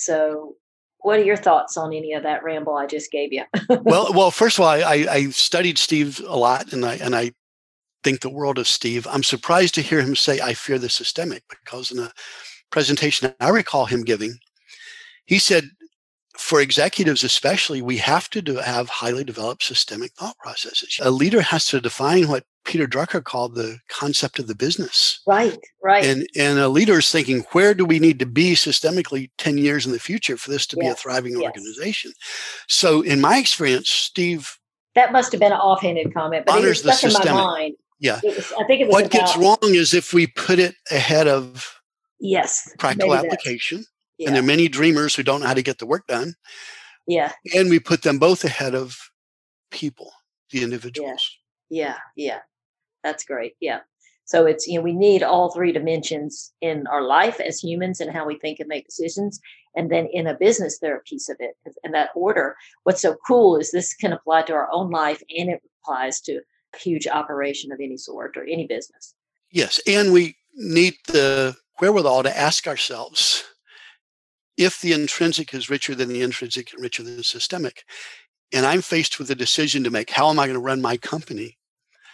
So, 0.00 0.56
what 1.00 1.18
are 1.18 1.24
your 1.24 1.36
thoughts 1.36 1.76
on 1.76 1.92
any 1.92 2.14
of 2.14 2.22
that 2.22 2.42
ramble 2.42 2.76
I 2.76 2.86
just 2.86 3.10
gave 3.10 3.32
you? 3.32 3.44
well, 3.82 4.12
well, 4.12 4.30
first 4.30 4.58
of 4.58 4.64
all, 4.64 4.70
I, 4.70 5.06
I 5.10 5.30
studied 5.30 5.78
Steve 5.78 6.20
a 6.26 6.36
lot, 6.36 6.72
and 6.72 6.84
I 6.84 6.94
and 6.96 7.14
I 7.14 7.32
think 8.02 8.20
the 8.20 8.30
world 8.30 8.58
of 8.58 8.66
Steve. 8.66 9.06
I'm 9.10 9.22
surprised 9.22 9.74
to 9.74 9.82
hear 9.82 10.00
him 10.00 10.16
say, 10.16 10.40
"I 10.40 10.54
fear 10.54 10.78
the 10.78 10.88
systemic," 10.88 11.42
because 11.48 11.90
in 11.90 11.98
a 11.98 12.12
presentation 12.70 13.34
I 13.40 13.50
recall 13.50 13.86
him 13.86 14.02
giving, 14.02 14.38
he 15.26 15.38
said, 15.38 15.64
for 16.40 16.60
executives 16.60 17.22
especially, 17.22 17.82
we 17.82 17.98
have 17.98 18.30
to 18.30 18.40
do, 18.40 18.56
have 18.56 18.88
highly 18.88 19.24
developed 19.24 19.62
systemic 19.62 20.12
thought 20.12 20.36
processes. 20.38 20.98
A 21.02 21.10
leader 21.10 21.42
has 21.42 21.66
to 21.66 21.80
define 21.80 22.28
what 22.28 22.44
Peter 22.64 22.86
Drucker 22.86 23.22
called 23.22 23.54
the 23.54 23.78
concept 23.88 24.38
of 24.38 24.46
the 24.46 24.54
business. 24.54 25.20
Right, 25.26 25.58
right. 25.84 26.04
And 26.04 26.26
and 26.36 26.58
a 26.58 26.68
leader 26.68 26.98
is 26.98 27.10
thinking, 27.10 27.40
where 27.52 27.74
do 27.74 27.84
we 27.84 27.98
need 27.98 28.18
to 28.20 28.26
be 28.26 28.54
systemically 28.54 29.30
10 29.38 29.58
years 29.58 29.84
in 29.86 29.92
the 29.92 29.98
future 29.98 30.36
for 30.36 30.50
this 30.50 30.66
to 30.68 30.76
yes, 30.76 30.84
be 30.84 30.90
a 30.90 30.94
thriving 30.94 31.32
yes. 31.32 31.42
organization? 31.42 32.12
So 32.68 33.02
in 33.02 33.20
my 33.20 33.38
experience, 33.38 33.90
Steve 33.90 34.58
That 34.94 35.12
must 35.12 35.32
have 35.32 35.40
been 35.40 35.52
an 35.52 35.58
offhanded 35.58 36.12
comment, 36.14 36.46
but 36.46 36.56
honors 36.56 36.80
it 36.80 36.86
was 36.86 36.98
stuck 36.98 37.26
in 37.26 37.32
my 37.32 37.32
mind. 37.32 37.74
Yeah. 37.98 38.20
Was, 38.24 38.52
I 38.58 38.64
think 38.64 38.80
it 38.80 38.86
was 38.86 38.94
what 38.94 39.06
about, 39.06 39.12
gets 39.12 39.36
wrong 39.36 39.58
is 39.62 39.92
if 39.92 40.14
we 40.14 40.26
put 40.26 40.58
it 40.58 40.74
ahead 40.90 41.28
of 41.28 41.80
yes 42.18 42.72
practical 42.78 43.14
application. 43.14 43.84
Yeah. 44.20 44.28
And 44.28 44.36
there 44.36 44.42
are 44.42 44.46
many 44.46 44.68
dreamers 44.68 45.14
who 45.14 45.22
don't 45.22 45.40
know 45.40 45.46
how 45.46 45.54
to 45.54 45.62
get 45.62 45.78
the 45.78 45.86
work 45.86 46.06
done. 46.06 46.34
Yeah. 47.06 47.32
And 47.54 47.70
we 47.70 47.80
put 47.80 48.02
them 48.02 48.18
both 48.18 48.44
ahead 48.44 48.74
of 48.74 48.98
people, 49.70 50.12
the 50.50 50.62
individuals. 50.62 51.38
Yeah. 51.70 51.94
Yeah. 52.16 52.32
yeah. 52.32 52.38
That's 53.02 53.24
great. 53.24 53.54
Yeah. 53.60 53.80
So 54.26 54.44
it's, 54.44 54.68
you 54.68 54.78
know, 54.78 54.82
we 54.82 54.92
need 54.92 55.22
all 55.22 55.50
three 55.50 55.72
dimensions 55.72 56.52
in 56.60 56.86
our 56.86 57.02
life 57.02 57.40
as 57.40 57.60
humans 57.60 57.98
and 57.98 58.12
how 58.12 58.26
we 58.26 58.38
think 58.38 58.60
and 58.60 58.68
make 58.68 58.86
decisions. 58.86 59.40
And 59.74 59.90
then 59.90 60.06
in 60.12 60.26
a 60.26 60.34
business, 60.34 60.78
they're 60.78 60.98
a 60.98 61.02
piece 61.02 61.30
of 61.30 61.36
it. 61.40 61.56
And 61.82 61.94
that 61.94 62.10
order, 62.14 62.56
what's 62.82 63.00
so 63.00 63.16
cool 63.26 63.56
is 63.56 63.70
this 63.70 63.94
can 63.94 64.12
apply 64.12 64.42
to 64.42 64.52
our 64.52 64.68
own 64.70 64.90
life 64.90 65.22
and 65.34 65.48
it 65.48 65.62
applies 65.82 66.20
to 66.22 66.42
a 66.74 66.78
huge 66.78 67.08
operation 67.08 67.72
of 67.72 67.80
any 67.80 67.96
sort 67.96 68.36
or 68.36 68.44
any 68.44 68.66
business. 68.66 69.14
Yes. 69.50 69.80
And 69.86 70.12
we 70.12 70.36
need 70.54 70.94
the 71.06 71.56
wherewithal 71.80 72.24
to 72.24 72.38
ask 72.38 72.68
ourselves 72.68 73.44
if 74.60 74.80
the 74.80 74.92
intrinsic 74.92 75.54
is 75.54 75.70
richer 75.70 75.94
than 75.94 76.10
the 76.10 76.20
intrinsic 76.20 76.72
and 76.72 76.82
richer 76.82 77.02
than 77.02 77.16
the 77.16 77.24
systemic, 77.24 77.84
and 78.52 78.66
I'm 78.66 78.82
faced 78.82 79.18
with 79.18 79.30
a 79.30 79.34
decision 79.34 79.82
to 79.84 79.90
make, 79.90 80.10
how 80.10 80.28
am 80.28 80.38
I 80.38 80.46
going 80.46 80.54
to 80.54 80.60
run 80.60 80.82
my 80.82 80.96
company? 80.98 81.56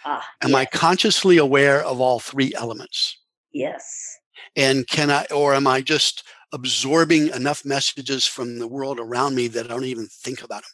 Ah, 0.05 0.25
am 0.41 0.55
I 0.55 0.65
consciously 0.65 1.37
aware 1.37 1.83
of 1.83 1.99
all 1.99 2.19
three 2.19 2.53
elements? 2.55 3.17
Yes. 3.51 4.17
And 4.55 4.87
can 4.87 5.11
I, 5.11 5.25
or 5.25 5.53
am 5.53 5.67
I 5.67 5.81
just 5.81 6.23
absorbing 6.53 7.27
enough 7.29 7.65
messages 7.65 8.25
from 8.25 8.59
the 8.59 8.67
world 8.67 8.99
around 8.99 9.35
me 9.35 9.47
that 9.49 9.65
I 9.65 9.69
don't 9.69 9.83
even 9.83 10.07
think 10.07 10.41
about 10.41 10.61
them? 10.61 10.71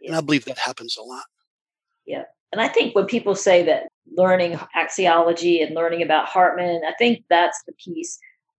Yeah. 0.00 0.08
And 0.08 0.16
I 0.16 0.20
believe 0.22 0.46
that 0.46 0.58
happens 0.58 0.96
a 0.96 1.02
lot. 1.02 1.24
Yeah. 2.06 2.24
And 2.52 2.62
I 2.62 2.68
think 2.68 2.94
when 2.94 3.06
people 3.06 3.34
say 3.34 3.62
that 3.64 3.88
learning 4.16 4.58
axiology 4.76 5.62
and 5.64 5.74
learning 5.74 6.02
about 6.02 6.26
Hartman, 6.26 6.82
I 6.88 6.92
think 6.94 7.24
that's 7.28 7.62
the 7.66 7.72
piece 7.72 8.18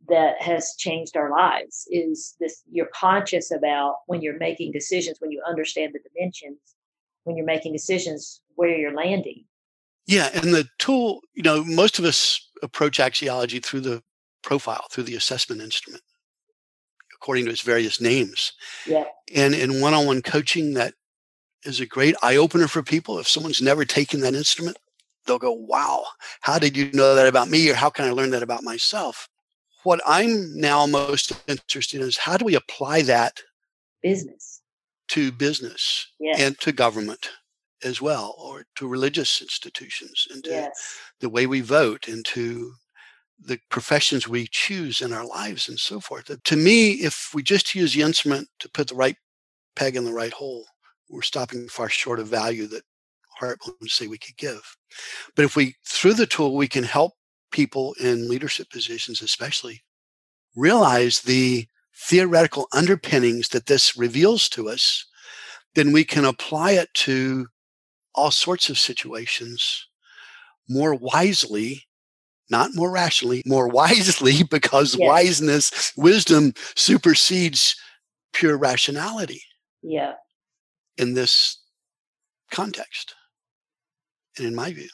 that 0.09 0.41
has 0.41 0.75
changed 0.77 1.17
our 1.17 1.29
lives 1.29 1.87
is 1.89 2.35
this 2.39 2.61
you're 2.71 2.89
conscious 2.93 3.51
about 3.51 3.97
when 4.07 4.21
you're 4.21 4.37
making 4.37 4.71
decisions, 4.71 5.17
when 5.19 5.31
you 5.31 5.41
understand 5.47 5.93
the 5.93 5.99
dimensions, 6.09 6.59
when 7.23 7.35
you're 7.35 7.45
making 7.45 7.73
decisions 7.73 8.41
where 8.55 8.75
you're 8.75 8.95
landing. 8.95 9.43
Yeah. 10.07 10.29
And 10.33 10.53
the 10.53 10.67
tool, 10.77 11.21
you 11.33 11.43
know, 11.43 11.63
most 11.63 11.99
of 11.99 12.05
us 12.05 12.39
approach 12.61 12.99
axiology 12.99 13.63
through 13.63 13.81
the 13.81 14.03
profile, 14.43 14.85
through 14.91 15.05
the 15.05 15.15
assessment 15.15 15.61
instrument, 15.61 16.03
according 17.15 17.45
to 17.45 17.51
its 17.51 17.61
various 17.61 17.99
names. 17.99 18.53
Yeah. 18.85 19.05
And 19.33 19.55
in 19.55 19.81
one 19.81 19.93
on 19.93 20.05
one 20.05 20.21
coaching, 20.21 20.73
that 20.75 20.93
is 21.63 21.79
a 21.79 21.85
great 21.85 22.15
eye 22.21 22.35
opener 22.35 22.67
for 22.67 22.83
people. 22.83 23.17
If 23.17 23.27
someone's 23.27 23.61
never 23.61 23.85
taken 23.85 24.19
that 24.21 24.35
instrument, 24.35 24.77
they'll 25.25 25.39
go, 25.39 25.51
wow, 25.51 26.05
how 26.41 26.59
did 26.59 26.77
you 26.77 26.91
know 26.91 27.15
that 27.15 27.27
about 27.27 27.49
me? 27.49 27.69
Or 27.71 27.73
how 27.73 27.89
can 27.89 28.05
I 28.05 28.11
learn 28.11 28.29
that 28.29 28.43
about 28.43 28.63
myself? 28.63 29.27
What 29.85 30.01
I'm 30.03 30.59
now 30.59 30.87
most 30.87 31.31
interested 31.47 32.01
in 32.01 32.07
is 32.07 32.17
how 32.17 32.37
do 32.37 32.45
we 32.45 32.55
apply 32.55 33.03
that 33.03 33.39
business 34.01 34.63
to 35.09 35.31
business 35.31 36.07
yes. 36.19 36.41
and 36.41 36.59
to 36.61 36.71
government 36.71 37.29
as 37.83 38.01
well, 38.01 38.33
or 38.39 38.65
to 38.77 38.87
religious 38.87 39.43
institutions 39.43 40.27
and 40.31 40.43
to 40.45 40.49
yes. 40.49 40.97
the 41.19 41.29
way 41.29 41.45
we 41.45 41.61
vote 41.61 42.07
and 42.07 42.25
to 42.25 42.73
the 43.39 43.59
professions 43.69 44.27
we 44.27 44.47
choose 44.49 45.01
in 45.01 45.13
our 45.13 45.27
lives 45.27 45.69
and 45.69 45.77
so 45.77 45.99
forth. 45.99 46.31
To 46.43 46.55
me, 46.55 46.93
if 46.93 47.29
we 47.35 47.43
just 47.43 47.75
use 47.75 47.93
the 47.93 48.01
instrument 48.01 48.47
to 48.61 48.69
put 48.69 48.87
the 48.87 48.95
right 48.95 49.17
peg 49.75 49.95
in 49.95 50.03
the 50.03 50.13
right 50.13 50.33
hole, 50.33 50.65
we're 51.11 51.21
stopping 51.21 51.67
far 51.67 51.89
short 51.89 52.19
of 52.19 52.27
value 52.27 52.65
that 52.69 52.81
Hart 53.37 53.59
would 53.79 53.91
say 53.91 54.07
we 54.07 54.17
could 54.17 54.37
give. 54.37 54.77
But 55.35 55.45
if 55.45 55.55
we, 55.55 55.75
through 55.85 56.15
the 56.15 56.25
tool, 56.25 56.55
we 56.55 56.67
can 56.67 56.83
help 56.83 57.13
people 57.55 57.95
in 58.01 58.27
leadership 58.27 58.69
positions, 58.69 59.21
especially, 59.21 59.81
realize 60.57 61.21
the 61.21 61.65
theoretical 61.95 62.67
underpinnings 62.73 63.47
that 63.49 63.67
this 63.67 63.97
reveals 63.97 64.49
to 64.49 64.67
us, 64.67 65.05
then 65.73 65.93
we 65.93 66.03
can 66.03 66.25
apply 66.25 66.71
it 66.71 66.89
to 66.93 67.47
all 68.13 68.29
sorts 68.29 68.69
of 68.69 68.77
situations 68.77 69.87
more 70.67 70.95
wisely, 70.95 71.81
not 72.49 72.71
more 72.73 72.91
rationally, 72.91 73.41
more 73.45 73.67
wisely, 73.81 74.43
because 74.43 74.97
yes. 74.97 75.07
wiseness, 75.07 75.93
wisdom 75.95 76.53
supersedes 76.75 77.77
pure 78.33 78.57
rationality. 78.57 79.41
Yeah. 79.81 80.13
In 80.97 81.13
this 81.13 81.61
context 82.51 83.15
and 84.37 84.45
in 84.45 84.53
my 84.53 84.73
view. 84.73 84.89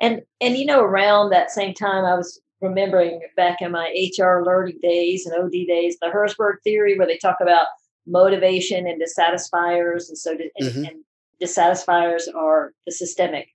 And 0.00 0.22
and 0.40 0.56
you 0.56 0.66
know, 0.66 0.80
around 0.80 1.30
that 1.30 1.50
same 1.50 1.74
time, 1.74 2.04
I 2.04 2.14
was 2.14 2.40
remembering 2.60 3.20
back 3.36 3.60
in 3.60 3.72
my 3.72 3.88
HR 4.18 4.42
learning 4.44 4.78
days 4.82 5.26
and 5.26 5.34
OD 5.34 5.52
days, 5.66 5.96
the 6.00 6.08
Herzberg 6.08 6.56
theory, 6.64 6.98
where 6.98 7.06
they 7.06 7.18
talk 7.18 7.38
about 7.40 7.66
motivation 8.06 8.86
and 8.86 9.00
dissatisfiers, 9.00 10.08
and 10.08 10.18
so 10.18 10.32
and, 10.32 10.50
mm-hmm. 10.60 10.84
and 10.84 11.04
dissatisfiers 11.40 12.28
are 12.28 12.72
the 12.86 12.92
systemic 12.92 13.48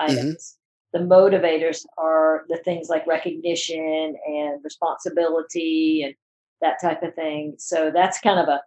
mm-hmm. 0.00 0.12
items. 0.12 0.56
Mm-hmm. 0.94 1.08
The 1.08 1.14
motivators 1.14 1.84
are 1.98 2.44
the 2.48 2.58
things 2.58 2.88
like 2.88 3.06
recognition 3.06 4.16
and 4.26 4.64
responsibility 4.64 6.02
and 6.04 6.14
that 6.62 6.80
type 6.80 7.02
of 7.02 7.14
thing. 7.14 7.56
So 7.58 7.90
that's 7.92 8.18
kind 8.20 8.40
of 8.40 8.48
a 8.48 8.60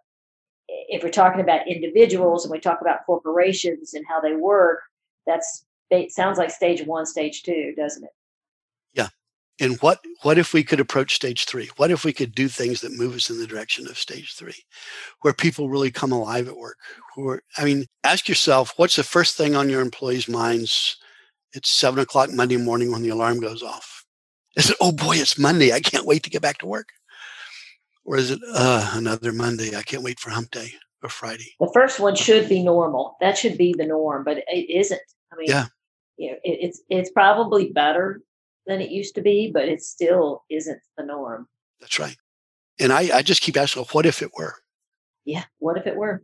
if 0.88 1.02
we're 1.02 1.10
talking 1.10 1.40
about 1.40 1.66
individuals 1.66 2.44
and 2.44 2.52
we 2.52 2.60
talk 2.60 2.80
about 2.80 3.04
corporations 3.04 3.94
and 3.94 4.04
how 4.08 4.20
they 4.20 4.34
work, 4.34 4.80
that's 5.26 5.64
it 5.90 6.12
sounds 6.12 6.38
like 6.38 6.50
stage 6.50 6.84
one, 6.86 7.06
stage 7.06 7.42
two, 7.42 7.74
doesn't 7.76 8.04
it? 8.04 8.10
Yeah. 8.94 9.08
And 9.60 9.76
what 9.80 10.00
what 10.22 10.38
if 10.38 10.52
we 10.52 10.64
could 10.64 10.80
approach 10.80 11.14
stage 11.14 11.44
three? 11.44 11.70
What 11.76 11.90
if 11.90 12.04
we 12.04 12.12
could 12.12 12.34
do 12.34 12.48
things 12.48 12.80
that 12.80 12.96
move 12.96 13.14
us 13.14 13.28
in 13.28 13.38
the 13.38 13.46
direction 13.46 13.86
of 13.86 13.98
stage 13.98 14.34
three, 14.34 14.64
where 15.20 15.34
people 15.34 15.68
really 15.68 15.90
come 15.90 16.12
alive 16.12 16.48
at 16.48 16.56
work? 16.56 16.76
Who 17.14 17.28
are, 17.28 17.42
I 17.58 17.64
mean, 17.64 17.86
ask 18.04 18.28
yourself, 18.28 18.72
what's 18.76 18.96
the 18.96 19.02
first 19.02 19.36
thing 19.36 19.54
on 19.54 19.68
your 19.68 19.82
employees' 19.82 20.28
minds? 20.28 20.96
It's 21.52 21.70
seven 21.70 21.98
o'clock 21.98 22.30
Monday 22.32 22.56
morning 22.56 22.92
when 22.92 23.02
the 23.02 23.08
alarm 23.08 23.40
goes 23.40 23.62
off. 23.62 24.04
Is 24.56 24.70
it, 24.70 24.76
oh 24.80 24.92
boy, 24.92 25.16
it's 25.16 25.38
Monday. 25.38 25.72
I 25.72 25.80
can't 25.80 26.06
wait 26.06 26.22
to 26.22 26.30
get 26.30 26.42
back 26.42 26.58
to 26.58 26.66
work. 26.66 26.88
Or 28.04 28.16
is 28.16 28.30
it 28.30 28.40
uh, 28.54 28.92
another 28.94 29.32
Monday? 29.32 29.76
I 29.76 29.82
can't 29.82 30.02
wait 30.02 30.18
for 30.18 30.30
hump 30.30 30.50
day 30.50 30.72
or 31.02 31.08
Friday. 31.08 31.54
The 31.60 31.70
first 31.74 32.00
one 32.00 32.14
should 32.14 32.48
be 32.48 32.62
normal. 32.62 33.16
That 33.20 33.36
should 33.36 33.58
be 33.58 33.74
the 33.76 33.86
norm, 33.86 34.24
but 34.24 34.38
it 34.38 34.70
isn't. 34.70 35.00
I 35.32 35.36
mean, 35.36 35.48
yeah 35.48 35.66
you 36.20 36.30
know, 36.30 36.36
it, 36.44 36.58
it's 36.60 36.82
it's 36.90 37.10
probably 37.10 37.70
better 37.70 38.20
than 38.66 38.82
it 38.82 38.90
used 38.90 39.14
to 39.14 39.22
be, 39.22 39.50
but 39.52 39.68
it 39.68 39.82
still 39.82 40.44
isn't 40.50 40.80
the 40.98 41.04
norm. 41.04 41.48
That's 41.80 41.98
right. 41.98 42.16
And 42.78 42.92
I, 42.92 43.16
I 43.16 43.22
just 43.22 43.40
keep 43.40 43.56
asking, 43.56 43.84
what 43.92 44.04
if 44.04 44.20
it 44.20 44.30
were? 44.36 44.56
Yeah, 45.24 45.44
what 45.60 45.78
if 45.78 45.86
it 45.86 45.96
were? 45.96 46.22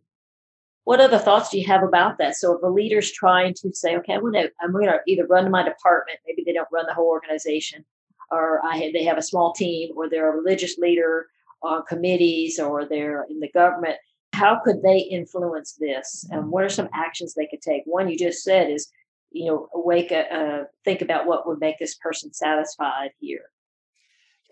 What 0.85 1.00
other 1.00 1.18
thoughts 1.18 1.48
do 1.48 1.59
you 1.59 1.66
have 1.66 1.82
about 1.82 2.18
that? 2.18 2.37
So 2.37 2.52
if 2.52 2.62
a 2.62 2.68
leader's 2.68 3.11
trying 3.11 3.54
to 3.54 3.72
say, 3.72 3.96
okay, 3.96 4.12
I'm 4.12 4.20
gonna 4.22 4.48
I'm 4.61 4.72
gonna 4.72 4.98
either 5.06 5.26
run 5.26 5.50
my 5.50 5.62
department, 5.62 6.18
maybe 6.26 6.42
they 6.44 6.52
don't 6.52 6.68
run 6.70 6.85
the 6.87 6.94
whole 6.94 7.09
organization, 7.09 7.82
or 8.30 8.61
I 8.66 8.76
have, 8.76 8.92
they 8.92 9.04
have 9.04 9.18
a 9.18 9.22
small 9.22 9.54
team, 9.54 9.92
or 9.96 10.11
they're 10.11 10.30
a 10.30 10.37
religious 10.37 10.76
leader 10.76 11.28
on 11.62 11.85
committees, 11.88 12.61
or 12.61 12.85
they're 12.85 13.26
in 13.30 13.40
the 13.40 13.50
government. 13.50 13.96
How 14.35 14.61
could 14.62 14.82
they 14.82 14.98
influence 14.98 15.72
this? 15.80 16.28
And 16.30 16.50
what 16.50 16.64
are 16.64 16.68
some 16.68 16.90
actions 16.92 17.32
they 17.32 17.46
could 17.46 17.62
take? 17.62 17.82
One 17.87 18.11
you 18.11 18.18
just 18.18 18.44
said 18.44 18.70
is 18.70 18.92
you 19.31 19.47
know, 19.47 19.69
awake, 19.75 20.12
uh, 20.12 20.65
think 20.85 21.03
about 21.03 21.27
what 21.27 21.47
would 21.47 21.61
make 21.61 21.79
this 21.79 21.95
person 21.95 22.33
satisfied 22.33 23.11
here? 23.19 23.51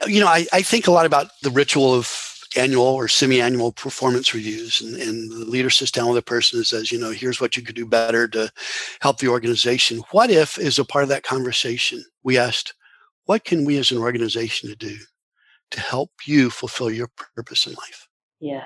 You 0.07 0.21
know, 0.21 0.27
I, 0.27 0.47
I 0.53 0.63
think 0.63 0.87
a 0.87 0.91
lot 0.91 1.07
about 1.07 1.29
the 1.43 1.51
ritual 1.51 1.95
of 1.95 2.35
annual 2.57 2.85
or 2.85 3.09
semi-annual 3.09 3.73
performance 3.73 4.35
reviews 4.35 4.81
and, 4.81 4.97
and 4.97 5.31
the 5.31 5.45
leader 5.45 5.71
sits 5.71 5.91
down 5.91 6.09
with 6.09 6.19
a 6.19 6.23
person 6.23 6.59
and 6.59 6.67
says 6.67 6.93
you 6.93 6.99
know 6.99 7.11
here's 7.11 7.41
what 7.41 7.57
you 7.57 7.63
could 7.63 7.75
do 7.75 7.87
better 7.87 8.29
to 8.29 8.51
help 9.01 9.19
the 9.19 9.29
organization. 9.29 10.03
What 10.11 10.31
if 10.31 10.59
as 10.59 10.79
a 10.79 10.85
part 10.85 11.03
of 11.03 11.09
that 11.09 11.23
conversation 11.23 12.05
we 12.23 12.39
asked 12.39 12.75
what 13.25 13.45
can 13.45 13.65
we 13.65 13.79
as 13.79 13.91
an 13.91 13.99
organization 13.99 14.69
to 14.69 14.77
do 14.77 14.97
to 15.71 15.81
help 15.81 16.11
you 16.27 16.51
fulfill 16.51 16.91
your 16.91 17.11
purpose 17.35 17.67
in 17.67 17.73
life? 17.75 18.09
Yeah. 18.41 18.65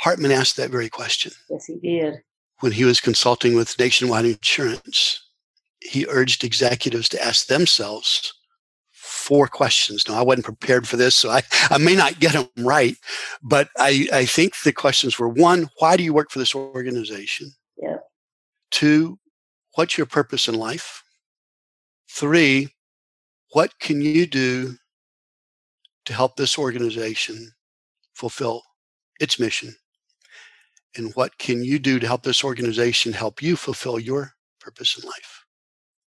Hartman 0.00 0.32
asked 0.32 0.56
that 0.56 0.70
very 0.70 0.88
question. 0.88 1.32
Yes 1.50 1.66
he 1.66 1.76
did. 1.76 2.14
When 2.60 2.72
he 2.72 2.84
was 2.84 3.00
consulting 3.00 3.54
with 3.54 3.78
nationwide 3.78 4.24
insurance 4.24 5.25
he 5.90 6.06
urged 6.08 6.44
executives 6.44 7.08
to 7.10 7.24
ask 7.24 7.46
themselves 7.46 8.32
four 8.90 9.48
questions. 9.48 10.08
Now, 10.08 10.14
I 10.14 10.22
wasn't 10.22 10.44
prepared 10.44 10.86
for 10.86 10.96
this, 10.96 11.16
so 11.16 11.30
I, 11.30 11.42
I 11.70 11.78
may 11.78 11.96
not 11.96 12.20
get 12.20 12.32
them 12.32 12.48
right, 12.58 12.96
but 13.42 13.68
I, 13.76 14.08
I 14.12 14.24
think 14.24 14.54
the 14.62 14.72
questions 14.72 15.18
were 15.18 15.28
one, 15.28 15.68
why 15.78 15.96
do 15.96 16.02
you 16.02 16.14
work 16.14 16.30
for 16.30 16.38
this 16.38 16.54
organization? 16.54 17.52
Yeah. 17.76 17.96
Two, 18.70 19.18
what's 19.74 19.98
your 19.98 20.06
purpose 20.06 20.48
in 20.48 20.54
life? 20.54 21.02
Three, 22.10 22.68
what 23.50 23.78
can 23.80 24.00
you 24.00 24.26
do 24.26 24.76
to 26.04 26.12
help 26.12 26.36
this 26.36 26.58
organization 26.58 27.52
fulfill 28.14 28.62
its 29.20 29.38
mission? 29.38 29.74
And 30.96 31.12
what 31.14 31.36
can 31.38 31.62
you 31.62 31.78
do 31.78 31.98
to 31.98 32.06
help 32.06 32.22
this 32.22 32.42
organization 32.42 33.12
help 33.12 33.42
you 33.42 33.56
fulfill 33.56 33.98
your 33.98 34.32
purpose 34.60 34.98
in 34.98 35.06
life? 35.06 35.35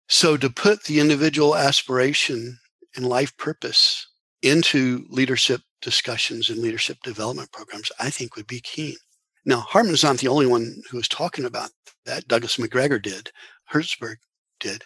So 0.09 0.37
to 0.37 0.49
put 0.49 0.83
the 0.83 0.99
individual 0.99 1.55
aspiration 1.55 2.57
and 2.95 3.05
life 3.07 3.37
purpose 3.37 4.07
into 4.41 5.05
leadership 5.07 5.61
discussions 5.83 6.49
and 6.49 6.57
leadership 6.57 6.97
development 7.03 7.51
programs, 7.51 7.91
I 7.99 8.09
think 8.09 8.35
would 8.35 8.47
be 8.47 8.59
key. 8.59 8.97
Now, 9.45 9.59
Hartman's 9.59 10.03
not 10.03 10.17
the 10.17 10.27
only 10.27 10.47
one 10.47 10.81
who 10.89 10.97
was 10.97 11.07
talking 11.07 11.45
about 11.45 11.69
that. 12.05 12.27
Douglas 12.27 12.57
McGregor 12.57 12.99
did, 12.99 13.31
Herzberg 13.71 14.15
did. 14.59 14.83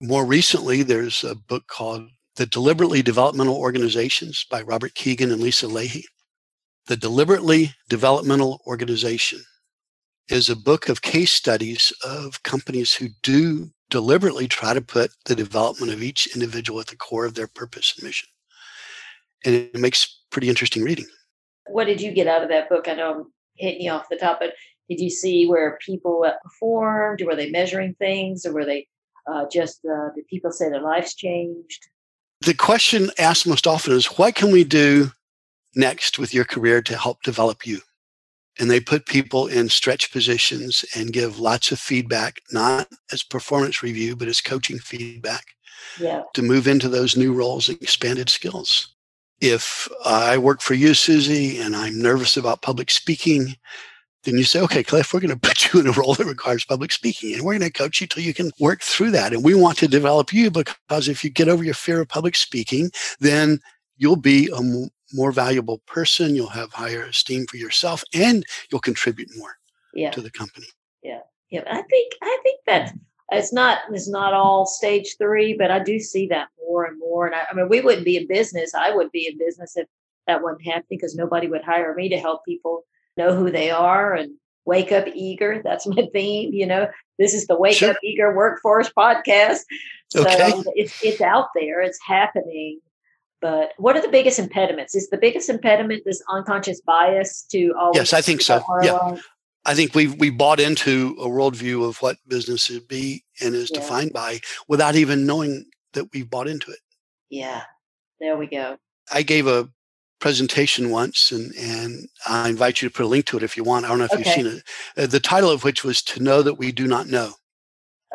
More 0.00 0.24
recently, 0.24 0.82
there's 0.82 1.22
a 1.22 1.34
book 1.34 1.66
called 1.66 2.08
The 2.36 2.46
Deliberately 2.46 3.02
Developmental 3.02 3.56
Organizations 3.56 4.46
by 4.50 4.62
Robert 4.62 4.94
Kegan 4.94 5.30
and 5.30 5.42
Lisa 5.42 5.66
Lahey. 5.66 6.04
The 6.86 6.96
Deliberately 6.96 7.74
Developmental 7.90 8.62
Organization 8.66 9.42
is 10.30 10.48
a 10.48 10.56
book 10.56 10.88
of 10.88 11.02
case 11.02 11.32
studies 11.32 11.92
of 12.02 12.42
companies 12.42 12.94
who 12.94 13.08
do 13.22 13.70
deliberately 13.90 14.48
try 14.48 14.72
to 14.72 14.80
put 14.80 15.10
the 15.26 15.34
development 15.34 15.92
of 15.92 16.02
each 16.02 16.34
individual 16.34 16.80
at 16.80 16.86
the 16.86 16.96
core 16.96 17.26
of 17.26 17.34
their 17.34 17.48
purpose 17.48 17.94
and 17.96 18.06
mission. 18.06 18.28
And 19.44 19.54
it 19.54 19.78
makes 19.78 20.22
pretty 20.30 20.48
interesting 20.48 20.82
reading. 20.82 21.06
what 21.66 21.84
did 21.84 22.00
you 22.00 22.12
get 22.12 22.26
out 22.26 22.42
of 22.42 22.48
that 22.48 22.68
book? 22.68 22.88
I 22.88 22.94
know 22.94 23.12
I'm 23.12 23.32
hitting 23.56 23.82
you 23.82 23.90
off 23.90 24.08
the 24.08 24.16
top, 24.16 24.38
but 24.40 24.54
did 24.88 25.00
you 25.00 25.10
see 25.10 25.46
where 25.46 25.78
people 25.84 26.24
performed? 26.42 27.22
Were 27.22 27.36
they 27.36 27.50
measuring 27.50 27.94
things, 27.94 28.44
or 28.44 28.52
were 28.52 28.64
they 28.64 28.88
uh, 29.30 29.44
just 29.50 29.80
uh, 29.84 30.12
did 30.14 30.26
people 30.26 30.50
say 30.50 30.68
their 30.68 30.80
lives 30.80 31.14
changed? 31.14 31.86
The 32.40 32.54
question 32.54 33.10
asked 33.18 33.46
most 33.46 33.66
often 33.66 33.92
is, 33.92 34.06
"What 34.06 34.34
can 34.34 34.50
we 34.50 34.64
do 34.64 35.12
next 35.76 36.18
with 36.18 36.34
your 36.34 36.44
career 36.44 36.82
to 36.82 36.96
help 36.96 37.22
develop 37.22 37.66
you?" 37.66 37.80
And 38.58 38.70
they 38.70 38.80
put 38.80 39.06
people 39.06 39.46
in 39.46 39.68
stretch 39.68 40.12
positions 40.12 40.84
and 40.94 41.12
give 41.12 41.38
lots 41.38 41.72
of 41.72 41.78
feedback, 41.78 42.40
not 42.52 42.88
as 43.12 43.22
performance 43.22 43.82
review, 43.82 44.16
but 44.16 44.28
as 44.28 44.40
coaching 44.40 44.78
feedback 44.78 45.44
yeah. 45.98 46.22
to 46.34 46.42
move 46.42 46.66
into 46.66 46.88
those 46.88 47.16
new 47.16 47.32
roles 47.32 47.68
and 47.68 47.80
expanded 47.80 48.28
skills. 48.28 48.94
If 49.40 49.88
I 50.04 50.36
work 50.36 50.60
for 50.60 50.74
you, 50.74 50.90
Suzie, 50.90 51.60
and 51.60 51.74
I'm 51.74 52.00
nervous 52.00 52.36
about 52.36 52.60
public 52.60 52.90
speaking, 52.90 53.56
then 54.24 54.36
you 54.36 54.44
say, 54.44 54.60
okay, 54.60 54.82
Cliff, 54.82 55.14
we're 55.14 55.20
going 55.20 55.30
to 55.38 55.48
put 55.48 55.72
you 55.72 55.80
in 55.80 55.86
a 55.86 55.92
role 55.92 56.14
that 56.14 56.26
requires 56.26 56.64
public 56.64 56.92
speaking 56.92 57.34
and 57.34 57.42
we're 57.42 57.58
going 57.58 57.70
to 57.70 57.78
coach 57.78 58.00
you 58.00 58.06
till 58.06 58.22
you 58.22 58.34
can 58.34 58.50
work 58.60 58.82
through 58.82 59.10
that. 59.12 59.32
And 59.32 59.44
we 59.44 59.54
want 59.54 59.78
to 59.78 59.88
develop 59.88 60.32
you 60.32 60.50
because 60.50 61.08
if 61.08 61.24
you 61.24 61.30
get 61.30 61.48
over 61.48 61.64
your 61.64 61.74
fear 61.74 62.00
of 62.00 62.08
public 62.08 62.36
speaking, 62.36 62.90
then 63.20 63.60
you'll 63.96 64.16
be 64.16 64.48
a 64.54 64.60
more 65.12 65.32
valuable 65.32 65.78
person. 65.86 66.34
You'll 66.34 66.48
have 66.48 66.72
higher 66.72 67.04
esteem 67.04 67.46
for 67.46 67.56
yourself 67.56 68.04
and 68.14 68.44
you'll 68.70 68.80
contribute 68.80 69.28
more 69.36 69.56
yeah. 69.94 70.10
to 70.10 70.20
the 70.20 70.30
company. 70.30 70.66
Yeah. 71.02 71.20
Yeah. 71.50 71.62
I 71.66 71.82
think, 71.82 72.14
I 72.22 72.38
think 72.42 72.60
that 72.66 72.94
it's 73.32 73.52
not, 73.52 73.78
it's 73.90 74.08
not 74.08 74.34
all 74.34 74.66
stage 74.66 75.16
three, 75.18 75.54
but 75.54 75.70
I 75.70 75.78
do 75.80 75.98
see 75.98 76.26
that 76.28 76.48
more 76.66 76.84
and 76.84 76.98
more. 76.98 77.26
And 77.26 77.34
I, 77.34 77.42
I 77.50 77.54
mean, 77.54 77.68
we 77.68 77.80
wouldn't 77.80 78.04
be 78.04 78.16
in 78.16 78.26
business. 78.26 78.74
I 78.74 78.94
would 78.94 79.10
be 79.12 79.26
in 79.26 79.38
business 79.38 79.76
if 79.76 79.86
that 80.26 80.42
wasn't 80.42 80.64
happening 80.64 80.86
because 80.90 81.16
nobody 81.16 81.46
would 81.46 81.64
hire 81.64 81.94
me 81.94 82.08
to 82.08 82.18
help 82.18 82.44
people 82.44 82.84
know 83.16 83.34
who 83.34 83.50
they 83.50 83.70
are 83.70 84.14
and 84.14 84.32
wake 84.64 84.92
up 84.92 85.06
eager. 85.14 85.60
That's 85.64 85.86
my 85.86 86.08
theme. 86.12 86.52
You 86.52 86.66
know, 86.66 86.88
this 87.18 87.34
is 87.34 87.46
the 87.46 87.56
Wake 87.56 87.76
sure. 87.76 87.90
Up 87.90 87.96
Eager 88.04 88.34
Workforce 88.34 88.90
podcast. 88.96 89.60
So 90.08 90.22
okay. 90.22 90.52
Um, 90.52 90.64
it's 90.74 91.02
it's 91.02 91.20
out 91.20 91.48
there. 91.54 91.80
It's 91.80 91.98
happening. 92.06 92.80
But 93.40 93.72
what 93.78 93.96
are 93.96 94.02
the 94.02 94.08
biggest 94.08 94.38
impediments? 94.38 94.94
Is 94.94 95.08
the 95.08 95.16
biggest 95.16 95.48
impediment 95.48 96.02
this 96.04 96.22
unconscious 96.28 96.80
bias 96.80 97.42
to 97.50 97.72
all? 97.78 97.92
Yes, 97.94 98.12
I 98.12 98.20
think 98.20 98.42
so. 98.42 98.62
Yeah. 98.82 99.16
I 99.64 99.74
think 99.74 99.94
we 99.94 100.08
we 100.08 100.30
bought 100.30 100.60
into 100.60 101.16
a 101.20 101.26
worldview 101.26 101.86
of 101.86 101.98
what 101.98 102.16
business 102.26 102.64
should 102.64 102.88
be 102.88 103.24
and 103.40 103.54
is 103.54 103.70
yeah. 103.70 103.80
defined 103.80 104.12
by 104.12 104.40
without 104.68 104.96
even 104.96 105.26
knowing 105.26 105.66
that 105.92 106.12
we 106.12 106.22
bought 106.22 106.48
into 106.48 106.70
it. 106.70 106.78
Yeah, 107.28 107.62
there 108.20 108.36
we 108.36 108.46
go. 108.46 108.78
I 109.12 109.22
gave 109.22 109.46
a 109.46 109.68
presentation 110.18 110.90
once, 110.90 111.30
and 111.30 111.52
and 111.56 112.08
I 112.26 112.48
invite 112.48 112.80
you 112.80 112.88
to 112.88 112.94
put 112.94 113.04
a 113.04 113.08
link 113.08 113.26
to 113.26 113.36
it 113.36 113.42
if 113.42 113.56
you 113.56 113.64
want. 113.64 113.84
I 113.84 113.88
don't 113.88 113.98
know 113.98 114.04
if 114.04 114.12
okay. 114.12 114.24
you've 114.24 114.34
seen 114.34 114.46
it. 114.46 114.62
Uh, 114.96 115.06
the 115.06 115.20
title 115.20 115.50
of 115.50 115.64
which 115.64 115.84
was 115.84 116.02
"To 116.02 116.22
Know 116.22 116.42
That 116.42 116.54
We 116.54 116.72
Do 116.72 116.86
Not 116.86 117.08
Know." 117.08 117.32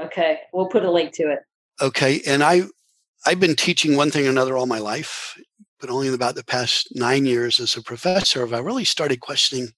Okay, 0.01 0.39
we'll 0.51 0.67
put 0.67 0.83
a 0.83 0.91
link 0.91 1.13
to 1.13 1.31
it. 1.31 1.39
Okay, 1.81 2.21
and 2.25 2.43
I 2.43 2.63
I've 3.25 3.39
been 3.39 3.55
teaching 3.55 3.95
one 3.95 4.11
thing 4.11 4.27
or 4.27 4.29
another 4.29 4.55
all 4.55 4.67
my 4.67 4.79
life, 4.79 5.35
but 5.79 5.89
only 5.89 6.07
in 6.07 6.13
about 6.13 6.35
the 6.35 6.43
past 6.43 6.89
nine 6.93 7.25
years 7.25 7.59
as 7.59 7.75
a 7.75 7.81
professor 7.81 8.41
have 8.41 8.53
I 8.53 8.59
really 8.59 8.85
started 8.85 9.19
questioning. 9.19 9.69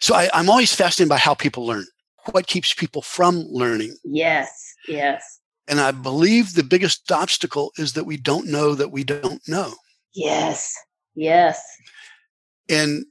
So 0.00 0.14
I, 0.14 0.30
I'm 0.32 0.48
always 0.48 0.74
fascinated 0.74 1.08
by 1.08 1.18
how 1.18 1.34
people 1.34 1.66
learn. 1.66 1.86
What 2.30 2.46
keeps 2.46 2.72
people 2.72 3.02
from 3.02 3.44
learning? 3.50 3.96
Yes, 4.04 4.50
yes. 4.88 5.40
And 5.66 5.80
I 5.80 5.90
believe 5.90 6.54
the 6.54 6.62
biggest 6.62 7.10
obstacle 7.10 7.72
is 7.78 7.94
that 7.94 8.04
we 8.04 8.16
don't 8.16 8.46
know 8.46 8.74
that 8.74 8.92
we 8.92 9.04
don't 9.04 9.40
know. 9.48 9.74
Yes. 10.14 10.74
Yes. 11.14 11.62
And 12.68 13.04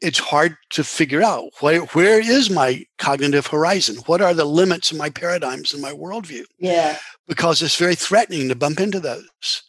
it's 0.00 0.18
hard 0.18 0.56
to 0.70 0.82
figure 0.82 1.22
out 1.22 1.50
where, 1.60 1.80
where 1.80 2.20
is 2.20 2.50
my 2.50 2.84
cognitive 2.98 3.46
horizon? 3.46 3.96
What 4.06 4.20
are 4.20 4.34
the 4.34 4.44
limits 4.44 4.90
of 4.90 4.98
my 4.98 5.10
paradigms 5.10 5.72
and 5.72 5.82
my 5.82 5.92
worldview? 5.92 6.44
Yeah. 6.58 6.96
Because 7.30 7.62
it's 7.62 7.76
very 7.76 7.94
threatening 7.94 8.48
to 8.48 8.56
bump 8.56 8.80
into 8.80 8.98
those. 8.98 9.62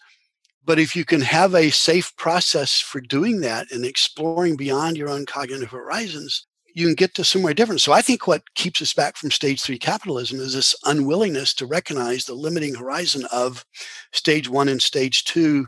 But 0.65 0.79
if 0.79 0.95
you 0.95 1.05
can 1.05 1.21
have 1.21 1.53
a 1.53 1.69
safe 1.69 2.11
process 2.17 2.79
for 2.79 2.99
doing 2.99 3.41
that 3.41 3.71
and 3.71 3.85
exploring 3.85 4.55
beyond 4.57 4.97
your 4.97 5.09
own 5.09 5.27
cognitive 5.27 5.69
horizons, 5.69 6.47
you 6.73 6.87
can 6.87 6.95
get 6.95 7.13
to 7.15 7.23
somewhere 7.23 7.53
different. 7.53 7.81
So 7.81 7.91
I 7.91 8.01
think 8.01 8.25
what 8.25 8.55
keeps 8.55 8.81
us 8.81 8.95
back 8.95 9.15
from 9.15 9.29
stage 9.29 9.61
three 9.61 9.77
capitalism 9.77 10.39
is 10.39 10.55
this 10.55 10.75
unwillingness 10.85 11.53
to 11.55 11.67
recognize 11.67 12.25
the 12.25 12.33
limiting 12.33 12.73
horizon 12.73 13.25
of 13.31 13.63
stage 14.11 14.49
one 14.49 14.67
and 14.67 14.81
stage 14.81 15.23
two 15.25 15.67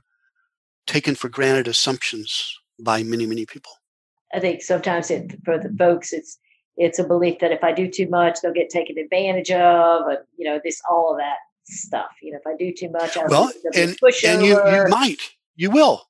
taken 0.88 1.14
for 1.14 1.30
granted 1.30 1.68
assumptions 1.68 2.58
by 2.80 3.04
many, 3.04 3.28
many 3.28 3.46
people. 3.46 3.72
I 4.34 4.40
think 4.40 4.64
sometimes 4.64 5.12
it, 5.12 5.36
for 5.46 5.60
the 5.60 5.72
folks, 5.78 6.12
it's 6.12 6.40
it's 6.76 6.98
a 6.98 7.04
belief 7.04 7.38
that 7.38 7.52
if 7.52 7.64
I 7.64 7.72
do 7.72 7.88
too 7.88 8.10
much, 8.10 8.40
they'll 8.42 8.52
get 8.52 8.72
taken 8.72 8.98
advantage 8.98 9.52
of, 9.52 10.08
and 10.08 10.18
you 10.38 10.50
know 10.50 10.60
this 10.64 10.82
all 10.90 11.12
of 11.12 11.20
that 11.20 11.38
stuff. 11.64 12.12
You 12.22 12.34
know, 12.34 12.40
if 12.40 12.48
I 12.48 12.56
do 12.58 12.74
too 12.74 12.90
much, 12.90 13.18
I'll 13.18 13.28
well, 13.28 13.52
and, 13.76 13.98
and 14.26 14.46
you, 14.46 14.56
you 14.56 14.86
might, 14.90 15.20
you 15.56 15.72
will. 15.72 16.04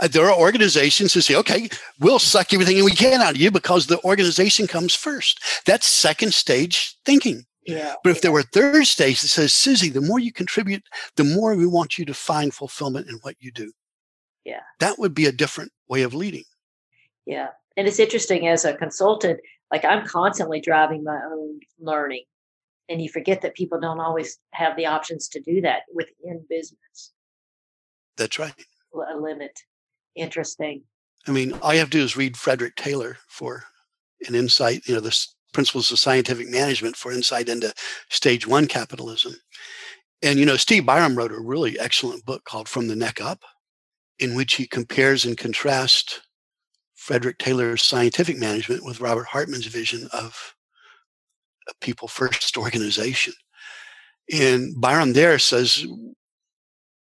Uh, 0.00 0.06
there 0.06 0.26
are 0.30 0.38
organizations 0.38 1.12
who 1.12 1.20
say, 1.20 1.34
okay, 1.34 1.68
we'll 1.98 2.20
suck 2.20 2.52
everything 2.54 2.84
we 2.84 2.92
can 2.92 3.20
out 3.20 3.34
of 3.34 3.40
you 3.40 3.50
because 3.50 3.86
the 3.86 4.00
organization 4.04 4.66
comes 4.66 4.94
first. 4.94 5.40
That's 5.66 5.86
second 5.86 6.34
stage 6.34 6.96
thinking. 7.04 7.44
Yeah. 7.66 7.94
But 8.02 8.10
if 8.10 8.22
there 8.22 8.32
were 8.32 8.42
third 8.42 8.86
stage 8.86 9.20
that 9.20 9.28
says, 9.28 9.52
Suzie, 9.52 9.92
the 9.92 10.00
more 10.00 10.18
you 10.18 10.32
contribute, 10.32 10.84
the 11.16 11.24
more 11.24 11.54
we 11.54 11.66
want 11.66 11.98
you 11.98 12.04
to 12.06 12.14
find 12.14 12.54
fulfillment 12.54 13.08
in 13.08 13.16
what 13.22 13.34
you 13.40 13.50
do. 13.50 13.72
Yeah. 14.44 14.60
That 14.78 14.98
would 14.98 15.14
be 15.14 15.26
a 15.26 15.32
different 15.32 15.72
way 15.88 16.02
of 16.02 16.14
leading. 16.14 16.44
Yeah. 17.26 17.48
And 17.76 17.86
it's 17.86 17.98
interesting 17.98 18.48
as 18.48 18.64
a 18.64 18.74
consultant, 18.74 19.40
like 19.70 19.84
I'm 19.84 20.06
constantly 20.06 20.60
driving 20.60 21.04
my 21.04 21.20
own 21.30 21.60
learning. 21.78 22.24
And 22.88 23.02
you 23.02 23.08
forget 23.08 23.42
that 23.42 23.54
people 23.54 23.80
don't 23.80 24.00
always 24.00 24.38
have 24.52 24.76
the 24.76 24.86
options 24.86 25.28
to 25.28 25.40
do 25.40 25.60
that 25.60 25.82
within 25.92 26.44
business. 26.48 27.12
That's 28.16 28.38
right. 28.38 28.54
A 28.94 29.16
limit. 29.16 29.58
Interesting. 30.16 30.82
I 31.26 31.32
mean, 31.32 31.52
all 31.62 31.72
you 31.72 31.78
have 31.80 31.90
to 31.90 31.98
do 31.98 32.04
is 32.04 32.16
read 32.16 32.36
Frederick 32.36 32.76
Taylor 32.76 33.18
for 33.28 33.64
an 34.26 34.34
insight, 34.34 34.86
you 34.88 34.94
know, 34.94 35.00
the 35.00 35.16
principles 35.52 35.90
of 35.90 35.98
scientific 35.98 36.48
management 36.48 36.96
for 36.96 37.12
insight 37.12 37.48
into 37.48 37.72
stage 38.08 38.46
one 38.46 38.66
capitalism. 38.66 39.34
And, 40.22 40.38
you 40.38 40.46
know, 40.46 40.56
Steve 40.56 40.84
Byrum 40.84 41.16
wrote 41.16 41.30
a 41.30 41.38
really 41.38 41.78
excellent 41.78 42.24
book 42.24 42.44
called 42.44 42.68
From 42.68 42.88
the 42.88 42.96
Neck 42.96 43.20
Up 43.20 43.42
in 44.18 44.34
which 44.34 44.54
he 44.54 44.66
compares 44.66 45.24
and 45.24 45.38
contrasts 45.38 46.20
Frederick 46.94 47.38
Taylor's 47.38 47.82
scientific 47.82 48.36
management 48.36 48.84
with 48.84 49.00
Robert 49.00 49.26
Hartman's 49.28 49.66
vision 49.66 50.08
of 50.12 50.54
a 51.68 51.74
people 51.80 52.08
first 52.08 52.56
organization. 52.56 53.32
And 54.32 54.76
Byrum 54.76 55.14
there 55.14 55.38
says, 55.38 55.86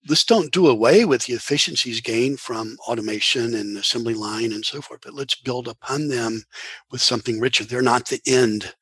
let's 0.09 0.25
don't 0.25 0.53
do 0.53 0.69
away 0.69 1.05
with 1.05 1.25
the 1.25 1.35
efficiencies 1.35 2.01
gained 2.01 2.41
from 2.41 2.77
automation 2.87 3.55
and 3.55 3.77
assembly 3.77 4.15
line 4.15 4.53
and 4.53 4.65
so 4.65 4.81
forth, 4.81 5.01
but 5.03 5.15
let's 5.15 5.35
build 5.35 5.69
upon 5.69 6.09
them 6.09 6.45
with 6.91 7.01
something 7.01 7.41
richer. 7.41 7.65
They're 7.65 7.83
not 7.83 8.09
the 8.09 8.21
end, 8.27 8.75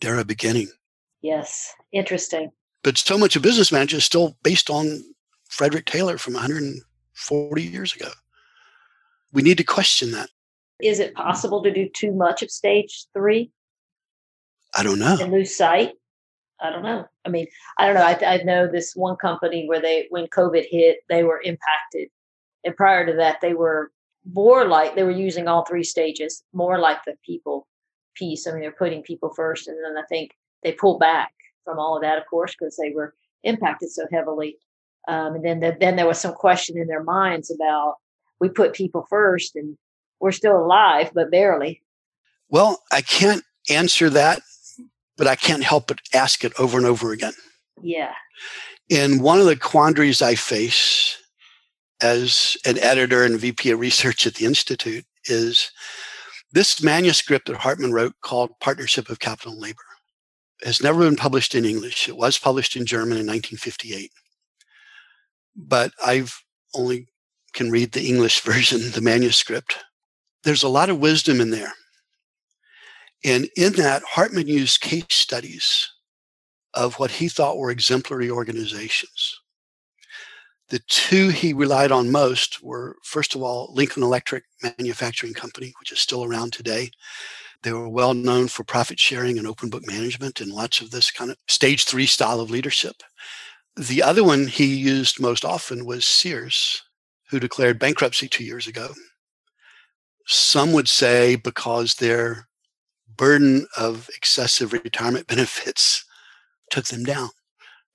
they're 0.00 0.18
a 0.18 0.24
beginning. 0.24 0.68
Yes, 1.22 1.72
interesting. 1.92 2.50
But 2.82 2.98
so 2.98 3.16
much 3.16 3.36
of 3.36 3.42
business 3.42 3.72
management 3.72 4.00
is 4.00 4.04
still 4.04 4.36
based 4.42 4.68
on 4.68 5.00
Frederick 5.48 5.86
Taylor 5.86 6.18
from 6.18 6.34
140 6.34 7.62
years 7.62 7.94
ago. 7.94 8.10
We 9.32 9.42
need 9.42 9.58
to 9.58 9.64
question 9.64 10.10
that. 10.12 10.28
Is 10.82 11.00
it 11.00 11.14
possible 11.14 11.62
to 11.62 11.72
do 11.72 11.88
too 11.88 12.12
much 12.12 12.42
of 12.42 12.50
stage 12.50 13.06
three? 13.14 13.50
I 14.76 14.82
don't 14.82 14.98
know. 14.98 15.16
And 15.20 15.32
lose 15.32 15.56
sight? 15.56 15.92
I 16.60 16.70
don't 16.70 16.82
know. 16.82 17.04
I 17.24 17.28
mean, 17.28 17.46
I 17.78 17.86
don't 17.86 17.94
know. 17.94 18.02
I, 18.02 18.34
I 18.34 18.42
know 18.42 18.66
this 18.66 18.94
one 18.94 19.16
company 19.16 19.66
where 19.66 19.80
they, 19.80 20.06
when 20.10 20.26
COVID 20.26 20.64
hit, 20.70 20.98
they 21.08 21.24
were 21.24 21.40
impacted. 21.42 22.08
And 22.64 22.76
prior 22.76 23.04
to 23.06 23.12
that, 23.14 23.40
they 23.40 23.54
were 23.54 23.90
more 24.32 24.66
like, 24.66 24.94
they 24.94 25.02
were 25.02 25.10
using 25.10 25.48
all 25.48 25.64
three 25.64 25.84
stages, 25.84 26.42
more 26.52 26.78
like 26.78 26.98
the 27.04 27.14
people 27.24 27.66
piece. 28.14 28.46
I 28.46 28.52
mean, 28.52 28.60
they're 28.60 28.72
putting 28.72 29.02
people 29.02 29.32
first. 29.34 29.68
And 29.68 29.76
then 29.84 30.02
I 30.02 30.06
think 30.08 30.32
they 30.62 30.72
pulled 30.72 31.00
back 31.00 31.32
from 31.64 31.78
all 31.78 31.96
of 31.96 32.02
that, 32.02 32.18
of 32.18 32.24
course, 32.30 32.54
because 32.58 32.76
they 32.76 32.92
were 32.94 33.14
impacted 33.42 33.90
so 33.90 34.06
heavily. 34.10 34.56
Um, 35.08 35.34
and 35.34 35.44
then 35.44 35.60
the, 35.60 35.76
then 35.78 35.96
there 35.96 36.06
was 36.06 36.18
some 36.18 36.32
question 36.32 36.78
in 36.78 36.86
their 36.86 37.02
minds 37.02 37.50
about 37.50 37.96
we 38.40 38.48
put 38.48 38.72
people 38.72 39.06
first 39.10 39.56
and 39.56 39.76
we're 40.20 40.32
still 40.32 40.56
alive, 40.56 41.10
but 41.14 41.30
barely. 41.30 41.82
Well, 42.48 42.82
I 42.90 43.02
can't 43.02 43.44
answer 43.68 44.08
that, 44.10 44.40
but 45.16 45.26
I 45.26 45.36
can't 45.36 45.64
help 45.64 45.88
but 45.88 46.00
ask 46.12 46.44
it 46.44 46.52
over 46.58 46.76
and 46.76 46.86
over 46.86 47.12
again. 47.12 47.34
Yeah. 47.82 48.12
And 48.90 49.20
one 49.22 49.40
of 49.40 49.46
the 49.46 49.56
quandaries 49.56 50.22
I 50.22 50.34
face 50.34 51.16
as 52.02 52.56
an 52.66 52.78
editor 52.78 53.24
and 53.24 53.38
VP 53.38 53.70
of 53.70 53.80
research 53.80 54.26
at 54.26 54.34
the 54.34 54.44
Institute 54.44 55.04
is 55.24 55.70
this 56.52 56.82
manuscript 56.82 57.46
that 57.46 57.56
Hartman 57.56 57.92
wrote 57.92 58.14
called 58.22 58.50
Partnership 58.60 59.08
of 59.08 59.20
Capital 59.20 59.52
and 59.52 59.60
Labor 59.60 59.78
has 60.64 60.82
never 60.82 61.00
been 61.00 61.16
published 61.16 61.54
in 61.54 61.64
English. 61.64 62.08
It 62.08 62.16
was 62.16 62.38
published 62.38 62.76
in 62.76 62.86
German 62.86 63.18
in 63.18 63.26
1958 63.26 64.10
but 65.56 65.92
I've 66.04 66.42
only 66.74 67.08
can 67.52 67.70
read 67.70 67.92
the 67.92 68.06
English 68.06 68.40
version, 68.44 68.90
the 68.92 69.00
manuscript. 69.00 69.76
there's 70.42 70.62
a 70.62 70.68
lot 70.68 70.90
of 70.90 70.98
wisdom 70.98 71.40
in 71.40 71.50
there. 71.50 71.72
And 73.24 73.48
in 73.56 73.72
that, 73.74 74.02
Hartman 74.02 74.46
used 74.46 74.80
case 74.80 75.04
studies 75.08 75.90
of 76.74 76.98
what 76.98 77.10
he 77.10 77.28
thought 77.28 77.56
were 77.56 77.70
exemplary 77.70 78.30
organizations. 78.30 79.40
The 80.68 80.80
two 80.88 81.28
he 81.28 81.52
relied 81.52 81.92
on 81.92 82.10
most 82.10 82.62
were, 82.62 82.96
first 83.02 83.34
of 83.34 83.42
all, 83.42 83.72
Lincoln 83.74 84.02
Electric 84.02 84.44
Manufacturing 84.62 85.34
Company, 85.34 85.72
which 85.78 85.92
is 85.92 86.00
still 86.00 86.24
around 86.24 86.52
today. 86.52 86.90
They 87.62 87.72
were 87.72 87.88
well 87.88 88.12
known 88.12 88.48
for 88.48 88.64
profit 88.64 88.98
sharing 88.98 89.38
and 89.38 89.46
open 89.46 89.70
book 89.70 89.86
management 89.86 90.40
and 90.40 90.52
lots 90.52 90.80
of 90.80 90.90
this 90.90 91.10
kind 91.10 91.30
of 91.30 91.36
stage 91.48 91.84
three 91.84 92.06
style 92.06 92.40
of 92.40 92.50
leadership. 92.50 93.02
The 93.76 94.02
other 94.02 94.22
one 94.24 94.46
he 94.46 94.74
used 94.74 95.20
most 95.20 95.44
often 95.44 95.84
was 95.84 96.04
Sears, 96.04 96.82
who 97.30 97.40
declared 97.40 97.78
bankruptcy 97.78 98.28
two 98.28 98.44
years 98.44 98.66
ago. 98.66 98.94
Some 100.26 100.72
would 100.72 100.88
say 100.88 101.36
because 101.36 101.94
their 101.94 102.48
burden 103.16 103.66
of 103.76 104.08
excessive 104.16 104.72
retirement 104.72 105.26
benefits 105.26 106.04
took 106.70 106.86
them 106.86 107.04
down 107.04 107.30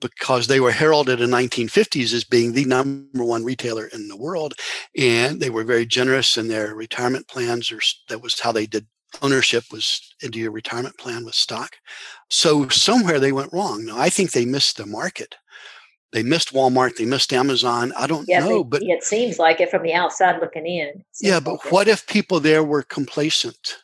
because 0.02 0.48
they 0.48 0.60
were 0.60 0.72
heralded 0.72 1.20
in 1.22 1.30
1950s 1.30 2.14
as 2.14 2.24
being 2.24 2.54
the 2.54 2.66
number 2.66 3.24
one 3.24 3.44
retailer 3.44 3.88
in 3.88 4.08
the 4.08 4.18
world 4.18 4.54
and 4.98 5.40
they 5.40 5.50
were 5.50 5.64
very 5.64 5.86
generous 5.86 6.38
in 6.38 6.48
their 6.48 6.74
retirement 6.74 7.28
plans 7.28 7.72
or 7.72 7.80
that 8.08 8.22
was 8.22 8.40
how 8.40 8.52
they 8.52 8.66
did 8.66 8.86
ownership 9.22 9.64
was 9.72 10.02
into 10.22 10.40
your 10.40 10.52
retirement 10.52 10.98
plan 10.98 11.26
with 11.26 11.34
stock. 11.34 11.76
So 12.30 12.70
somewhere 12.70 13.20
they 13.20 13.32
went 13.32 13.54
wrong. 13.54 13.86
Now 13.86 13.98
i 13.98 14.10
think 14.10 14.32
they 14.32 14.46
missed 14.46 14.78
the 14.78 14.86
market. 14.86 15.36
They 16.12 16.24
missed 16.24 16.54
walmart 16.54 16.96
they 16.96 17.06
missed 17.06 17.32
amazon 17.34 17.94
i 17.96 18.08
don't 18.08 18.28
yeah, 18.28 18.40
know 18.40 18.64
but 18.64 18.82
it 18.82 19.04
seems 19.04 19.38
like 19.38 19.62
it 19.62 19.70
from 19.70 19.84
the 19.84 19.94
outside 19.94 20.42
looking 20.42 20.66
in. 20.66 21.04
Yeah 21.22 21.40
but 21.40 21.64
like 21.64 21.72
what 21.72 21.88
if 21.88 22.08
people 22.08 22.40
there 22.40 22.64
were 22.64 22.82
complacent 22.82 23.78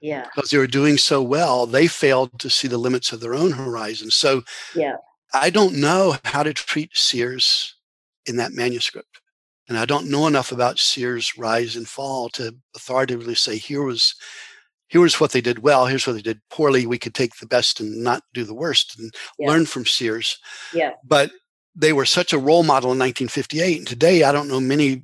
yeah. 0.00 0.26
because 0.34 0.50
they 0.50 0.58
were 0.58 0.66
doing 0.66 0.96
so 0.98 1.22
well 1.22 1.66
they 1.66 1.86
failed 1.86 2.38
to 2.38 2.50
see 2.50 2.68
the 2.68 2.78
limits 2.78 3.12
of 3.12 3.20
their 3.20 3.34
own 3.34 3.52
horizon 3.52 4.10
so 4.10 4.42
yeah. 4.74 4.96
I 5.34 5.50
don't 5.50 5.74
know 5.74 6.16
how 6.24 6.42
to 6.42 6.54
treat 6.54 6.90
sears 6.96 7.74
in 8.26 8.36
that 8.36 8.52
manuscript 8.52 9.20
and 9.68 9.78
i 9.78 9.84
don't 9.84 10.10
know 10.10 10.26
enough 10.26 10.52
about 10.52 10.78
sears 10.78 11.36
rise 11.38 11.76
and 11.76 11.88
fall 11.88 12.28
to 12.30 12.54
authoritatively 12.76 13.34
say 13.34 13.56
here 13.56 13.82
was 13.82 14.14
here 14.88 15.00
was 15.00 15.20
what 15.20 15.32
they 15.32 15.40
did 15.40 15.58
well 15.60 15.86
here's 15.86 16.06
what 16.06 16.14
they 16.14 16.22
did 16.22 16.40
poorly 16.50 16.86
we 16.86 16.98
could 16.98 17.14
take 17.14 17.36
the 17.36 17.46
best 17.46 17.80
and 17.80 18.02
not 18.02 18.22
do 18.34 18.44
the 18.44 18.54
worst 18.54 18.98
and 18.98 19.14
Yeah. 19.38 19.48
learn 19.50 19.66
from 19.66 19.84
sears. 19.86 20.38
Yeah. 20.72 20.92
But 21.04 21.30
they 21.76 21.92
were 21.92 22.06
such 22.06 22.32
a 22.32 22.38
role 22.38 22.62
model 22.62 22.92
in 22.92 22.98
1958 22.98 23.78
and 23.78 23.86
today 23.86 24.24
i 24.24 24.32
don't 24.32 24.48
know 24.48 24.60
many 24.60 25.02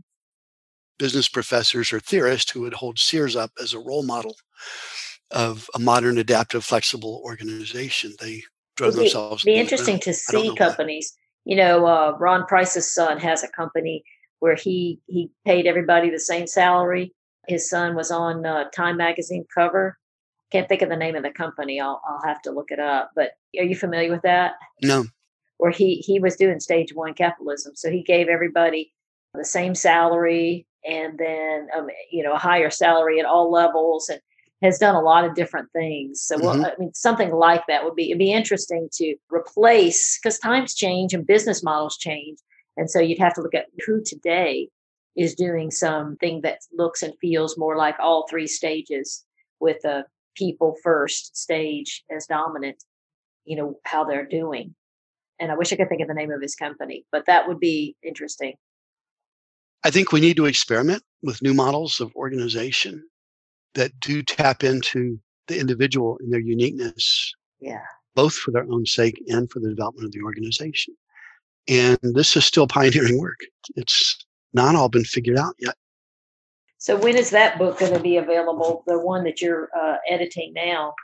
business 0.99 1.29
professors 1.29 1.93
or 1.93 2.01
theorists 2.01 2.51
who 2.51 2.61
would 2.63 2.75
hold 2.75 2.99
sears 2.99 3.37
up 3.37 3.51
as 3.63 3.75
a 3.75 3.79
role 3.79 4.03
model 4.05 4.35
of 5.31 5.69
a 5.75 5.79
modern 5.79 6.19
adaptive 6.19 6.65
flexible 6.65 7.21
organization. 7.25 8.15
They 8.21 8.43
drove 8.77 8.95
It'd 8.95 9.05
themselves 9.05 9.45
be 9.45 9.55
interesting 9.55 9.99
to 10.01 10.13
see 10.13 10.49
know 10.49 10.51
why. 10.51 10.57
companies 10.57 11.17
you 11.45 11.57
know 11.57 11.87
uh, 11.87 12.17
ron 12.19 12.45
price's 12.47 12.93
son 12.93 13.19
has 13.19 13.45
a 13.45 13.49
company 13.49 14.05
where 14.41 14.57
he 14.57 15.01
he 15.07 15.31
paid 15.45 15.67
everybody 15.67 16.11
the 16.11 16.21
same 16.21 16.47
salary. 16.47 17.13
His 17.49 17.69
son 17.69 17.95
was 17.95 18.11
on 18.11 18.47
uh, 18.47 18.71
time 18.71 18.97
magazine 18.97 19.45
cover. 19.55 19.99
Can't 20.51 20.69
think 20.69 20.83
of 20.83 20.89
the 20.89 20.97
name 20.97 21.17
of 21.17 21.23
the 21.23 21.31
company. 21.31 21.81
I'll, 21.81 22.01
I'll 22.09 22.23
have 22.27 22.41
to 22.43 22.51
look 22.51 22.71
it 22.71 22.79
up 22.79 23.11
but 23.15 23.33
are 23.59 23.65
you 23.65 23.77
familiar 23.77 24.11
with 24.11 24.23
that? 24.23 24.53
No. 24.83 25.05
Where 25.59 25.71
he 25.71 25.97
he 25.97 26.21
was 26.21 26.37
doing 26.37 26.61
stage 26.61 26.95
one 26.95 27.15
capitalism. 27.15 27.75
So 27.77 27.91
he 27.91 28.03
gave 28.03 28.29
everybody 28.29 28.93
the 29.35 29.45
same 29.45 29.75
salary 29.75 30.67
and 30.85 31.19
then 31.19 31.69
um, 31.77 31.89
you 32.11 32.23
know 32.23 32.35
a 32.35 32.39
higher 32.39 32.71
salary 32.71 33.19
at 33.19 33.27
all 33.27 33.51
levels 33.51 34.09
and 34.09 34.21
has 34.63 34.79
done 34.79 34.95
a 34.95 35.01
lot 35.01 35.25
of 35.25 35.35
different 35.35 35.69
things 35.73 36.23
so 36.23 36.39
well, 36.39 36.55
Mhm. 36.57 36.65
i 36.67 36.73
mean 36.79 36.95
something 36.95 37.31
like 37.33 37.63
that 37.69 37.85
would 37.85 37.95
be 37.95 38.11
it'd 38.11 38.19
be 38.19 38.33
interesting 38.33 38.89
to 38.93 39.17
replace 39.31 40.19
because 40.19 40.39
times 40.39 40.75
change 40.75 41.13
and 41.15 41.27
business 41.27 41.63
models 41.63 41.97
change 41.97 42.39
and 42.77 42.91
so 42.91 42.99
you'd 43.01 43.19
have 43.19 43.35
to 43.35 43.43
look 43.43 43.55
at 43.55 43.67
who 43.87 44.03
today 44.03 44.69
is 45.17 45.35
doing 45.35 45.71
something 45.71 46.41
that 46.43 46.59
looks 46.73 47.03
and 47.03 47.15
feels 47.21 47.57
more 47.59 47.77
like 47.77 47.97
all 48.01 48.27
three 48.29 48.47
stages 48.47 49.25
with 49.61 49.79
the 49.83 50.05
people 50.37 50.75
first 50.83 51.37
stage 51.37 52.03
as 52.11 52.27
dominant 52.27 52.83
you 53.45 53.57
know 53.57 53.79
how 53.85 54.05
they're 54.05 54.27
doing 54.27 54.75
and 55.41 55.51
I 55.51 55.57
wish 55.57 55.73
I 55.73 55.77
could 55.77 55.89
think 55.89 56.01
of 56.01 56.07
the 56.07 56.15
name 56.15 56.31
of 56.31 56.41
his 56.41 56.55
company, 56.55 57.05
but 57.11 57.27
that 57.27 57.49
would 57.49 57.59
be 57.59 57.97
interesting. 58.05 58.55
i 59.83 59.91
think 59.91 60.13
we 60.13 60.21
need 60.21 60.37
to 60.37 60.47
experiment 60.47 61.03
with 61.23 61.43
new 61.43 61.53
models 61.53 62.01
of 62.01 62.15
organization 62.15 63.05
that 63.75 63.99
do 64.01 64.23
tap 64.23 64.65
into 64.65 65.19
the 65.49 65.59
individual 65.59 66.17
and 66.21 66.33
their 66.33 66.41
uniqueness 66.41 67.35
Yeah. 67.61 67.83
both 68.15 68.35
for 68.35 68.51
their 68.51 68.65
own 68.71 68.87
sake 68.87 69.23
and 69.29 69.51
for 69.51 69.61
the 69.61 69.69
development 69.69 70.07
of 70.07 70.13
the 70.13 70.23
organization. 70.23 70.95
And 71.69 71.99
this 72.03 72.37
is 72.37 72.45
still 72.45 72.67
pioneering 72.67 73.19
work. 73.19 73.41
It's 73.77 74.25
not 74.53 74.75
all 74.77 74.89
been 74.89 75.05
figured 75.05 75.37
out 75.37 75.55
yet. 75.59 75.75
So 76.79 76.97
when 76.97 77.17
is 77.17 77.31
that 77.31 77.59
book 77.59 77.79
going 77.79 77.95
to 77.95 78.01
be 78.01 78.19
available? 78.19 78.85
The 78.87 78.99
one 78.99 79.25
that 79.25 79.41
you're 79.41 79.71
uh, 79.77 79.97
editing 80.09 80.53
now, 80.55 80.95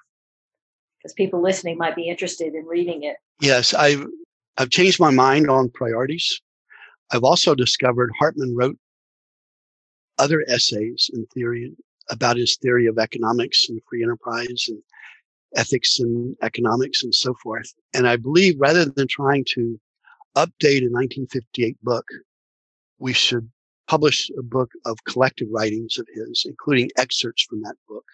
because 0.98 1.14
people 1.14 1.40
listening 1.40 1.78
might 1.78 1.96
be 1.96 2.08
interested 2.08 2.54
in 2.54 2.66
reading 2.66 3.04
it. 3.04 3.16
Yes, 3.40 3.72
I've 3.72 4.06
I've 4.58 4.68
changed 4.68 5.00
my 5.00 5.10
mind 5.10 5.48
on 5.48 5.70
priorities. 5.70 6.40
I've 7.12 7.24
also 7.24 7.54
discovered 7.54 8.10
Hartman 8.18 8.54
wrote 8.54 8.76
other 10.18 10.44
essays 10.48 11.08
in 11.14 11.24
theory 11.32 11.72
about 12.10 12.36
his 12.36 12.56
theory 12.56 12.86
of 12.86 12.98
economics 12.98 13.68
and 13.68 13.80
free 13.88 14.02
enterprise 14.02 14.66
and 14.68 14.82
ethics 15.56 15.98
and 15.98 16.36
economics 16.42 17.02
and 17.02 17.14
so 17.14 17.34
forth. 17.42 17.72
And 17.94 18.06
I 18.06 18.16
believe 18.16 18.54
rather 18.58 18.84
than 18.84 19.08
trying 19.08 19.44
to 19.50 19.80
update 20.36 20.82
a 20.82 20.90
1958 20.90 21.76
book, 21.82 22.06
we 22.98 23.12
should 23.12 23.50
publish 23.88 24.30
a 24.38 24.42
book 24.42 24.70
of 24.84 25.02
collected 25.04 25.48
writings 25.50 25.98
of 25.98 26.06
his, 26.14 26.44
including 26.46 26.90
excerpts 26.96 27.42
from 27.42 27.60
that 27.62 27.74
book, 27.88 28.04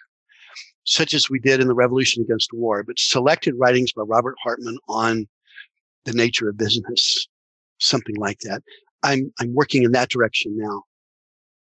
such 0.85 1.13
as 1.13 1.29
we 1.29 1.39
did 1.39 1.61
in 1.61 1.69
the 1.69 1.75
Revolution 1.75 2.23
Against 2.23 2.51
War, 2.53 2.83
but 2.83 2.99
selected 2.99 3.55
writings 3.59 3.93
by 3.93 4.03
Robert 4.03 4.37
Hartman 4.43 4.79
on 4.89 5.29
the 6.07 6.13
nature 6.13 6.49
of 6.49 6.57
business, 6.57 7.29
something 7.79 8.17
like 8.17 8.39
that. 8.41 8.63
I'm, 9.03 9.33
I'm 9.39 9.55
working 9.55 9.83
in 9.83 9.93
that 9.93 10.09
direction 10.09 10.57
now. 10.57 10.85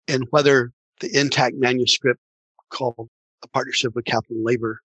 And 0.07 0.25
whether 0.29 0.71
the 0.99 1.19
intact 1.19 1.55
manuscript 1.57 2.19
called 2.69 3.09
A 3.43 3.47
Partnership 3.47 3.95
with 3.95 4.05
Capital 4.05 4.37
and 4.37 4.45
Labor 4.45 4.81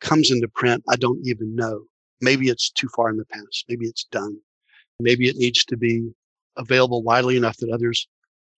comes 0.00 0.30
into 0.30 0.48
print, 0.48 0.82
I 0.88 0.96
don't 0.96 1.20
even 1.24 1.54
know. 1.54 1.84
Maybe 2.20 2.48
it's 2.48 2.70
too 2.70 2.88
far 2.94 3.08
in 3.08 3.16
the 3.16 3.24
past. 3.26 3.64
Maybe 3.68 3.86
it's 3.86 4.04
done. 4.04 4.38
Maybe 5.00 5.28
it 5.28 5.36
needs 5.36 5.64
to 5.64 5.76
be 5.76 6.10
available 6.56 7.02
widely 7.02 7.36
enough 7.36 7.56
that 7.58 7.70
others 7.70 8.06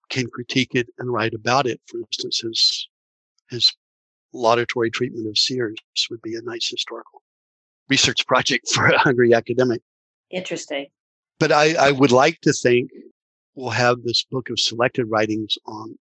can 0.10 0.28
critique 0.28 0.76
it 0.76 0.88
and 1.00 1.12
write 1.12 1.34
about 1.34 1.68
it. 1.68 1.80
For 1.88 2.00
instance, 2.00 2.40
his, 2.40 2.90
his 3.50 3.74
laudatory 4.34 4.92
treatment 4.92 5.28
of 5.28 5.38
Sears 5.38 5.78
would 6.10 6.22
be 6.22 6.36
a 6.36 6.42
nice 6.42 6.70
historical 6.70 7.22
research 7.90 8.26
project 8.28 8.68
for 8.70 8.88
a 8.88 8.98
hungry 8.98 9.34
academic. 9.34 9.82
Interesting. 10.30 10.88
But 11.40 11.52
I, 11.52 11.76
I 11.76 11.92
would 11.92 12.12
like 12.12 12.40
to 12.42 12.54
think 12.54 12.90
we'll 13.56 13.70
have 13.70 14.04
this 14.04 14.24
book 14.24 14.50
of 14.50 14.60
selected 14.60 15.06
writings 15.06 15.58
on 15.66 15.98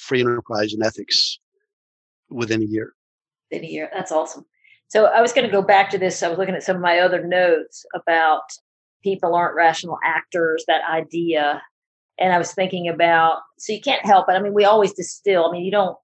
free 0.00 0.20
enterprise 0.20 0.72
and 0.72 0.82
ethics 0.82 1.38
within 2.30 2.62
a 2.62 2.66
year. 2.66 2.94
Within 3.50 3.66
a 3.66 3.70
year. 3.70 3.90
That's 3.92 4.12
awesome. 4.12 4.44
So 4.88 5.06
I 5.06 5.20
was 5.20 5.32
going 5.32 5.46
to 5.46 5.52
go 5.52 5.62
back 5.62 5.90
to 5.90 5.98
this. 5.98 6.22
I 6.22 6.28
was 6.28 6.38
looking 6.38 6.54
at 6.54 6.62
some 6.62 6.76
of 6.76 6.82
my 6.82 6.98
other 6.98 7.24
notes 7.24 7.84
about 7.94 8.42
people 9.02 9.34
aren't 9.34 9.54
rational 9.54 9.98
actors, 10.04 10.64
that 10.66 10.82
idea. 10.90 11.62
And 12.18 12.32
I 12.32 12.38
was 12.38 12.52
thinking 12.52 12.88
about, 12.88 13.38
so 13.58 13.72
you 13.72 13.80
can't 13.80 14.04
help 14.04 14.26
it. 14.28 14.32
I 14.32 14.42
mean, 14.42 14.52
we 14.52 14.64
always 14.64 14.92
distill. 14.92 15.46
I 15.46 15.52
mean, 15.52 15.64
you 15.64 15.70
don't, 15.70 15.96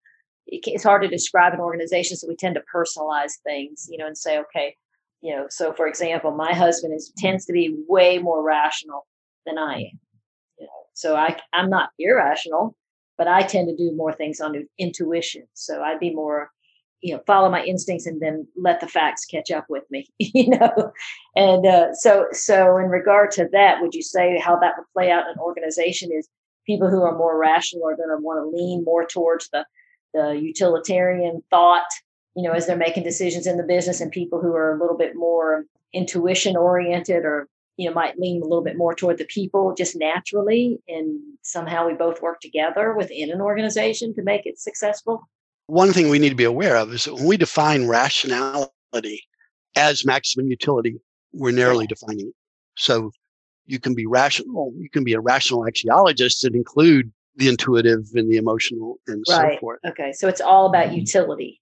it's 0.46 0.84
hard 0.84 1.02
to 1.02 1.08
describe 1.08 1.52
an 1.52 1.60
organization. 1.60 2.16
So 2.16 2.28
we 2.28 2.36
tend 2.36 2.54
to 2.54 2.62
personalize 2.72 3.32
things, 3.44 3.88
you 3.90 3.98
know, 3.98 4.06
and 4.06 4.16
say, 4.16 4.38
okay, 4.38 4.76
you 5.20 5.34
know, 5.34 5.46
so 5.50 5.72
for 5.72 5.88
example, 5.88 6.30
my 6.30 6.54
husband 6.54 6.94
is 6.94 7.12
tends 7.18 7.44
to 7.46 7.52
be 7.52 7.76
way 7.88 8.18
more 8.18 8.44
rational 8.44 9.06
than 9.44 9.58
I 9.58 9.74
am. 9.74 10.00
You 10.58 10.66
know, 10.66 10.82
so 10.94 11.16
I 11.16 11.36
I'm 11.52 11.68
not 11.68 11.90
irrational, 11.98 12.76
but 13.18 13.28
I 13.28 13.42
tend 13.42 13.68
to 13.68 13.76
do 13.76 13.96
more 13.96 14.12
things 14.12 14.40
on 14.40 14.66
intuition. 14.78 15.44
So 15.54 15.82
I'd 15.82 16.00
be 16.00 16.14
more, 16.14 16.50
you 17.00 17.14
know, 17.14 17.22
follow 17.26 17.50
my 17.50 17.64
instincts 17.64 18.06
and 18.06 18.20
then 18.20 18.46
let 18.56 18.80
the 18.80 18.88
facts 18.88 19.24
catch 19.24 19.50
up 19.50 19.66
with 19.68 19.84
me. 19.90 20.08
You 20.18 20.50
know, 20.50 20.92
and 21.34 21.66
uh, 21.66 21.94
so 21.94 22.26
so 22.32 22.76
in 22.78 22.86
regard 22.86 23.30
to 23.32 23.48
that, 23.52 23.80
would 23.80 23.94
you 23.94 24.02
say 24.02 24.38
how 24.38 24.58
that 24.58 24.74
would 24.76 24.86
play 24.92 25.10
out 25.10 25.24
in 25.26 25.32
an 25.32 25.38
organization 25.38 26.10
is 26.12 26.28
people 26.66 26.88
who 26.88 27.02
are 27.02 27.16
more 27.16 27.38
rational 27.38 27.88
are 27.88 27.96
going 27.96 28.08
to 28.08 28.22
want 28.22 28.42
to 28.42 28.56
lean 28.56 28.84
more 28.84 29.06
towards 29.06 29.48
the 29.50 29.64
the 30.14 30.38
utilitarian 30.40 31.42
thought 31.50 31.86
you 32.36 32.42
know, 32.42 32.52
as 32.52 32.66
they're 32.66 32.76
making 32.76 33.02
decisions 33.02 33.46
in 33.46 33.56
the 33.56 33.62
business 33.62 34.00
and 34.00 34.12
people 34.12 34.40
who 34.40 34.54
are 34.54 34.76
a 34.76 34.78
little 34.78 34.96
bit 34.96 35.16
more 35.16 35.64
intuition 35.94 36.54
oriented 36.54 37.24
or, 37.24 37.48
you 37.76 37.88
know, 37.88 37.94
might 37.94 38.18
lean 38.18 38.40
a 38.40 38.44
little 38.44 38.64
bit 38.64 38.76
more 38.76 38.94
toward 38.94 39.18
the 39.18 39.24
people 39.24 39.74
just 39.74 39.96
naturally. 39.96 40.78
And 40.88 41.20
somehow 41.42 41.86
we 41.86 41.94
both 41.94 42.22
work 42.22 42.40
together 42.40 42.94
within 42.94 43.30
an 43.30 43.40
organization 43.40 44.14
to 44.14 44.22
make 44.22 44.46
it 44.46 44.58
successful. 44.58 45.28
One 45.66 45.92
thing 45.92 46.08
we 46.08 46.18
need 46.18 46.30
to 46.30 46.36
be 46.36 46.44
aware 46.44 46.76
of 46.76 46.92
is 46.92 47.04
that 47.04 47.14
when 47.14 47.24
we 47.24 47.36
define 47.36 47.86
rationality 47.86 49.22
as 49.76 50.06
maximum 50.06 50.48
utility, 50.48 50.96
we're 51.32 51.50
narrowly 51.50 51.86
defining 51.86 52.28
it. 52.28 52.34
So 52.76 53.10
you 53.66 53.80
can 53.80 53.94
be 53.94 54.06
rational, 54.06 54.72
you 54.78 54.88
can 54.88 55.04
be 55.04 55.12
a 55.12 55.20
rational 55.20 55.66
axiologist 55.66 56.44
and 56.44 56.54
include 56.54 57.12
the 57.36 57.48
intuitive 57.48 58.06
and 58.14 58.30
the 58.30 58.36
emotional 58.36 58.96
and 59.06 59.24
right. 59.28 59.54
so 59.54 59.60
forth. 59.60 59.80
Okay. 59.86 60.12
So 60.12 60.28
it's 60.28 60.40
all 60.40 60.66
about 60.66 60.88
um, 60.88 60.94
utility. 60.94 61.60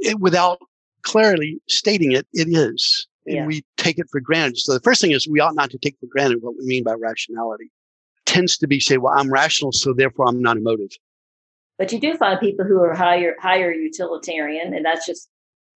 It, 0.00 0.18
without 0.18 0.60
clearly 1.02 1.60
stating 1.68 2.12
it, 2.12 2.26
it 2.32 2.48
is. 2.48 3.06
And 3.26 3.36
Yeah. 3.36 3.46
we 3.46 3.62
take 3.76 3.98
it 3.98 4.06
for 4.10 4.20
granted. 4.20 4.58
So 4.58 4.72
the 4.72 4.80
first 4.80 5.00
thing 5.00 5.10
is 5.12 5.28
we 5.28 5.40
ought 5.40 5.54
not 5.54 5.70
to 5.70 5.78
take 5.78 5.96
for 6.00 6.06
granted 6.06 6.42
what 6.42 6.56
we 6.56 6.64
mean 6.64 6.84
by 6.84 6.94
rationality. 6.94 7.70
Tends 8.26 8.56
to 8.58 8.66
be 8.66 8.80
say, 8.80 8.96
well, 8.96 9.12
I'm 9.16 9.30
rational, 9.30 9.72
so 9.72 9.92
therefore 9.92 10.26
I'm 10.28 10.40
not 10.40 10.56
emotive. 10.56 10.90
But 11.78 11.92
you 11.92 12.00
do 12.00 12.14
find 12.16 12.38
people 12.38 12.64
who 12.66 12.80
are 12.82 12.94
higher 12.94 13.34
higher 13.40 13.72
utilitarian, 13.72 14.74
and 14.74 14.84
that's 14.84 15.06
just 15.06 15.28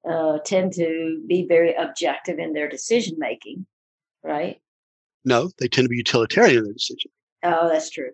uh, 0.09 0.39
tend 0.45 0.73
to 0.75 1.23
be 1.27 1.47
very 1.47 1.75
objective 1.75 2.39
in 2.39 2.53
their 2.53 2.69
decision 2.69 3.17
making, 3.19 3.67
right? 4.23 4.61
No, 5.25 5.51
they 5.59 5.67
tend 5.69 5.87
to 5.87 5.89
be 5.89 5.97
utilitarian 5.97 6.59
in 6.59 6.65
their 6.65 6.73
decision. 6.75 7.11
Oh, 7.43 7.69
that's 7.69 7.89
true. 7.91 8.11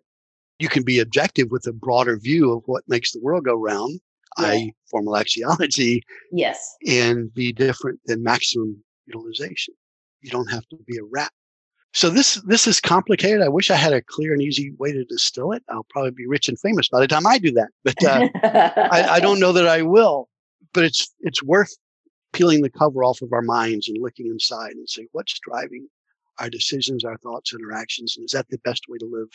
You 0.61 0.69
can 0.69 0.85
be 0.85 1.01
objective 1.01 1.51
with 1.51 1.67
a 1.67 1.73
broader 1.73 2.17
view 2.19 2.53
of 2.53 2.63
what 2.67 2.85
makes 2.89 3.11
the 3.13 3.21
world 3.21 3.45
go 3.45 3.55
round, 3.57 4.01
Yeah. 4.39 4.47
i.e., 4.47 4.75
formal 4.89 5.15
axiology, 5.15 6.03
Yes. 6.31 6.77
and 6.87 7.33
be 7.35 7.53
different 7.53 7.99
than 8.07 8.23
maximum 8.23 8.85
utilization. 9.11 9.75
You 10.21 10.31
don't 10.31 10.51
have 10.51 10.67
to 10.69 10.77
be 10.87 10.99
a 10.99 11.05
rat. 11.05 11.33
So 11.93 12.09
this 12.09 12.37
this 12.47 12.67
is 12.67 12.81
complicated. 12.81 13.43
I 13.43 13.49
wish 13.49 13.71
I 13.71 13.75
had 13.75 13.93
a 13.93 14.03
clear 14.03 14.33
and 14.33 14.43
easy 14.43 14.73
way 14.79 14.93
to 14.93 15.05
distill 15.05 15.51
it. 15.53 15.63
I'll 15.69 15.87
probably 15.91 16.13
be 16.13 16.27
rich 16.27 16.49
and 16.49 16.59
famous 16.59 16.89
by 16.89 17.01
the 17.01 17.09
time 17.09 17.27
I 17.27 17.39
do 17.39 17.51
that. 17.53 17.71
But 17.85 18.05
uh, 18.05 18.29
I, 18.93 19.17
I 19.17 19.21
don't 19.21 19.41
know 19.41 19.53
that 19.53 19.67
I 19.67 19.83
will. 19.83 20.29
But 20.73 20.85
it's 20.85 21.13
it's 21.21 21.43
worth 21.43 21.75
peeling 22.33 22.63
the 22.63 22.71
cover 22.71 23.03
off 23.03 23.23
of 23.23 23.33
our 23.33 23.43
minds 23.43 23.89
and 23.89 23.99
looking 24.01 24.27
inside 24.27 24.73
and 24.73 24.89
say 24.89 25.07
what's 25.11 25.39
driving 25.41 25.89
our 26.39 26.49
decisions, 26.49 27.05
our 27.05 27.19
thoughts, 27.19 27.53
and 27.53 27.63
our 27.65 27.77
actions, 27.77 28.17
and 28.17 28.25
is 28.25 28.33
that 28.33 28.47
the 28.51 28.59
best 28.59 28.85
way 28.89 28.97
to 28.99 29.07
live? 29.07 29.29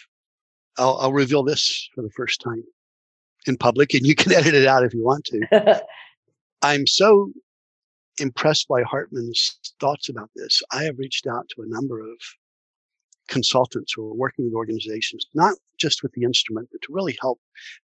I'll, 0.77 0.97
I'll 0.97 1.13
reveal 1.13 1.43
this 1.43 1.87
for 1.93 2.01
the 2.01 2.09
first 2.09 2.41
time 2.41 2.63
in 3.47 3.57
public, 3.57 3.93
and 3.93 4.05
you 4.05 4.15
can 4.15 4.31
edit 4.39 4.53
it 4.53 4.67
out 4.67 4.83
if 4.83 4.93
you 4.93 5.03
want 5.03 5.25
to. 5.25 5.83
I'm 6.61 6.87
so 6.87 7.31
impressed 8.19 8.67
by 8.67 8.83
Hartman's 8.83 9.59
thoughts 9.79 10.09
about 10.09 10.29
this. 10.35 10.61
I 10.71 10.83
have 10.83 10.97
reached 10.97 11.27
out 11.27 11.47
to 11.49 11.61
a 11.61 11.67
number 11.67 11.99
of 11.99 12.17
consultants 13.27 13.93
who 13.93 14.07
are 14.07 14.13
working 14.13 14.45
with 14.45 14.53
organizations, 14.53 15.25
not 15.33 15.55
just 15.77 16.03
with 16.03 16.11
the 16.13 16.23
instrument, 16.23 16.69
but 16.71 16.81
to 16.83 16.93
really 16.93 17.17
help 17.21 17.39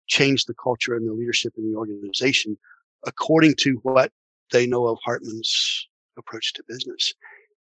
change 0.06 0.44
the 0.44 0.54
culture 0.54 0.94
and 0.94 1.08
the 1.08 1.12
leadership 1.12 1.52
in 1.56 1.70
the 1.70 1.78
organization 1.78 2.58
according 3.06 3.54
to 3.54 3.78
what 3.82 4.10
they 4.50 4.66
know 4.66 4.86
of 4.86 4.98
Hartman's 5.04 5.88
approach 6.18 6.52
to 6.54 6.64
business. 6.68 7.14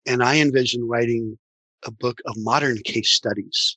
And 0.07 0.23
I 0.23 0.37
envision 0.37 0.87
writing 0.87 1.39
a 1.85 1.91
book 1.91 2.21
of 2.27 2.35
modern 2.37 2.79
case 2.85 3.12
studies 3.12 3.77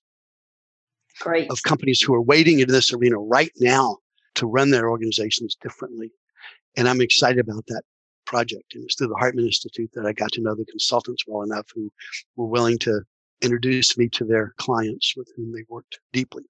Great. 1.19 1.49
of 1.51 1.63
companies 1.63 2.01
who 2.01 2.13
are 2.13 2.21
waiting 2.21 2.59
in 2.59 2.67
this 2.67 2.93
arena 2.93 3.17
right 3.17 3.51
now 3.59 3.97
to 4.35 4.45
run 4.45 4.69
their 4.69 4.89
organizations 4.89 5.57
differently. 5.61 6.11
And 6.75 6.88
I'm 6.88 7.01
excited 7.01 7.39
about 7.39 7.65
that 7.67 7.81
project. 8.28 8.75
And 8.75 8.84
it's 8.84 8.95
through 8.95 9.07
the 9.07 9.15
Hartman 9.15 9.45
Institute 9.45 9.89
that 9.93 10.05
I 10.05 10.13
got 10.13 10.32
to 10.34 10.41
know 10.41 10.53
the 10.53 10.65
consultants 10.65 11.23
well 11.25 11.41
enough 11.41 11.65
who 11.73 11.91
were 12.36 12.45
willing 12.45 12.78
to 12.80 13.01
introduce 13.41 13.97
me 13.97 14.09
to 14.09 14.25
their 14.25 14.53
clients 14.57 15.15
with 15.17 15.30
whom 15.36 15.51
they 15.51 15.63
worked 15.69 15.99
deeply. 16.13 16.43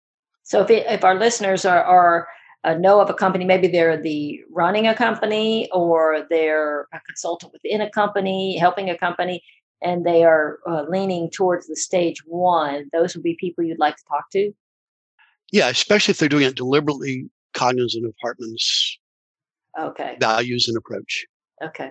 So 0.44 0.62
if 0.62 0.70
it, 0.70 0.86
if 0.88 1.04
our 1.04 1.16
listeners 1.16 1.64
are 1.64 1.84
are 1.84 2.28
uh, 2.64 2.74
know 2.74 3.00
of 3.00 3.10
a 3.10 3.14
company, 3.14 3.46
maybe 3.46 3.68
they're 3.68 4.02
the 4.02 4.42
running 4.52 4.88
a 4.88 4.96
company 4.96 5.70
or 5.72 6.26
they're 6.30 6.88
a 6.94 7.00
consultant 7.06 7.54
within 7.54 7.82
a 7.82 7.90
company, 7.90 8.58
helping 8.58 8.90
a 8.90 8.98
company, 8.98 9.42
and 9.82 10.06
they 10.06 10.24
are 10.24 10.60
uh, 10.68 10.84
leaning 10.90 11.30
towards 11.30 11.68
the 11.68 11.76
stage 11.76 12.24
one. 12.26 12.90
Those 12.92 13.16
would 13.16 13.24
be 13.24 13.38
people 13.40 13.64
you'd 13.64 13.80
like 13.80 13.96
to 13.98 14.04
talk 14.10 14.30
to. 14.32 14.52
Yeah, 15.52 15.70
especially 15.70 16.12
if 16.12 16.18
they're 16.18 16.28
doing 16.28 16.46
it 16.46 16.56
deliberately 16.56 17.30
cognizant 17.54 18.06
of 18.06 18.14
Hartman's 18.22 19.00
Okay. 19.78 20.18
values 20.20 20.68
and 20.68 20.78
approach. 20.78 21.26
Okay. 21.64 21.90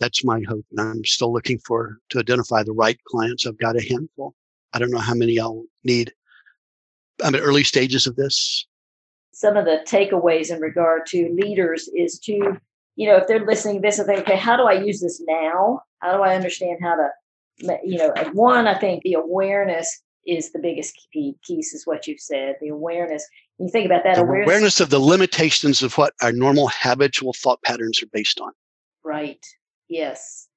That's 0.00 0.24
my 0.24 0.42
hope. 0.48 0.64
And 0.72 0.80
I'm 0.80 1.04
still 1.04 1.32
looking 1.32 1.58
for 1.58 1.98
to 2.10 2.18
identify 2.18 2.62
the 2.62 2.72
right 2.72 2.98
clients. 3.08 3.46
I've 3.46 3.58
got 3.58 3.76
a 3.76 3.82
handful. 3.82 4.34
I 4.72 4.78
don't 4.78 4.90
know 4.90 4.98
how 4.98 5.14
many 5.14 5.38
I'll 5.38 5.64
need. 5.84 6.12
I'm 7.22 7.34
at 7.34 7.40
early 7.40 7.62
stages 7.62 8.06
of 8.06 8.16
this. 8.16 8.66
Some 9.32 9.56
of 9.56 9.64
the 9.64 9.84
takeaways 9.86 10.50
in 10.50 10.60
regard 10.60 11.06
to 11.06 11.32
leaders 11.40 11.88
is 11.94 12.18
to, 12.20 12.58
you 12.96 13.08
know, 13.08 13.16
if 13.16 13.26
they're 13.28 13.46
listening 13.46 13.76
to 13.76 13.80
this 13.82 13.98
and 13.98 14.06
think, 14.06 14.20
okay, 14.20 14.36
how 14.36 14.56
do 14.56 14.64
I 14.64 14.72
use 14.72 15.00
this 15.00 15.22
now? 15.26 15.80
How 16.00 16.16
do 16.16 16.22
I 16.22 16.34
understand 16.34 16.78
how 16.82 16.96
to, 16.96 17.78
you 17.84 17.98
know, 17.98 18.12
one, 18.32 18.66
I 18.66 18.76
think 18.76 19.04
the 19.04 19.14
awareness 19.14 20.02
is 20.26 20.50
the 20.52 20.58
biggest 20.58 20.94
key 21.12 21.36
piece, 21.46 21.72
is 21.72 21.86
what 21.86 22.06
you've 22.06 22.20
said. 22.20 22.56
The 22.60 22.68
awareness. 22.68 23.24
You 23.58 23.68
think 23.68 23.86
about 23.86 24.02
that 24.04 24.16
The 24.16 24.22
awareness, 24.22 24.48
awareness 24.48 24.80
of 24.80 24.90
the 24.90 24.98
limitations 24.98 25.82
of 25.82 25.96
what 25.96 26.14
our 26.20 26.32
normal 26.32 26.68
habitual 26.72 27.32
thought 27.32 27.62
patterns 27.62 28.02
are 28.02 28.08
based 28.12 28.40
on. 28.40 28.50
Right? 29.04 29.44
Yes. 29.88 30.48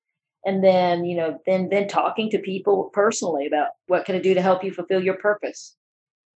And 0.45 0.63
then, 0.63 1.03
you 1.05 1.17
know, 1.17 1.39
then 1.45 1.69
then 1.69 1.87
talking 1.87 2.29
to 2.29 2.39
people 2.39 2.89
personally 2.93 3.45
about 3.47 3.69
what 3.87 4.05
can 4.05 4.15
I 4.15 4.19
do 4.19 4.33
to 4.33 4.41
help 4.41 4.63
you 4.63 4.71
fulfill 4.71 5.03
your 5.03 5.15
purpose 5.15 5.75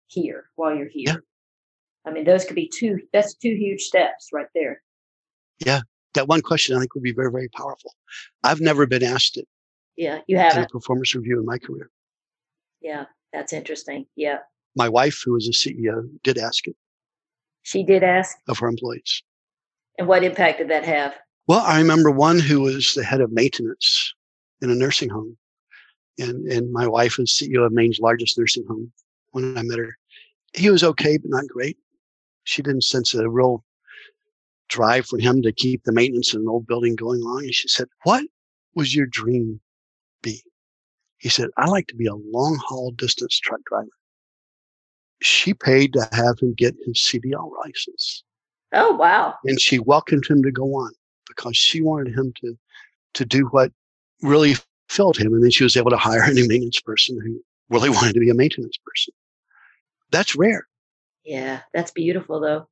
here 0.09 0.47
while 0.57 0.75
you're 0.75 0.89
here. 0.89 1.05
Yeah. 1.07 1.17
I 2.07 2.11
mean, 2.11 2.25
those 2.25 2.45
could 2.45 2.57
be 2.57 2.69
two. 2.75 2.99
That's 3.13 3.35
two 3.35 3.55
huge 3.55 3.83
steps 3.83 4.29
right 4.33 4.49
there. 4.55 4.83
Yeah. 5.65 5.81
That 6.15 6.27
one 6.27 6.41
question 6.41 6.75
I 6.77 6.81
think 6.81 6.95
would 6.95 7.05
be 7.05 7.13
very, 7.13 7.31
very 7.31 7.49
powerful. 7.51 7.95
I've 8.43 8.61
never 8.61 8.85
been 8.85 9.05
asked 9.05 9.37
it 9.37 9.47
Yeah, 9.97 10.19
you 10.27 10.37
in 10.37 10.41
a 10.41 10.45
haven't. 10.45 10.71
performance 10.71 11.15
review 11.15 11.39
in 11.39 11.47
my 11.47 11.59
career. 11.59 11.89
Yeah, 12.81 13.05
that's 13.33 13.53
interesting. 13.53 14.07
Yeah, 14.17 14.39
My 14.75 14.89
wife, 14.89 15.23
who 15.25 15.35
was 15.35 15.47
a 15.47 15.53
CEO, 15.53 16.09
did 16.25 16.37
ask 16.39 16.67
it 16.67 16.75
she 17.63 17.85
did 17.85 18.03
ask. 18.03 18.37
of 18.49 18.59
her 18.59 18.67
employees. 18.67 19.23
And 19.99 20.09
what 20.09 20.25
impact 20.25 20.59
did 20.59 20.71
that 20.71 20.85
have? 20.85 21.15
Well, 21.51 21.67
I 21.67 21.79
remember 21.79 22.13
one 22.13 22.39
who 22.39 22.61
was 22.61 22.95
the 22.95 23.03
head 23.03 23.21
of 23.21 23.33
maintenance 23.33 24.15
in 24.63 24.71
a 24.71 24.75
nursing 24.77 25.09
home. 25.09 25.37
And, 26.17 26.47
and 26.47 26.71
my 26.71 26.87
wife 26.87 27.19
was 27.19 27.33
CEO 27.33 27.67
of 27.67 27.73
Maine's 27.73 27.99
largest 27.99 28.39
nursing 28.39 28.65
home 28.69 28.93
when 29.33 29.59
I 29.59 29.63
met 29.63 29.81
her. 29.81 29.97
He 30.55 30.71
was 30.71 30.85
okay, 30.85 31.19
but 31.19 31.29
not 31.29 31.49
great. 31.49 31.77
She 32.45 32.63
didn't 32.63 32.85
sense 32.85 33.15
a 33.15 33.29
real 33.29 33.65
drive 34.69 35.07
for 35.07 35.19
him 35.19 35.43
to 35.43 35.51
keep 35.51 35.83
the 35.83 35.91
maintenance 35.91 36.35
in 36.35 36.43
an 36.43 36.49
old 36.49 36.69
building 36.69 36.95
going 36.95 37.23
on. 37.23 37.43
And 37.43 37.53
she 37.53 37.67
said, 37.67 37.89
What 38.05 38.25
was 38.77 38.95
your 38.95 39.07
dream 39.07 39.61
be? 40.23 40.41
He 41.19 41.31
said, 41.31 41.51
I 41.57 41.67
like 41.67 41.89
to 41.89 41.97
be 41.97 42.07
a 42.07 42.15
long 42.15 42.61
haul 42.65 42.93
distance 42.93 43.41
truck 43.41 43.63
driver. 43.65 43.89
She 45.21 45.53
paid 45.53 45.95
to 45.95 46.09
have 46.13 46.39
him 46.39 46.55
get 46.55 46.77
his 46.87 46.99
CDL 46.99 47.51
license 47.65 48.23
Oh, 48.73 48.95
wow. 48.95 49.35
and 49.45 49.61
she 49.61 49.81
welcomed 49.81 50.29
him 50.29 50.45
to 50.45 50.53
go 50.53 50.77
on 50.77 50.93
because 51.31 51.57
she 51.57 51.81
wanted 51.81 52.15
him 52.17 52.33
to 52.43 52.59
to 53.15 53.25
do 53.25 53.47
what 53.47 53.73
really 54.23 54.55
filled 54.89 55.17
him 55.17 55.33
and 55.35 55.43
then 55.43 55.51
she 55.51 55.65
was 55.65 55.77
able 55.77 55.91
to 55.91 55.97
hire 55.97 56.23
a 56.23 56.33
new 56.35 56.47
maintenance 56.49 56.81
person 56.81 57.19
who 57.25 57.41
really 57.71 57.91
wanted 57.97 58.13
to 58.15 58.21
be 58.21 58.31
a 58.31 58.35
maintenance 58.35 58.79
person 58.85 59.15
that's 60.11 60.37
rare 60.37 60.67
Yeah, 61.25 61.61
that's 61.73 61.93
beautiful 61.93 62.41
though. 62.41 62.69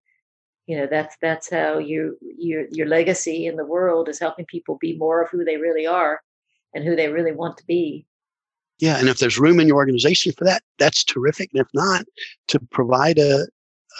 You 0.66 0.78
know, 0.78 0.86
that's 0.90 1.16
that's 1.22 1.48
how 1.50 1.78
you 1.78 2.18
your 2.20 2.66
your 2.70 2.86
legacy 2.86 3.46
in 3.46 3.56
the 3.56 3.64
world 3.64 4.08
is 4.08 4.18
helping 4.18 4.46
people 4.46 4.76
be 4.80 4.96
more 4.98 5.22
of 5.22 5.30
who 5.30 5.44
they 5.44 5.56
really 5.56 5.86
are 5.86 6.20
and 6.74 6.84
who 6.84 6.94
they 6.96 7.08
really 7.08 7.32
want 7.32 7.56
to 7.58 7.66
be. 7.66 8.06
yeah 8.78 8.98
and 8.98 9.08
if 9.08 9.18
there's 9.18 9.38
room 9.38 9.60
in 9.60 9.68
your 9.68 9.76
organization 9.76 10.32
for 10.32 10.44
that 10.44 10.62
that's 10.78 11.04
terrific 11.04 11.50
and 11.52 11.60
if 11.60 11.68
not 11.74 12.04
to 12.48 12.58
provide 12.70 13.18
a 13.18 13.46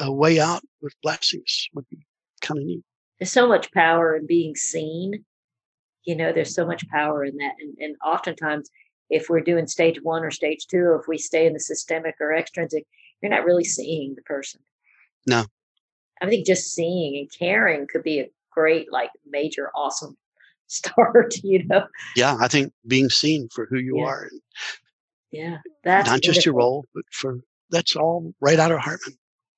a 0.01 0.13
way 0.13 0.39
out 0.39 0.63
with 0.83 0.95
blessings 1.03 1.69
would 1.75 1.89
be 1.89 1.99
kind 2.43 2.59
of 2.59 2.65
neat 2.67 2.85
There's 3.19 3.33
so 3.33 3.49
much 3.49 3.73
power 3.73 4.17
in 4.17 4.27
being 4.27 4.55
seen. 4.55 5.25
You 6.05 6.17
know, 6.17 6.33
there's 6.33 6.55
so 6.55 6.67
much 6.67 6.89
power 6.89 7.25
in 7.25 7.37
that. 7.39 7.55
And 7.61 7.77
and 7.79 7.97
oftentimes 8.05 8.71
if 9.11 9.29
we're 9.29 9.41
doing 9.41 9.67
stage 9.67 10.01
one 10.03 10.23
or 10.23 10.31
stage 10.31 10.67
two, 10.67 10.99
if 11.01 11.09
we 11.09 11.19
stay 11.19 11.47
in 11.47 11.55
the 11.55 11.61
systemic 11.61 12.15
or 12.21 12.35
extrinsic, 12.35 12.85
you're 13.23 13.31
not 13.31 13.45
really 13.45 13.65
seeing 13.65 14.15
the 14.15 14.23
person. 14.23 14.61
No. 15.27 15.45
I 16.21 16.29
think 16.29 16.47
just 16.47 16.73
seeing 16.75 17.17
and 17.17 17.31
caring 17.39 17.87
could 17.87 18.03
be 18.03 18.21
a 18.21 18.31
great, 18.53 18.93
like 18.93 19.11
major, 19.29 19.71
awesome 19.75 20.17
start, 20.67 21.37
you 21.43 21.65
know. 21.67 21.87
yeah 22.17 22.37
i 22.41 22.47
think 22.49 22.71
being 22.87 23.09
seen 23.09 23.49
for 23.55 23.65
who 23.67 23.79
you 23.79 23.97
Yeah. 23.99 24.05
are 24.05 24.23
and 24.31 24.41
Yeah. 25.31 25.57
That's 25.85 26.07
not 26.11 26.21
just 26.21 26.45
your 26.45 26.55
role 26.57 26.85
but 26.95 27.05
for 27.11 27.39
that's 27.71 27.97
all 27.97 28.35
right 28.41 28.59
out 28.59 28.71
of 28.73 28.81
hartman 28.81 29.17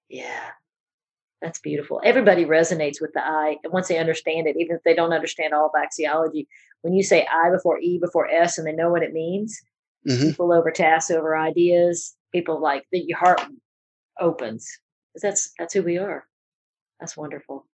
Yeah. 0.09 0.51
That's 1.43 1.59
beautiful. 1.59 2.01
Everybody 2.05 2.45
resonates 2.45 3.01
with 3.01 3.13
the 3.15 3.25
I. 3.25 3.57
And 3.65 3.73
once 3.73 3.89
they 3.89 3.99
understand 3.99 4.47
it, 4.47 4.57
even 4.59 4.77
if 4.77 4.83
they 4.85 4.95
don't 4.95 5.13
understand 5.15 5.55
all 5.55 5.67
of 5.67 5.73
axiology, 5.73 6.47
when 6.83 6.93
you 6.93 7.03
say 7.03 7.27
I 7.33 7.51
before 7.51 7.79
E 7.81 7.99
before 7.99 8.29
S 8.29 8.59
and 8.59 8.67
they 8.67 8.73
know 8.73 8.91
what 8.91 9.03
it 9.03 9.13
means, 9.13 9.61
hmm 10.07 10.31
people 10.31 10.53
over 10.53 10.71
tasks, 10.71 11.11
over 11.11 11.37
ideas, 11.37 12.15
people 12.33 12.61
like 12.61 12.85
that 12.93 13.05
your 13.07 13.19
heart 13.19 13.41
opens. 14.21 14.69
That's 15.23 15.51
that's 15.59 15.75
who 15.75 15.83
we 15.83 15.99
are. 15.99 16.27
That's 17.01 17.17
wonderful. 17.17 17.67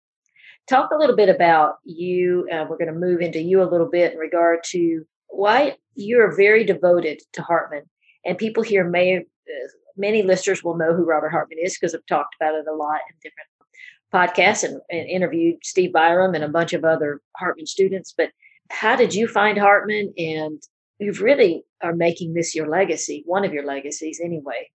talk 0.68 0.90
a 0.90 0.96
little 0.98 1.16
bit 1.16 1.28
about 1.28 1.76
you. 1.84 2.48
Uh, 2.52 2.64
we're 2.68 2.78
going 2.78 2.92
to 2.92 2.98
move 2.98 3.20
into 3.20 3.40
you 3.40 3.62
a 3.62 3.70
little 3.70 3.88
bit 3.88 4.12
in 4.12 4.18
regard 4.18 4.60
to 4.64 5.04
why 5.28 5.76
you're 5.94 6.34
very 6.36 6.64
devoted 6.64 7.20
to 7.32 7.42
Hartman. 7.42 7.84
And 8.24 8.38
people 8.38 8.62
here 8.62 8.84
may, 8.88 9.18
uh, 9.18 9.22
many 9.96 10.22
listeners 10.22 10.62
will 10.64 10.76
know 10.76 10.94
who 10.94 11.04
Robert 11.04 11.30
Hartman 11.30 11.58
is 11.62 11.76
because 11.76 11.94
I've 11.94 12.06
talked 12.06 12.36
about 12.40 12.54
it 12.54 12.66
a 12.66 12.74
lot 12.74 13.00
in 13.08 13.16
different 13.22 13.48
podcasts 14.14 14.62
and, 14.62 14.80
and 14.90 15.08
interviewed 15.08 15.56
Steve 15.64 15.90
Byrum 15.92 16.34
and 16.34 16.44
a 16.44 16.48
bunch 16.48 16.72
of 16.72 16.84
other 16.84 17.20
Hartman 17.36 17.66
students. 17.66 18.14
But 18.16 18.30
how 18.70 18.96
did 18.96 19.14
you 19.14 19.26
find 19.26 19.58
Hartman? 19.58 20.14
And 20.16 20.62
you've 20.98 21.20
really 21.20 21.64
are 21.82 21.94
making 21.94 22.34
this 22.34 22.54
your 22.54 22.68
legacy, 22.68 23.24
one 23.26 23.44
of 23.44 23.52
your 23.52 23.66
legacies 23.66 24.20
anyway. 24.24 24.70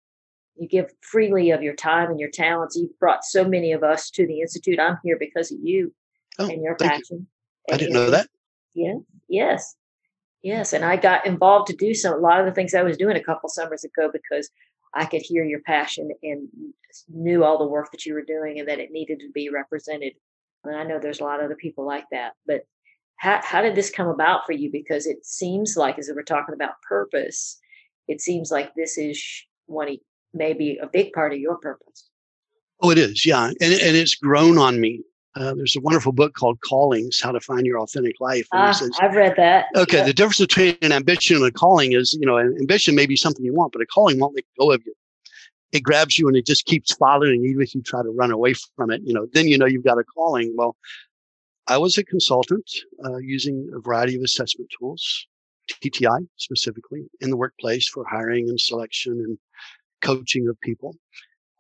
You 0.57 0.67
give 0.67 0.91
freely 1.03 1.53
of 1.53 1.63
your 1.63 1.75
time 1.75 2.11
and 2.11 2.19
your 2.19 2.31
talents. 2.31 2.77
You've 2.77 2.99
brought 2.99 3.25
so 3.25 3.45
many 3.45 3.73
of 3.73 3.85
us 3.85 4.11
to 4.11 4.27
the 4.27 4.41
Institute. 4.41 4.81
I'm 4.81 4.99
here 5.05 5.17
because 5.19 5.53
of 5.53 5.59
you 5.63 5.95
oh, 6.41 6.49
and 6.49 6.63
your 6.63 6.75
passion. 6.75 7.29
You. 7.69 7.75
I 7.75 7.77
didn't 7.77 7.95
know 7.95 8.11
that. 8.11 8.29
Yeah. 8.75 8.95
Yes. 9.29 9.77
Yes. 10.43 10.73
And 10.73 10.85
I 10.85 10.97
got 10.97 11.27
involved 11.27 11.69
to 11.69 11.77
do 11.77 11.95
some, 11.95 12.15
a 12.15 12.17
lot 12.17 12.41
of 12.41 12.47
the 12.47 12.53
things 12.53 12.75
I 12.75 12.83
was 12.83 12.97
doing 12.97 13.17
a 13.17 13.23
couple 13.23 13.49
summers 13.49 13.85
ago 13.85 14.11
because 14.13 14.51
I 14.95 15.05
could 15.05 15.23
hear 15.23 15.45
your 15.45 15.61
passion 15.61 16.11
and 16.23 16.49
knew 17.09 17.45
all 17.45 17.59
the 17.59 17.67
work 17.67 17.91
that 17.93 18.07
you 18.07 18.15
were 18.15 18.23
doing 18.23 18.59
and 18.59 18.69
that 18.69 18.79
it 18.79 18.91
needed 18.91 19.21
to 19.21 19.31
be 19.33 19.51
represented. 19.51 20.15
And 20.65 20.77
I 20.77 20.85
know 20.85 20.99
there's 20.99 21.21
a 21.21 21.25
lot 21.25 21.41
of 21.41 21.47
other 21.47 21.57
people 21.57 21.87
like 21.87 22.07
that. 22.11 22.33
But 22.47 22.63
how, 23.17 23.41
how 23.43 23.63
did 23.63 23.75
this 23.75 23.91
come 23.91 24.09
about 24.09 24.47
for 24.47 24.53
you? 24.53 24.71
Because 24.71 25.07
it 25.07 25.25
seems 25.25 25.77
like, 25.77 25.99
as 25.99 26.11
we're 26.15 26.23
talking 26.23 26.55
about 26.55 26.81
purpose, 26.89 27.59
it 28.07 28.21
seems 28.21 28.51
like 28.51 28.75
this 28.75 28.97
is 28.97 29.23
one 29.67 29.97
maybe 30.35 30.79
a 30.81 30.87
big 30.87 31.13
part 31.13 31.33
of 31.33 31.39
your 31.39 31.57
purpose. 31.59 32.09
Oh, 32.81 32.91
it 32.91 32.99
is, 32.99 33.27
yeah, 33.27 33.47
and 33.47 33.57
and 33.61 33.97
it's 33.97 34.15
grown 34.15 34.57
on 34.57 34.81
me. 34.81 35.03
Uh, 35.37 35.55
there's 35.55 35.77
a 35.77 35.81
wonderful 35.81 36.13
book 36.13 36.35
called 36.35 36.59
Callings: 36.63 37.21
How 37.21 37.33
to 37.33 37.41
Find 37.41 37.67
Your 37.67 37.81
Authentic 37.81 38.21
Life. 38.21 38.49
Ah, 38.53 38.73
says, 38.73 38.91
I've 39.01 39.15
read 39.15 39.35
that. 39.37 39.67
Okay, 39.77 39.99
yeah. 39.99 40.05
the 40.05 40.13
difference 40.13 40.39
between 40.39 40.77
an 40.83 40.93
ambition 40.93 41.37
and 41.37 41.45
a 41.45 41.53
calling 41.53 41.93
is, 41.93 42.17
you 42.19 42.27
know, 42.27 42.37
an 42.39 42.57
ambition 42.59 42.95
may 42.95 43.07
be 43.07 43.17
something 43.17 43.45
you 43.45 43.55
want, 43.55 43.73
but 43.73 43.83
a 43.83 43.87
calling 43.87 44.19
won't 44.19 44.35
let 44.35 44.45
go 44.59 44.73
of 44.73 44.83
you. 44.85 44.95
It 45.71 45.83
grabs 45.83 46.19
you 46.19 46.29
and 46.29 46.37
it 46.37 46.47
just 46.47 46.65
keeps 46.65 46.95
following, 46.95 47.45
even 47.45 47.61
if 47.61 47.75
you 47.75 47.83
try 47.83 48.03
to 48.03 48.09
run 48.09 48.31
away 48.31 48.55
from 48.75 48.91
it. 48.91 49.03
You 49.05 49.13
know, 49.13 49.27
then 49.33 49.47
you 49.47 49.59
know 49.59 49.67
you've 49.67 49.85
got 49.85 49.99
a 49.99 50.05
calling. 50.05 50.55
Well, 50.57 50.77
I 51.69 51.77
was 51.77 51.99
a 51.99 52.05
consultant 52.05 52.69
uh, 53.05 53.19
using 53.19 53.69
a 53.77 53.81
variety 53.81 54.17
of 54.17 54.23
assessment 54.23 54.71
tools, 54.79 55.27
TTI 55.71 56.27
specifically, 56.37 57.05
in 57.21 57.29
the 57.29 57.37
workplace 57.37 57.87
for 57.87 58.05
hiring 58.09 58.49
and 58.49 58.59
selection 58.59 59.13
and 59.13 59.39
coaching 60.01 60.49
of 60.49 60.59
people. 60.63 60.97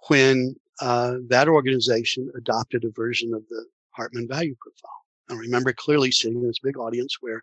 When 0.08 0.56
uh, 0.80 1.14
that 1.28 1.48
organization 1.48 2.30
adopted 2.36 2.84
a 2.84 2.90
version 2.90 3.34
of 3.34 3.42
the 3.48 3.64
Hartman 3.90 4.28
value 4.28 4.54
profile. 4.60 4.98
I 5.30 5.34
remember 5.34 5.72
clearly 5.72 6.10
sitting 6.10 6.40
in 6.40 6.46
this 6.46 6.60
big 6.60 6.78
audience 6.78 7.16
where 7.20 7.42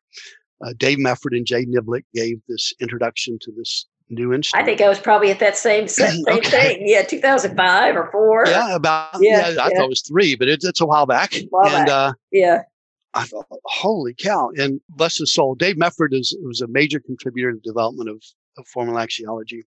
uh, 0.63 0.73
Dave 0.77 0.97
Mefford 0.97 1.36
and 1.36 1.45
Jay 1.45 1.65
Niblick 1.65 2.03
gave 2.13 2.39
this 2.47 2.73
introduction 2.79 3.38
to 3.41 3.51
this 3.55 3.88
new 4.09 4.33
instrument. 4.33 4.63
I 4.63 4.65
think 4.65 4.81
I 4.81 4.89
was 4.89 4.99
probably 4.99 5.31
at 5.31 5.39
that 5.39 5.57
same 5.57 5.88
same 5.88 6.23
okay. 6.27 6.75
thing. 6.75 6.88
Yeah, 6.88 7.03
2005 7.03 7.95
or 7.95 8.09
four. 8.11 8.45
Yeah, 8.47 8.75
about 8.75 9.17
yeah. 9.19 9.49
yeah 9.49 9.63
I 9.63 9.69
yeah. 9.69 9.77
thought 9.77 9.86
it 9.86 9.89
was 9.89 10.01
three, 10.01 10.36
but 10.36 10.47
it's 10.47 10.65
it's 10.65 10.81
a 10.81 10.86
while 10.86 11.05
back. 11.05 11.36
A 11.36 11.45
While 11.49 11.75
and 11.75 11.86
back. 11.88 11.89
Uh, 11.89 12.13
yeah. 12.31 12.61
I 13.13 13.23
thought, 13.23 13.45
holy 13.63 14.13
cow! 14.13 14.51
And 14.57 14.81
bless 14.89 15.17
his 15.17 15.33
soul, 15.33 15.55
Dave 15.55 15.77
Mefford 15.77 16.13
is 16.13 16.38
was 16.43 16.59
a 16.59 16.67
major 16.67 16.99
contributor 16.99 17.51
to 17.51 17.55
the 17.55 17.61
development 17.61 18.09
of, 18.09 18.21
of 18.57 18.67
formal 18.67 18.95
axiology. 18.95 19.61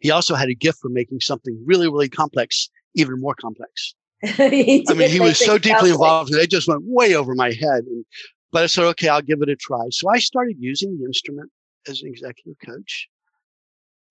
He 0.00 0.10
also 0.10 0.34
had 0.34 0.50
a 0.50 0.54
gift 0.54 0.78
for 0.80 0.90
making 0.90 1.20
something 1.20 1.58
really, 1.64 1.88
really 1.88 2.10
complex 2.10 2.68
even 2.94 3.20
more 3.20 3.34
complex. 3.34 3.94
I 4.24 4.48
mean, 4.48 5.10
he 5.10 5.20
was 5.20 5.38
so 5.38 5.58
deeply 5.58 5.90
involved, 5.90 6.32
they 6.32 6.46
just 6.46 6.68
went 6.68 6.82
way 6.84 7.14
over 7.14 7.34
my 7.34 7.50
head. 7.50 7.84
And, 7.86 8.04
but 8.52 8.62
I 8.62 8.66
said, 8.66 8.84
okay, 8.84 9.08
I'll 9.08 9.22
give 9.22 9.42
it 9.42 9.48
a 9.48 9.56
try. 9.56 9.84
So 9.90 10.08
I 10.08 10.18
started 10.18 10.56
using 10.60 10.98
the 10.98 11.06
instrument 11.06 11.50
as 11.88 12.02
an 12.02 12.08
executive 12.08 12.56
coach. 12.64 13.08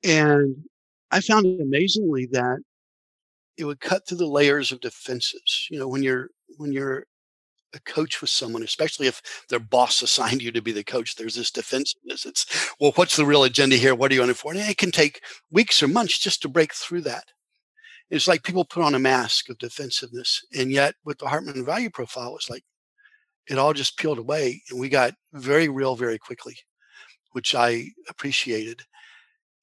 And 0.03 0.55
I 1.11 1.21
found 1.21 1.61
amazingly 1.61 2.27
that 2.32 2.59
it 3.57 3.65
would 3.65 3.79
cut 3.79 4.07
through 4.07 4.17
the 4.17 4.27
layers 4.27 4.71
of 4.71 4.82
defenses. 4.82 5.67
You 5.69 5.79
know, 5.79 5.88
when 5.88 6.03
you're 6.03 6.29
when 6.57 6.71
you're 6.71 7.05
a 7.73 7.79
coach 7.82 8.19
with 8.19 8.29
someone, 8.29 8.63
especially 8.63 9.07
if 9.07 9.21
their 9.49 9.59
boss 9.59 10.01
assigned 10.01 10.41
you 10.41 10.51
to 10.51 10.61
be 10.61 10.71
the 10.71 10.84
coach, 10.84 11.15
there's 11.15 11.36
this 11.36 11.51
defensiveness. 11.51 12.25
It's 12.25 12.73
well, 12.79 12.91
what's 12.95 13.15
the 13.15 13.25
real 13.25 13.43
agenda 13.43 13.75
here? 13.75 13.95
What 13.95 14.11
are 14.11 14.15
you 14.15 14.23
on 14.23 14.29
it 14.29 14.38
for? 14.38 14.51
And 14.51 14.61
it 14.61 14.77
can 14.77 14.91
take 14.91 15.21
weeks 15.51 15.82
or 15.82 15.88
months 15.88 16.17
just 16.17 16.41
to 16.41 16.49
break 16.49 16.73
through 16.73 17.01
that. 17.01 17.25
It's 18.12 18.28
like 18.28 18.43
people 18.43 18.66
put 18.66 18.84
on 18.84 18.93
a 18.93 18.99
mask 18.99 19.49
of 19.49 19.57
defensiveness. 19.57 20.45
And 20.53 20.70
yet 20.70 20.95
with 21.05 21.18
the 21.18 21.30
Hartman 21.30 21.66
value 21.66 21.89
profile, 21.89 22.36
it's 22.36 22.49
like 22.49 22.64
it 23.47 23.57
all 23.57 23.74
just 23.74 23.97
peeled 23.97 24.20
away 24.20 24.62
and 24.70 24.80
we 24.80 24.89
got 24.89 25.14
very 25.34 25.70
real 25.70 25.95
very 25.95 26.20
quickly, 26.20 26.57
which 27.32 27.55
I 27.55 27.86
appreciated. 28.09 28.84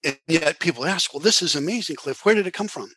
And 0.03 0.19
yet 0.27 0.61
people 0.61 0.87
ask, 0.87 1.13
well, 1.13 1.21
this 1.21 1.43
is 1.43 1.55
amazing, 1.55 1.97
Cliff. 1.97 2.25
Where 2.25 2.35
did 2.35 2.47
it 2.47 2.55
come 2.55 2.69
from? 2.69 2.91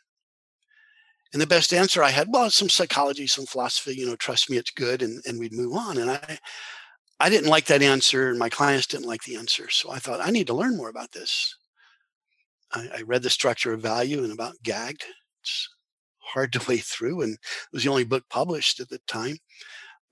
And 1.34 1.42
the 1.42 1.48
best 1.48 1.74
answer 1.74 2.02
I 2.02 2.12
had, 2.12 2.30
well, 2.32 2.50
some 2.50 2.70
psychology, 2.70 3.28
some 3.28 3.46
philosophy, 3.46 3.94
you 3.96 4.06
know, 4.06 4.16
trust 4.16 4.50
me, 4.50 4.58
it's 4.58 4.72
good. 4.72 5.02
And, 5.02 5.22
and 5.26 5.38
we'd 5.38 5.54
move 5.54 5.74
on. 5.74 5.98
And 5.98 6.12
I, 6.12 6.40
I 7.20 7.30
didn't 7.30 7.50
like 7.50 7.66
that 7.66 7.82
answer 7.82 8.30
and 8.30 8.40
my 8.40 8.50
clients 8.50 8.88
didn't 8.88 9.08
like 9.08 9.24
the 9.24 9.36
answer. 9.36 9.70
So 9.70 9.92
I 9.92 10.00
thought 10.00 10.26
I 10.26 10.32
need 10.32 10.48
to 10.48 10.54
learn 10.54 10.78
more 10.78 10.90
about 10.90 11.12
this. 11.12 11.54
I, 12.74 12.90
I 13.00 13.02
read 13.02 13.24
the 13.24 13.30
structure 13.30 13.74
of 13.74 13.82
value 13.82 14.24
and 14.24 14.32
about 14.32 14.56
gagged 14.64 15.04
it's 15.42 15.70
hard 16.20 16.54
to 16.54 16.66
wade 16.70 16.84
through, 16.84 17.22
and 17.22 17.34
it 17.34 17.40
was 17.74 17.84
the 17.84 17.90
only 17.90 18.04
book 18.04 18.24
published 18.30 18.80
at 18.80 18.90
the 18.90 19.00
time. 19.08 19.38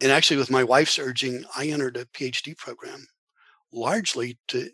And 0.02 0.12
actually, 0.12 0.38
with 0.38 0.52
my 0.52 0.64
wife's 0.64 1.00
urging, 1.00 1.44
I 1.56 1.68
entered 1.68 1.98
a 1.98 2.06
PhD 2.06 2.56
program 2.58 3.08
largely 3.72 4.38
to 4.48 4.70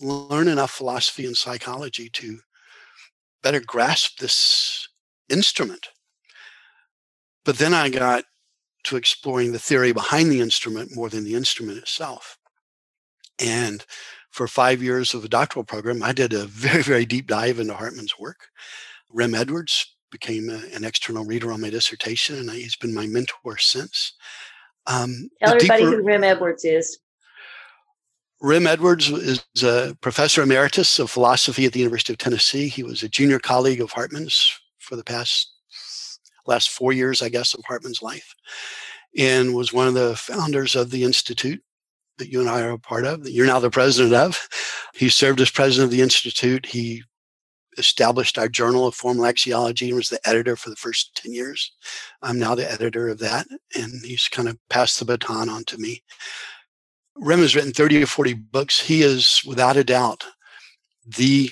learn 0.00 0.48
enough 0.48 0.70
philosophy 0.70 1.24
and 1.26 1.36
psychology 1.36 2.08
to 2.10 2.40
better 3.42 3.60
grasp 3.60 4.18
this 4.18 4.88
instrument. 5.28 5.88
But 7.44 7.58
then 7.58 7.74
I 7.74 7.90
got 7.90 8.24
to 8.84 8.96
exploring 8.96 9.52
the 9.52 9.58
theory 9.58 9.92
behind 9.92 10.30
the 10.30 10.40
instrument 10.40 10.94
more 10.94 11.08
than 11.08 11.24
the 11.24 11.34
instrument 11.34 11.78
itself. 11.78 12.38
And 13.38 13.84
for 14.30 14.46
five 14.46 14.82
years 14.82 15.14
of 15.14 15.24
a 15.24 15.28
doctoral 15.28 15.64
program, 15.64 16.02
I 16.02 16.12
did 16.12 16.32
a 16.32 16.44
very, 16.46 16.82
very 16.82 17.06
deep 17.06 17.26
dive 17.26 17.58
into 17.58 17.74
Hartman's 17.74 18.18
work. 18.18 18.48
Rem 19.14 19.34
Edwards 19.34 19.96
became 20.10 20.50
a, 20.50 20.60
an 20.74 20.84
external 20.84 21.24
reader 21.24 21.52
on 21.52 21.60
my 21.60 21.70
dissertation, 21.70 22.36
and 22.36 22.50
he's 22.50 22.76
been 22.76 22.92
my 22.92 23.06
mentor 23.06 23.56
since. 23.56 24.12
Um, 24.86 25.30
Tell 25.40 25.54
everybody 25.54 25.84
deeper, 25.84 25.96
who 25.96 26.02
Rem 26.02 26.24
Edwards 26.24 26.64
is. 26.64 26.98
Rem 28.42 28.66
Edwards 28.66 29.08
is 29.08 29.42
a 29.62 29.96
professor 30.02 30.42
emeritus 30.42 30.98
of 30.98 31.10
philosophy 31.10 31.64
at 31.64 31.72
the 31.72 31.78
University 31.78 32.12
of 32.12 32.18
Tennessee. 32.18 32.68
He 32.68 32.82
was 32.82 33.02
a 33.02 33.08
junior 33.08 33.38
colleague 33.38 33.80
of 33.80 33.92
Hartman's 33.92 34.52
for 34.80 34.96
the 34.96 35.04
past 35.04 35.50
last 36.46 36.68
four 36.68 36.92
years, 36.92 37.22
I 37.22 37.30
guess, 37.30 37.54
of 37.54 37.64
Hartman's 37.64 38.02
life, 38.02 38.34
and 39.16 39.54
was 39.54 39.72
one 39.72 39.88
of 39.88 39.94
the 39.94 40.14
founders 40.16 40.76
of 40.76 40.90
the 40.90 41.04
institute 41.04 41.62
that 42.18 42.30
you 42.30 42.40
and 42.40 42.50
I 42.50 42.62
are 42.62 42.72
a 42.72 42.78
part 42.78 43.06
of. 43.06 43.24
That 43.24 43.32
you're 43.32 43.46
now 43.46 43.60
the 43.60 43.70
president 43.70 44.12
of. 44.12 44.46
He 44.94 45.08
served 45.08 45.40
as 45.40 45.50
president 45.50 45.86
of 45.86 45.90
the 45.90 46.02
institute. 46.02 46.66
He 46.66 47.02
established 47.78 48.38
our 48.38 48.48
Journal 48.48 48.86
of 48.86 48.94
Formal 48.94 49.24
Axiology 49.24 49.88
and 49.88 49.96
was 49.96 50.08
the 50.08 50.20
editor 50.28 50.56
for 50.56 50.70
the 50.70 50.76
first 50.76 51.14
10 51.16 51.32
years. 51.32 51.72
I'm 52.22 52.38
now 52.38 52.54
the 52.54 52.70
editor 52.70 53.08
of 53.08 53.18
that, 53.18 53.46
and 53.74 53.92
he's 54.04 54.28
kind 54.28 54.48
of 54.48 54.58
passed 54.70 54.98
the 54.98 55.04
baton 55.04 55.48
on 55.48 55.64
to 55.64 55.78
me. 55.78 56.02
Rem 57.16 57.40
has 57.40 57.54
written 57.54 57.72
30 57.72 58.02
or 58.02 58.06
40 58.06 58.34
books. 58.34 58.80
He 58.80 59.02
is, 59.02 59.42
without 59.46 59.76
a 59.76 59.84
doubt, 59.84 60.24
the 61.06 61.50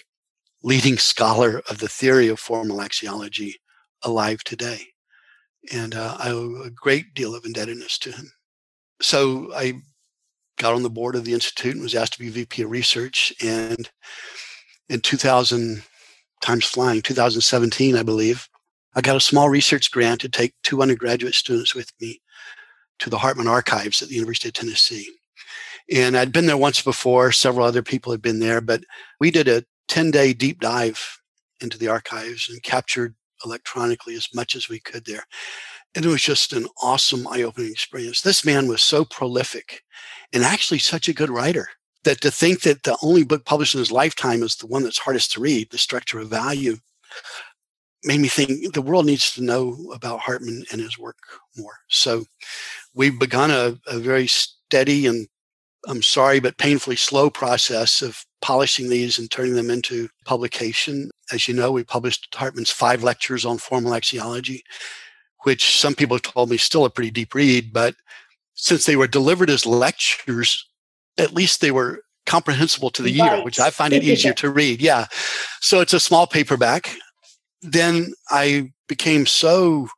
leading 0.63 0.99
scholar 0.99 1.63
of 1.69 1.79
the 1.79 1.89
theory 1.89 2.29
of 2.29 2.41
formal 2.41 2.79
axiology 2.79 3.55
alive 4.03 4.43
today. 4.45 4.89
And 5.73 5.95
uh, 5.95 6.17
I 6.19 6.31
owe 6.31 6.63
a 6.65 6.71
great 6.71 7.15
deal 7.15 7.35
of 7.35 7.45
indebtedness 7.45 7.99
to 7.99 8.13
him. 8.13 8.33
So 9.01 9.53
I 9.55 9.75
got 10.59 10.75
on 10.75 10.83
the 10.83 10.91
board 10.91 11.15
of 11.15 11.25
the 11.25 11.35
Institute 11.35 11.75
and 11.75 11.83
was 11.83 11.95
asked 11.95 12.15
to 12.15 12.19
be 12.19 12.29
VP 12.29 12.63
of 12.63 12.71
research. 12.71 13.33
And 13.43 13.89
in 14.89 15.01
2000, 15.01 15.83
time's 16.43 16.67
flying, 16.67 17.01
2017, 17.01 17.97
I 17.97 18.03
believe, 18.03 18.49
I 18.95 19.01
got 19.01 19.17
a 19.17 19.21
small 19.21 19.49
research 19.49 19.91
grant 19.91 20.21
to 20.21 20.29
take 20.29 20.55
two 20.63 20.83
undergraduate 20.83 21.35
students 21.35 21.75
with 21.75 21.91
me 22.01 22.21
to 22.99 23.09
the 23.09 23.19
Hartman 23.19 23.49
Archives 23.49 24.03
at 24.03 24.09
the 24.09 24.15
University 24.15 24.49
of 24.49 24.55
Tennessee. 24.55 25.09
And 25.91 26.17
I'd 26.17 26.33
been 26.33 26.47
there 26.47 26.57
once 26.57 26.83
before, 26.83 27.33
several 27.33 27.67
other 27.67 27.83
people 27.83 28.13
had 28.13 28.23
been 28.23 28.39
there, 28.39 28.61
but 28.61 28.85
we 29.19 29.31
did 29.31 29.49
a 29.49 29.65
10 29.89 30.11
day 30.11 30.33
deep 30.33 30.61
dive 30.61 31.19
into 31.61 31.79
the 31.79 31.89
archives 31.89 32.49
and 32.49 32.63
captured 32.63 33.15
electronically 33.45 34.15
as 34.15 34.29
much 34.35 34.55
as 34.55 34.69
we 34.69 34.79
could 34.79 35.05
there. 35.07 35.25
And 35.95 36.05
it 36.05 36.09
was 36.09 36.23
just 36.23 36.53
an 36.53 36.67
awesome, 36.83 37.27
eye 37.27 37.43
opening 37.43 37.71
experience. 37.71 38.21
This 38.21 38.45
man 38.45 38.69
was 38.69 38.83
so 38.83 39.05
prolific 39.05 39.83
and 40.33 40.43
actually 40.43 40.79
such 40.79 41.09
a 41.09 41.15
good 41.15 41.31
writer 41.31 41.69
that 42.05 42.21
to 42.23 42.31
think 42.31 42.63
that 42.63 42.83
the 42.83 42.97
only 43.03 43.25
book 43.25 43.45
published 43.45 43.75
in 43.75 43.79
his 43.79 43.93
lifetime 43.93 44.43
is 44.43 44.57
the 44.57 44.67
one 44.67 44.83
that's 44.83 44.99
hardest 44.99 45.33
to 45.33 45.41
read, 45.41 45.71
The 45.71 45.79
Structure 45.79 46.21
of 46.21 46.29
Value, 46.29 46.77
made 48.05 48.21
me 48.21 48.29
think 48.29 48.75
the 48.75 48.83
world 48.83 49.07
needs 49.07 49.33
to 49.35 49.43
know 49.43 49.77
about 49.95 50.21
Hartman 50.21 50.65
and 50.73 50.81
his 50.81 50.99
work 50.99 51.17
more. 51.57 51.79
So 51.89 52.25
we've 52.95 53.19
begun 53.19 53.51
a, 53.51 53.79
a 53.87 53.99
very 53.99 54.27
steady 54.27 55.07
and 55.07 55.29
I'm 55.87 56.03
sorry, 56.03 56.41
but 56.41 56.59
painfully 56.59 56.97
slow 56.97 57.29
process 57.29 58.03
of 58.03 58.25
polishing 58.41 58.89
these 58.89 59.19
and 59.19 59.31
turning 59.31 59.55
them 59.55 59.71
into 59.71 60.09
publication. 60.25 61.11
As 61.33 61.49
you 61.49 61.55
know, 61.55 61.73
we 61.73 61.83
published 61.83 62.35
Hartman's 62.35 62.71
five 62.71 63.03
lectures 63.03 63.45
on 63.45 63.59
formal 63.59 63.93
axiology, 63.93 64.63
which 65.43 65.79
some 65.81 65.95
people 65.95 66.17
have 66.17 66.23
told 66.23 66.51
me 66.51 66.57
still 66.57 66.85
a 66.85 66.91
pretty 66.91 67.11
deep 67.11 67.35
read, 67.35 67.73
but 67.73 67.95
since 68.55 68.85
they 68.85 68.97
were 68.97 69.09
delivered 69.09 69.51
as 69.51 69.67
lectures, 69.67 70.69
at 71.19 71.35
least 71.35 71.61
they 71.61 71.71
were 71.71 72.03
comprehensible 72.27 72.91
to 72.91 73.03
the 73.03 73.19
right. 73.19 73.39
ear, 73.39 73.45
which 73.45 73.59
I 73.59 73.71
find 73.71 73.93
it 73.93 74.05
easier 74.05 74.33
to 74.35 74.51
read. 74.51 74.81
Yeah. 74.81 75.07
So 75.61 75.81
it's 75.81 75.93
a 75.93 76.01
small 76.01 76.27
paperback. 76.27 76.95
Then 77.63 78.13
I 78.31 78.73
became 78.89 79.27
so 79.27 79.89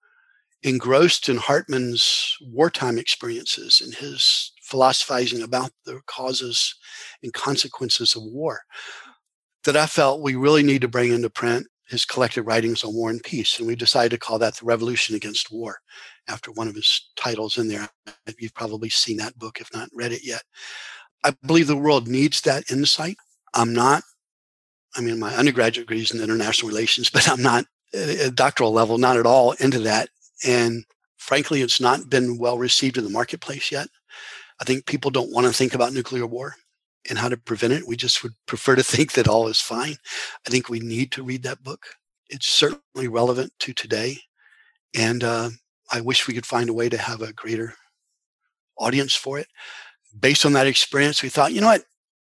engrossed 0.62 1.28
in 1.28 1.36
Hartman's 1.36 2.36
wartime 2.40 2.98
experiences 2.98 3.82
and 3.84 3.94
his 3.94 4.52
philosophizing 4.62 5.42
about 5.42 5.70
the 5.84 6.00
causes 6.06 6.74
and 7.22 7.32
consequences 7.32 8.16
of 8.16 8.22
war 8.24 8.62
that 9.64 9.76
I 9.76 9.86
felt 9.86 10.22
we 10.22 10.36
really 10.36 10.62
need 10.62 10.80
to 10.82 10.88
bring 10.88 11.12
into 11.12 11.28
print 11.28 11.66
his 11.86 12.06
collected 12.06 12.42
writings 12.42 12.82
on 12.82 12.94
war 12.94 13.10
and 13.10 13.22
peace. 13.22 13.58
And 13.58 13.68
we 13.68 13.76
decided 13.76 14.10
to 14.10 14.18
call 14.18 14.38
that 14.38 14.54
The 14.56 14.64
Revolution 14.64 15.14
Against 15.14 15.52
War 15.52 15.78
after 16.28 16.50
one 16.50 16.66
of 16.66 16.74
his 16.74 17.10
titles 17.16 17.58
in 17.58 17.68
there. 17.68 17.88
You've 18.38 18.54
probably 18.54 18.88
seen 18.88 19.18
that 19.18 19.38
book, 19.38 19.60
if 19.60 19.72
not 19.72 19.90
read 19.94 20.12
it 20.12 20.24
yet. 20.24 20.42
I 21.24 21.34
believe 21.44 21.66
the 21.66 21.76
world 21.76 22.06
needs 22.06 22.42
that 22.42 22.70
insight. 22.70 23.16
I'm 23.54 23.72
not, 23.72 24.02
I 24.94 25.00
mean, 25.00 25.18
my 25.18 25.34
undergraduate 25.34 25.88
degree 25.88 26.02
is 26.02 26.12
in 26.12 26.22
international 26.22 26.68
relations, 26.68 27.10
but 27.12 27.28
I'm 27.28 27.42
not 27.42 27.64
at 27.94 28.08
a 28.20 28.30
doctoral 28.30 28.72
level, 28.72 28.98
not 28.98 29.16
at 29.16 29.26
all 29.26 29.52
into 29.52 29.80
that. 29.80 30.10
And 30.46 30.84
frankly, 31.16 31.62
it's 31.62 31.80
not 31.80 32.10
been 32.10 32.38
well 32.38 32.58
received 32.58 32.98
in 32.98 33.04
the 33.04 33.10
marketplace 33.10 33.72
yet. 33.72 33.88
I 34.60 34.64
think 34.64 34.86
people 34.86 35.10
don't 35.10 35.32
want 35.32 35.46
to 35.46 35.52
think 35.52 35.74
about 35.74 35.92
nuclear 35.92 36.26
war 36.26 36.54
and 37.08 37.18
how 37.18 37.28
to 37.28 37.36
prevent 37.36 37.72
it. 37.72 37.88
We 37.88 37.96
just 37.96 38.22
would 38.22 38.32
prefer 38.46 38.76
to 38.76 38.82
think 38.84 39.12
that 39.12 39.28
all 39.28 39.48
is 39.48 39.60
fine. 39.60 39.96
I 40.46 40.50
think 40.50 40.68
we 40.68 40.80
need 40.80 41.10
to 41.12 41.22
read 41.22 41.42
that 41.44 41.62
book. 41.62 41.86
It's 42.28 42.46
certainly 42.46 43.08
relevant 43.08 43.52
to 43.60 43.72
today. 43.72 44.18
And 44.94 45.24
uh, 45.24 45.50
I 45.90 46.00
wish 46.00 46.26
we 46.26 46.34
could 46.34 46.46
find 46.46 46.68
a 46.68 46.74
way 46.74 46.88
to 46.88 46.98
have 46.98 47.22
a 47.22 47.32
greater 47.32 47.74
audience 48.78 49.14
for 49.14 49.38
it. 49.38 49.48
Based 50.18 50.46
on 50.46 50.52
that 50.52 50.66
experience, 50.66 51.22
we 51.22 51.28
thought, 51.28 51.52
you 51.52 51.60
know 51.60 51.68
what? 51.68 51.84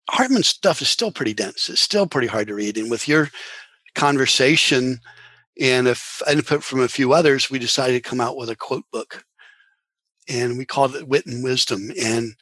Hartman's 0.10 0.48
stuff 0.48 0.82
is 0.82 0.90
still 0.90 1.12
pretty 1.12 1.34
dense. 1.34 1.70
It's 1.70 1.82
still 1.82 2.08
pretty 2.08 2.28
hard 2.28 2.48
to 2.48 2.56
read. 2.56 2.78
And 2.78 2.92
with 2.92 3.08
your 3.08 3.30
conversation 3.96 5.00
and 5.60 5.88
if 5.88 6.22
input 6.30 6.64
from 6.64 6.82
a 6.82 6.88
few 6.88 7.14
others, 7.14 7.50
we 7.50 7.60
decided 7.60 7.94
to 8.04 8.10
come 8.10 8.22
out 8.22 8.38
with 8.38 8.50
a 8.50 8.56
quote 8.56 8.84
book. 8.92 9.24
And 10.28 10.58
we 10.58 10.66
called 10.66 10.96
it 10.96 11.08
Wit 11.08 11.26
and 11.26 11.44
Wisdom. 11.44 11.92
And 12.02 12.36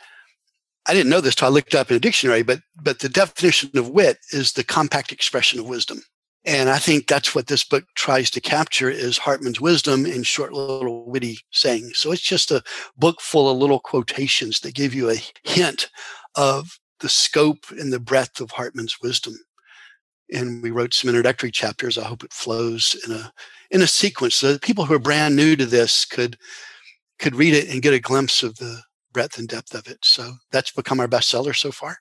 I 0.86 0.94
didn't 0.94 1.10
know 1.10 1.22
this 1.22 1.36
till 1.36 1.48
I 1.48 1.52
looked 1.52 1.76
up 1.76 1.90
in 1.90 1.98
a 1.98 2.00
dictionary, 2.00 2.44
but 2.44 2.60
but 2.82 3.00
the 3.00 3.10
definition 3.10 3.78
of 3.78 3.90
wit 3.90 4.18
is 4.32 4.54
the 4.54 4.64
compact 4.64 5.12
expression 5.12 5.60
of 5.60 5.66
wisdom. 5.66 6.02
And 6.46 6.70
I 6.70 6.78
think 6.78 7.08
that's 7.08 7.34
what 7.34 7.48
this 7.48 7.64
book 7.64 7.86
tries 7.96 8.30
to 8.32 8.42
capture 8.42 8.90
is 8.90 9.18
Hartman's 9.18 9.62
wisdom 9.62 10.06
in 10.06 10.24
short 10.24 10.52
little 10.52 11.10
witty 11.10 11.40
sayings. 11.52 11.98
So 11.98 12.12
it's 12.12 12.22
just 12.22 12.52
a 12.52 12.64
book 12.98 13.22
full 13.22 13.50
of 13.50 13.58
little 13.58 13.80
quotations 13.80 14.60
that 14.60 14.76
give 14.76 14.94
you 14.94 15.10
a 15.10 15.22
hint 15.44 15.90
of 16.36 16.80
the 17.00 17.08
scope 17.08 17.66
and 17.70 17.94
the 17.94 18.00
breadth 18.00 18.42
of 18.42 18.52
Hartman's 18.52 18.98
wisdom. 19.02 19.36
And 20.34 20.62
we 20.62 20.72
wrote 20.72 20.94
some 20.94 21.10
introductory 21.10 21.52
chapters. 21.52 21.98
I 21.98 22.04
hope 22.04 22.24
it 22.24 22.34
flows 22.34 22.96
in 23.06 23.14
a 23.14 23.32
in 23.72 23.82
a 23.82 23.88
sequence 23.88 24.36
so 24.36 24.54
that 24.54 24.62
people 24.62 24.86
who 24.86 24.94
are 24.94 25.00
brand 25.00 25.36
new 25.36 25.56
to 25.56 25.66
this 25.66 26.06
could 26.06 26.38
could 27.20 27.36
read 27.36 27.54
it 27.54 27.70
and 27.70 27.82
get 27.82 27.94
a 27.94 28.00
glimpse 28.00 28.44
of 28.44 28.58
the 28.58 28.82
breadth 29.14 29.38
and 29.38 29.48
depth 29.48 29.74
of 29.74 29.88
it. 29.88 30.00
So 30.04 30.34
that's 30.52 30.72
become 30.72 31.00
our 31.00 31.08
bestseller 31.08 31.56
so 31.56 31.72
far. 31.72 32.00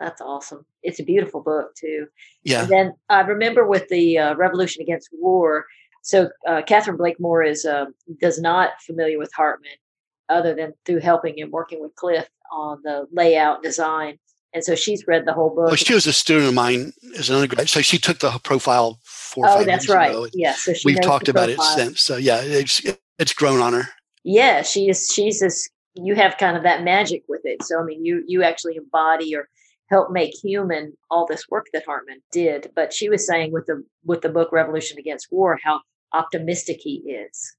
That's 0.00 0.22
awesome. 0.22 0.64
It's 0.82 0.98
a 0.98 1.04
beautiful 1.04 1.42
book 1.42 1.74
too. 1.76 2.06
Yeah. 2.42 2.62
And 2.62 2.70
then 2.70 2.94
I 3.10 3.20
remember 3.20 3.66
with 3.66 3.88
the 3.88 4.18
uh, 4.18 4.34
Revolution 4.34 4.82
Against 4.82 5.10
War. 5.12 5.66
So 6.02 6.30
uh, 6.48 6.62
Catherine 6.66 6.96
Blakemore 6.96 7.44
is 7.44 7.66
uh, 7.66 7.86
does 8.20 8.40
not 8.40 8.70
familiar 8.84 9.18
with 9.18 9.30
Hartman, 9.36 9.72
other 10.30 10.54
than 10.54 10.72
through 10.86 11.00
helping 11.00 11.40
and 11.40 11.52
working 11.52 11.82
with 11.82 11.94
Cliff 11.94 12.26
on 12.50 12.80
the 12.82 13.06
layout 13.12 13.62
design. 13.62 14.18
And 14.52 14.64
so 14.64 14.74
she's 14.74 15.06
read 15.06 15.26
the 15.26 15.34
whole 15.34 15.50
book. 15.50 15.66
Well, 15.66 15.76
she 15.76 15.94
was 15.94 16.06
a 16.06 16.12
student 16.12 16.48
of 16.48 16.54
mine 16.54 16.92
as 17.16 17.28
an 17.28 17.36
undergrad, 17.36 17.68
so 17.68 17.82
she 17.82 17.98
took 17.98 18.18
the 18.18 18.30
profile 18.42 18.98
four. 19.04 19.44
Oh, 19.46 19.62
that's 19.62 19.88
right. 19.88 20.16
Yeah, 20.32 20.54
so 20.54 20.72
we've 20.84 21.00
talked 21.02 21.28
about 21.28 21.50
it 21.50 21.60
since. 21.60 22.00
So 22.00 22.16
yeah, 22.16 22.40
it's 22.42 22.80
it's 23.18 23.34
grown 23.34 23.60
on 23.60 23.74
her. 23.74 23.88
Yeah, 24.24 24.62
she 24.62 24.88
is. 24.88 25.08
She's 25.12 25.42
as 25.42 25.68
you 25.94 26.14
have 26.14 26.38
kind 26.38 26.56
of 26.56 26.62
that 26.62 26.82
magic 26.82 27.22
with 27.28 27.42
it. 27.44 27.62
So 27.62 27.78
I 27.78 27.84
mean, 27.84 28.04
you 28.04 28.24
you 28.26 28.42
actually 28.42 28.76
embody 28.76 29.36
or 29.36 29.48
help 29.90 30.10
make 30.10 30.32
human 30.42 30.96
all 31.10 31.26
this 31.26 31.48
work 31.48 31.66
that 31.72 31.84
Hartman 31.84 32.22
did. 32.32 32.70
But 32.74 32.92
she 32.92 33.08
was 33.08 33.26
saying 33.26 33.52
with 33.52 33.66
the 33.66 33.84
with 34.04 34.22
the 34.22 34.28
book 34.28 34.50
Revolution 34.52 34.98
Against 34.98 35.28
War 35.30 35.58
how 35.62 35.80
optimistic 36.12 36.80
he 36.82 36.96
is, 37.10 37.56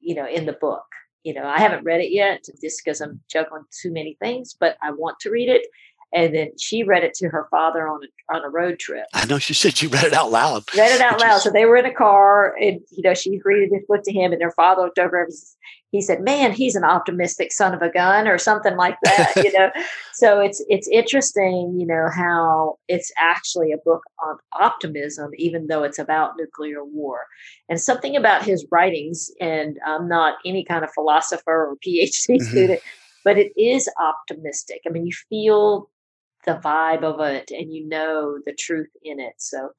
you 0.00 0.14
know, 0.14 0.26
in 0.26 0.46
the 0.46 0.52
book. 0.54 0.84
You 1.24 1.34
know, 1.34 1.44
I 1.44 1.58
haven't 1.58 1.84
read 1.84 2.00
it 2.00 2.12
yet 2.12 2.44
just 2.62 2.82
because 2.84 3.00
I'm 3.00 3.20
juggling 3.28 3.64
too 3.82 3.92
many 3.92 4.16
things, 4.20 4.54
but 4.58 4.76
I 4.82 4.92
want 4.92 5.18
to 5.20 5.30
read 5.30 5.48
it. 5.48 5.66
And 6.14 6.34
then 6.34 6.50
she 6.58 6.82
read 6.82 7.04
it 7.04 7.14
to 7.14 7.28
her 7.28 7.46
father 7.50 7.88
on 7.88 8.00
a 8.02 8.34
on 8.34 8.44
a 8.44 8.48
road 8.48 8.78
trip. 8.78 9.06
I 9.12 9.26
know 9.26 9.38
she 9.38 9.54
said 9.54 9.76
she 9.76 9.86
read 9.86 10.04
it 10.04 10.12
out 10.12 10.30
loud. 10.30 10.64
Read 10.76 10.92
it 10.92 11.00
out 11.02 11.20
loud. 11.20 11.36
Is... 11.36 11.42
So 11.42 11.50
they 11.50 11.64
were 11.64 11.76
in 11.76 11.84
a 11.84 11.94
car, 11.94 12.56
and 12.56 12.80
you 12.90 13.02
know 13.02 13.14
she 13.14 13.40
read 13.44 13.70
this 13.70 13.84
book 13.88 14.02
to 14.04 14.12
him, 14.12 14.32
and 14.32 14.40
their 14.40 14.52
father 14.52 14.82
looked 14.82 14.98
over 14.98 15.22
and 15.22 15.32
he 15.90 16.02
said, 16.02 16.22
"Man, 16.22 16.52
he's 16.52 16.74
an 16.74 16.84
optimistic 16.84 17.52
son 17.52 17.74
of 17.74 17.82
a 17.82 17.90
gun," 17.90 18.28
or 18.28 18.38
something 18.38 18.76
like 18.76 18.96
that. 19.04 19.32
you 19.36 19.52
know, 19.52 19.70
so 20.14 20.40
it's 20.40 20.64
it's 20.68 20.88
interesting, 20.88 21.76
you 21.78 21.86
know, 21.86 22.08
how 22.12 22.78
it's 22.88 23.12
actually 23.16 23.72
a 23.72 23.78
book 23.78 24.02
on 24.24 24.36
optimism, 24.52 25.30
even 25.36 25.66
though 25.66 25.82
it's 25.82 25.98
about 25.98 26.34
nuclear 26.38 26.84
war, 26.84 27.26
and 27.68 27.80
something 27.80 28.16
about 28.16 28.44
his 28.44 28.66
writings. 28.70 29.30
And 29.40 29.78
I'm 29.86 30.08
not 30.08 30.36
any 30.44 30.64
kind 30.64 30.84
of 30.84 30.92
philosopher 30.92 31.70
or 31.70 31.76
PhD 31.86 32.36
mm-hmm. 32.36 32.44
student, 32.44 32.80
but 33.24 33.38
it 33.38 33.52
is 33.56 33.88
optimistic. 34.00 34.82
I 34.86 34.90
mean, 34.90 35.06
you 35.06 35.14
feel 35.28 35.88
the 36.46 36.54
vibe 36.54 37.02
of 37.02 37.20
it 37.20 37.50
and 37.50 37.72
you 37.72 37.86
know 37.88 38.38
the 38.46 38.54
truth 38.54 38.90
in 39.02 39.20
it. 39.20 39.34
So 39.38 39.70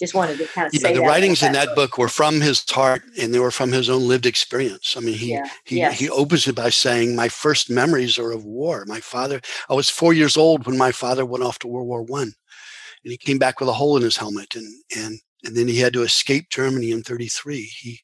just 0.00 0.14
wanted 0.14 0.38
to 0.38 0.46
kind 0.46 0.66
of 0.66 0.74
yeah, 0.74 0.92
the 0.92 1.00
writings 1.00 1.42
in 1.42 1.52
that 1.52 1.68
book. 1.68 1.92
book. 1.92 1.98
were 1.98 2.08
from 2.08 2.40
his 2.40 2.68
heart 2.68 3.02
and 3.20 3.32
they 3.32 3.38
were 3.38 3.50
from 3.50 3.70
his 3.70 3.90
own 3.90 4.08
lived 4.08 4.26
experience. 4.26 4.96
I 4.96 5.00
mean, 5.00 5.14
he 5.14 5.30
yeah. 5.32 5.48
he 5.64 5.76
yes. 5.76 5.98
he 5.98 6.08
opens 6.10 6.48
it 6.48 6.54
by 6.54 6.70
saying, 6.70 7.14
"My 7.14 7.28
first 7.28 7.70
memories 7.70 8.18
are 8.18 8.32
of 8.32 8.44
war. 8.44 8.84
My 8.86 9.00
father. 9.00 9.40
I 9.68 9.74
was 9.74 9.88
four 9.88 10.12
years 10.12 10.36
old 10.36 10.66
when 10.66 10.78
my 10.78 10.92
father 10.92 11.26
went 11.26 11.44
off 11.44 11.58
to 11.60 11.68
World 11.68 11.86
War 11.86 12.02
One, 12.02 12.32
and 13.04 13.10
he 13.10 13.16
came 13.16 13.38
back 13.38 13.60
with 13.60 13.68
a 13.68 13.74
hole 13.74 13.96
in 13.96 14.02
his 14.02 14.16
helmet, 14.16 14.56
and 14.56 14.66
and 14.96 15.20
and 15.44 15.56
then 15.56 15.68
he 15.68 15.78
had 15.78 15.92
to 15.92 16.02
escape 16.02 16.48
Germany 16.50 16.90
in 16.90 17.02
'33. 17.02 17.62
He 17.62 18.00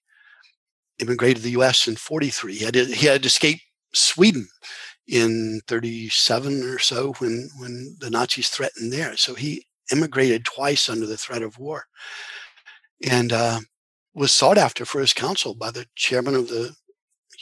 immigrated 1.01 1.39
to 1.39 1.43
the 1.43 1.53
U.S. 1.53 1.89
in 1.89 1.97
'43. 1.97 2.55
He 2.55 2.65
had 2.65 2.75
to, 2.75 2.85
he 2.85 3.07
had 3.07 3.23
to 3.23 3.27
escape 3.27 3.61
Sweden 3.93 4.49
in 5.09 5.61
37 5.67 6.63
or 6.63 6.79
so 6.79 7.15
when 7.19 7.49
when 7.59 7.97
the 7.99 8.11
Nazis 8.11 8.51
threatened 8.51 8.93
there. 8.93 9.17
So 9.17 9.35
he 9.35 9.67
immigrated 9.91 10.45
twice 10.45 10.89
under 10.89 11.07
the 11.07 11.17
threat 11.17 11.43
of 11.43 11.59
war 11.59 11.87
and 13.09 13.33
uh, 13.33 13.61
was 14.15 14.33
sought 14.33 14.59
after 14.59 14.85
for 14.85 15.01
his 15.01 15.15
counsel 15.15 15.55
by 15.55 15.71
the 15.71 15.87
chairman 15.97 16.35
of 16.35 16.49
the 16.49 16.75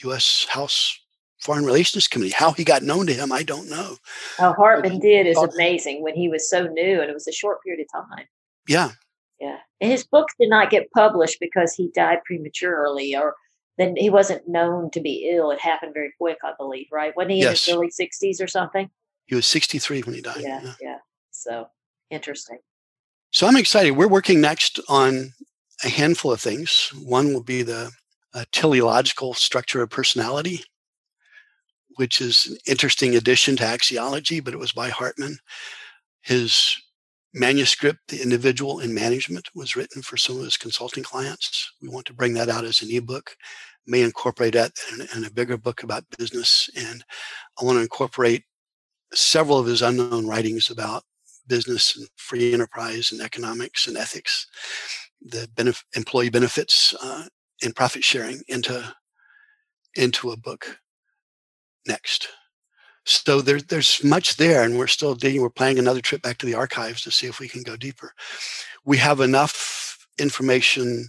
U.S. 0.05 0.47
House 0.49 0.99
Foreign 1.41 1.65
Relations 1.65 2.07
Committee. 2.07 2.33
How 2.33 2.53
he 2.53 2.65
got 2.65 2.83
known 2.83 3.07
to 3.07 3.15
him, 3.15 3.33
I 3.33 3.43
don't 3.43 3.69
know. 3.69 3.97
How 4.39 4.53
Hartman 4.53 5.01
did 5.01 5.27
is 5.27 5.37
amazing 5.37 6.03
when 6.03 6.15
he 6.15 6.29
was 6.29 6.49
so 6.49 6.67
new 6.67 7.01
and 7.01 7.11
it 7.11 7.15
was 7.15 7.29
a 7.29 7.33
short 7.33 7.63
period 7.63 7.85
of 7.85 8.09
time. 8.09 8.27
Yeah. 8.69 8.91
Yeah. 9.41 9.59
And 9.81 9.91
his 9.91 10.07
books 10.07 10.35
did 10.39 10.51
not 10.51 10.71
get 10.71 10.91
published 10.93 11.39
because 11.41 11.75
he 11.75 11.91
died 11.95 12.19
prematurely 12.25 13.15
or 13.17 13.35
then 13.79 13.97
he 13.97 14.11
wasn't 14.11 14.49
known 14.49 14.91
to 14.91 15.01
be 15.01 15.31
ill. 15.31 15.51
It 15.51 15.61
happened 15.61 15.93
very 15.95 16.13
quick, 16.19 16.39
I 16.43 16.53
believe, 16.57 16.87
right? 16.93 17.15
Wasn't 17.17 17.33
he 17.33 17.41
yes. 17.41 17.69
in 17.69 17.73
his 17.73 17.77
early 17.77 17.91
60s 17.91 18.43
or 18.43 18.49
something? 18.49 18.91
He 19.27 19.35
was 19.35 19.47
63 19.47 20.03
when 20.03 20.15
he 20.15 20.21
died. 20.21 20.41
Yeah, 20.41 20.61
yeah. 20.63 20.75
yeah. 20.81 20.99
So 21.31 21.69
interesting. 22.11 22.59
So 23.31 23.47
I'm 23.47 23.57
excited. 23.57 23.93
We're 23.93 24.09
working 24.09 24.41
next 24.41 24.81
on 24.89 25.33
a 25.85 25.89
handful 25.89 26.33
of 26.33 26.41
things. 26.41 26.91
One 27.05 27.35
will 27.35 27.43
be 27.43 27.63
the 27.63 27.91
uh, 28.33 28.45
teleological 28.53 29.35
structure 29.35 29.83
of 29.83 29.91
personality, 29.91 30.63
which 31.97 32.21
is 32.21 32.47
an 32.47 32.57
interesting 32.67 33.15
addition 33.15 33.57
to 33.57 33.65
axiology, 33.65 34.43
but 34.43 34.55
it 34.55 34.59
was 34.59 34.73
by 34.73 34.89
Hartman. 34.89 35.39
His 36.23 36.77
manuscript, 37.37 38.01
The 38.09 38.23
Individual 38.23 38.81
in 38.81 38.95
Management, 38.95 39.49
was 39.55 39.77
written 39.77 40.03
for 40.03 40.17
some 40.17 40.39
of 40.39 40.45
his 40.45 40.57
consulting 40.57 41.05
clients. 41.05 41.73
We 41.81 41.89
want 41.89 42.07
to 42.07 42.15
bring 42.15 42.35
that 42.35 42.49
out 42.49 42.65
as 42.65 42.83
an 42.83 42.91
ebook, 42.91 43.37
may 43.87 44.03
incorporate 44.03 44.55
that 44.55 44.73
in, 44.93 45.07
in 45.17 45.25
a 45.25 45.31
bigger 45.31 45.57
book 45.57 45.83
about 45.83 46.05
business. 46.19 46.69
And 46.77 47.05
I 47.61 47.65
want 47.65 47.77
to 47.77 47.83
incorporate 47.83 48.45
several 49.15 49.59
of 49.59 49.67
his 49.67 49.83
unknown 49.83 50.27
writings 50.27 50.71
about 50.71 51.05
business 51.47 51.97
and 51.97 52.09
free 52.17 52.53
enterprise 52.53 53.13
and 53.13 53.21
economics 53.21 53.87
and 53.87 53.97
ethics 53.97 54.49
the 55.25 55.49
benef- 55.55 55.85
employee 55.95 56.31
benefits 56.31 56.95
uh, 57.03 57.25
and 57.63 57.75
profit 57.75 58.05
sharing 58.05 58.41
into 58.49 58.95
into 59.97 60.31
a 60.31 60.37
book 60.37 60.79
next. 61.87 62.29
So 63.07 63.41
there's 63.41 63.65
there's 63.65 64.03
much 64.03 64.37
there, 64.37 64.65
and 64.65 64.77
we're 64.77 64.89
still 64.89 65.15
digging. 65.15 65.41
We're 65.41 65.51
planning 65.51 65.79
another 65.79 66.01
trip 66.01 66.23
back 66.23 66.39
to 66.39 66.47
the 66.47 66.55
archives 66.55 67.03
to 67.03 67.13
see 67.13 67.29
if 67.29 67.39
we 67.39 67.49
can 67.49 67.63
go 67.63 67.77
deeper. 67.77 68.13
We 68.85 68.97
have 68.99 69.21
enough 69.21 70.07
information 70.19 71.09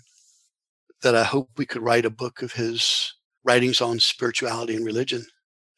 that 1.02 1.16
I 1.16 1.24
hope 1.24 1.50
we 1.58 1.66
could 1.66 1.82
write 1.82 2.06
a 2.06 2.12
book 2.12 2.42
of 2.42 2.52
his 2.52 3.14
writings 3.44 3.82
on 3.82 4.00
spirituality 4.00 4.76
and 4.76 4.86
religion 4.86 5.26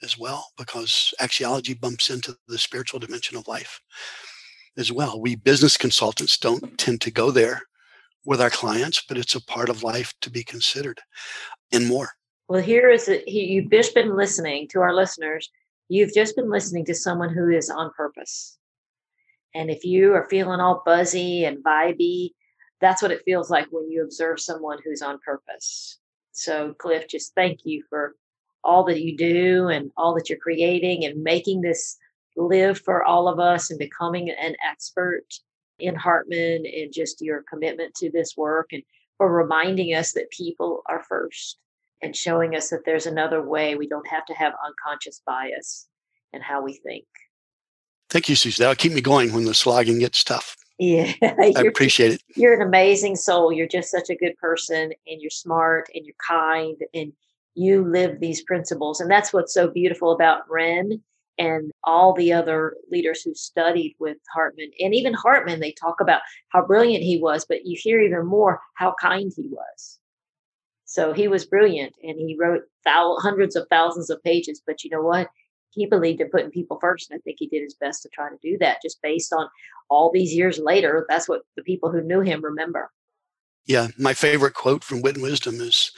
as 0.04 0.18
well, 0.18 0.48
because 0.58 1.14
axiology 1.22 1.80
bumps 1.80 2.10
into 2.10 2.36
the 2.48 2.58
spiritual 2.58 3.00
dimension 3.00 3.38
of 3.38 3.48
life 3.48 3.82
as 4.78 4.92
well. 4.92 5.22
We 5.22 5.36
business 5.36 5.78
consultants 5.78 6.38
don't 6.38 6.78
tend 6.78 7.02
to 7.02 7.12
go 7.12 7.32
there 7.32 7.62
with 8.26 8.42
our 8.42 8.50
clients, 8.50 9.04
but 9.08 9.18
it's 9.18 9.36
a 9.36 9.44
part 9.44 9.70
of 9.70 9.84
life 9.84 10.14
to 10.22 10.30
be 10.30 10.44
considered 10.44 11.00
and 11.72 11.88
more. 11.88 12.10
Well, 12.48 12.62
here 12.62 12.90
is. 12.90 13.10
You've 13.28 13.72
just 13.72 13.94
been 13.94 14.16
listening 14.16 14.68
to 14.70 14.82
our 14.82 14.94
listeners. 14.94 15.50
You've 15.90 16.14
just 16.14 16.36
been 16.36 16.52
listening 16.52 16.86
to 16.86 16.94
someone 16.94 17.34
who 17.34 17.50
is 17.50 17.70
on 17.70 17.92
purpose. 17.98 18.58
And 19.56 19.72
if 19.72 19.84
you 19.84 20.14
are 20.14 20.30
feeling 20.30 20.60
all 20.60 20.84
buzzy 20.86 21.46
and 21.46 21.64
vibey, 21.64 22.32
that's 22.80 23.02
what 23.02 23.12
it 23.12 23.24
feels 23.26 23.50
like 23.50 23.68
when 23.72 23.90
you 23.90 24.04
observe 24.04 24.40
someone 24.40 24.78
who's 24.84 25.02
on 25.02 25.20
purpose. 25.26 25.98
So, 26.32 26.76
Cliff, 26.78 27.08
just 27.08 27.34
thank 27.34 27.62
you 27.64 27.84
for 27.90 28.16
all 28.64 28.84
that 28.86 29.02
you 29.02 29.18
do 29.18 29.68
and 29.70 29.92
all 29.98 30.14
that 30.14 30.30
you're 30.30 30.38
creating 30.38 31.06
and 31.06 31.24
making 31.24 31.62
this 31.62 31.98
live 32.38 32.80
for 32.80 33.04
all 33.04 33.28
of 33.28 33.40
us 33.40 33.72
and 33.72 33.80
becoming 33.80 34.30
an 34.30 34.56
expert 34.70 35.26
in 35.80 35.96
Hartman 35.96 36.66
and 36.66 36.94
just 36.94 37.22
your 37.22 37.44
commitment 37.50 37.96
to 37.96 38.12
this 38.12 38.38
work 38.38 38.68
and 38.74 38.84
for 39.18 39.32
reminding 39.32 39.96
us 39.96 40.14
that 40.14 40.30
people 40.30 40.84
are 40.88 41.04
first 41.04 41.58
and 42.02 42.16
showing 42.16 42.56
us 42.56 42.70
that 42.70 42.86
there's 42.86 43.06
another 43.06 43.42
way. 43.42 43.76
We 43.76 43.88
don't 43.88 44.08
have 44.08 44.26
to 44.26 44.34
have 44.34 44.54
unconscious 44.66 45.22
bias 45.26 45.88
in 46.34 46.42
how 46.42 46.62
we 46.62 46.74
think. 46.74 47.06
Thank 48.10 48.30
you, 48.30 48.36
Suzie. 48.36 48.58
That'll 48.58 48.76
keep 48.76 48.94
me 48.94 49.02
going 49.02 49.34
when 49.34 49.46
the 49.46 49.54
slogging 49.54 50.00
gets 50.00 50.24
tough. 50.24 50.56
Yeah. 50.80 51.12
I 51.22 51.54
appreciate 51.68 52.14
it. 52.14 52.24
You're 52.36 52.54
an 52.54 52.66
amazing 52.66 53.18
soul. 53.18 53.52
You're 53.52 53.68
just 53.68 53.92
such 53.92 54.10
a 54.10 54.16
good 54.16 54.36
person 54.38 54.94
and 55.08 55.22
you're 55.22 55.30
smart 55.30 55.90
and 55.94 56.06
you're 56.06 56.16
kind 56.26 56.78
and 56.94 57.12
you 57.54 57.84
live 57.84 58.20
these 58.20 58.42
principles. 58.44 59.00
And 59.00 59.12
that's 59.12 59.34
what's 59.34 59.54
so 59.54 59.68
beautiful 59.68 60.12
about 60.12 60.50
Rem 60.50 61.04
and 61.38 61.72
all 61.84 62.14
the 62.14 62.32
other 62.34 62.76
leaders 62.90 63.22
who 63.22 63.34
studied 63.36 63.96
with 64.00 64.18
Hartman. 64.34 64.72
And 64.80 64.96
even 64.96 65.14
Hartman, 65.14 65.60
they 65.60 65.74
talk 65.74 66.00
about 66.00 66.22
how 66.50 66.66
brilliant 66.66 67.04
he 67.04 67.18
was, 67.18 67.46
but 67.46 67.66
you 67.66 67.78
hear 67.80 68.02
even 68.02 68.26
more 68.26 68.62
how 68.76 68.96
kind 69.02 69.32
he 69.36 69.44
was. 69.50 70.00
So 70.90 71.14
he 71.14 71.28
was 71.28 71.46
brilliant 71.46 71.94
and 72.02 72.18
he 72.18 72.36
wrote 72.36 72.64
thousands, 72.84 73.22
hundreds 73.22 73.56
of 73.56 73.68
thousands 73.70 74.10
of 74.10 74.24
pages. 74.24 74.60
But 74.66 74.84
you 74.84 74.90
know 74.90 75.04
what? 75.04 75.30
He 75.70 75.86
believed 75.86 76.20
in 76.20 76.32
putting 76.32 76.50
people 76.50 76.80
first. 76.82 77.12
And 77.12 77.20
I 77.20 77.22
think 77.22 77.38
he 77.40 77.48
did 77.48 77.62
his 77.62 77.76
best 77.76 78.02
to 78.02 78.10
try 78.10 78.28
to 78.28 78.38
do 78.42 78.58
that 78.58 78.82
just 78.82 79.00
based 79.04 79.32
on 79.32 79.48
all 79.92 80.12
these 80.12 80.34
years 80.34 80.58
later. 80.58 81.06
That's 81.08 81.30
what 81.30 81.44
the 81.56 81.62
people 81.62 81.92
who 81.92 82.02
knew 82.02 82.22
him 82.22 82.44
remember. 82.44 82.90
Yeah. 83.68 83.90
My 84.00 84.16
favorite 84.16 84.56
quote 84.56 84.84
from 84.84 85.04
Wit 85.04 85.14
and 85.18 85.22
Wisdom 85.22 85.62
is 85.62 85.92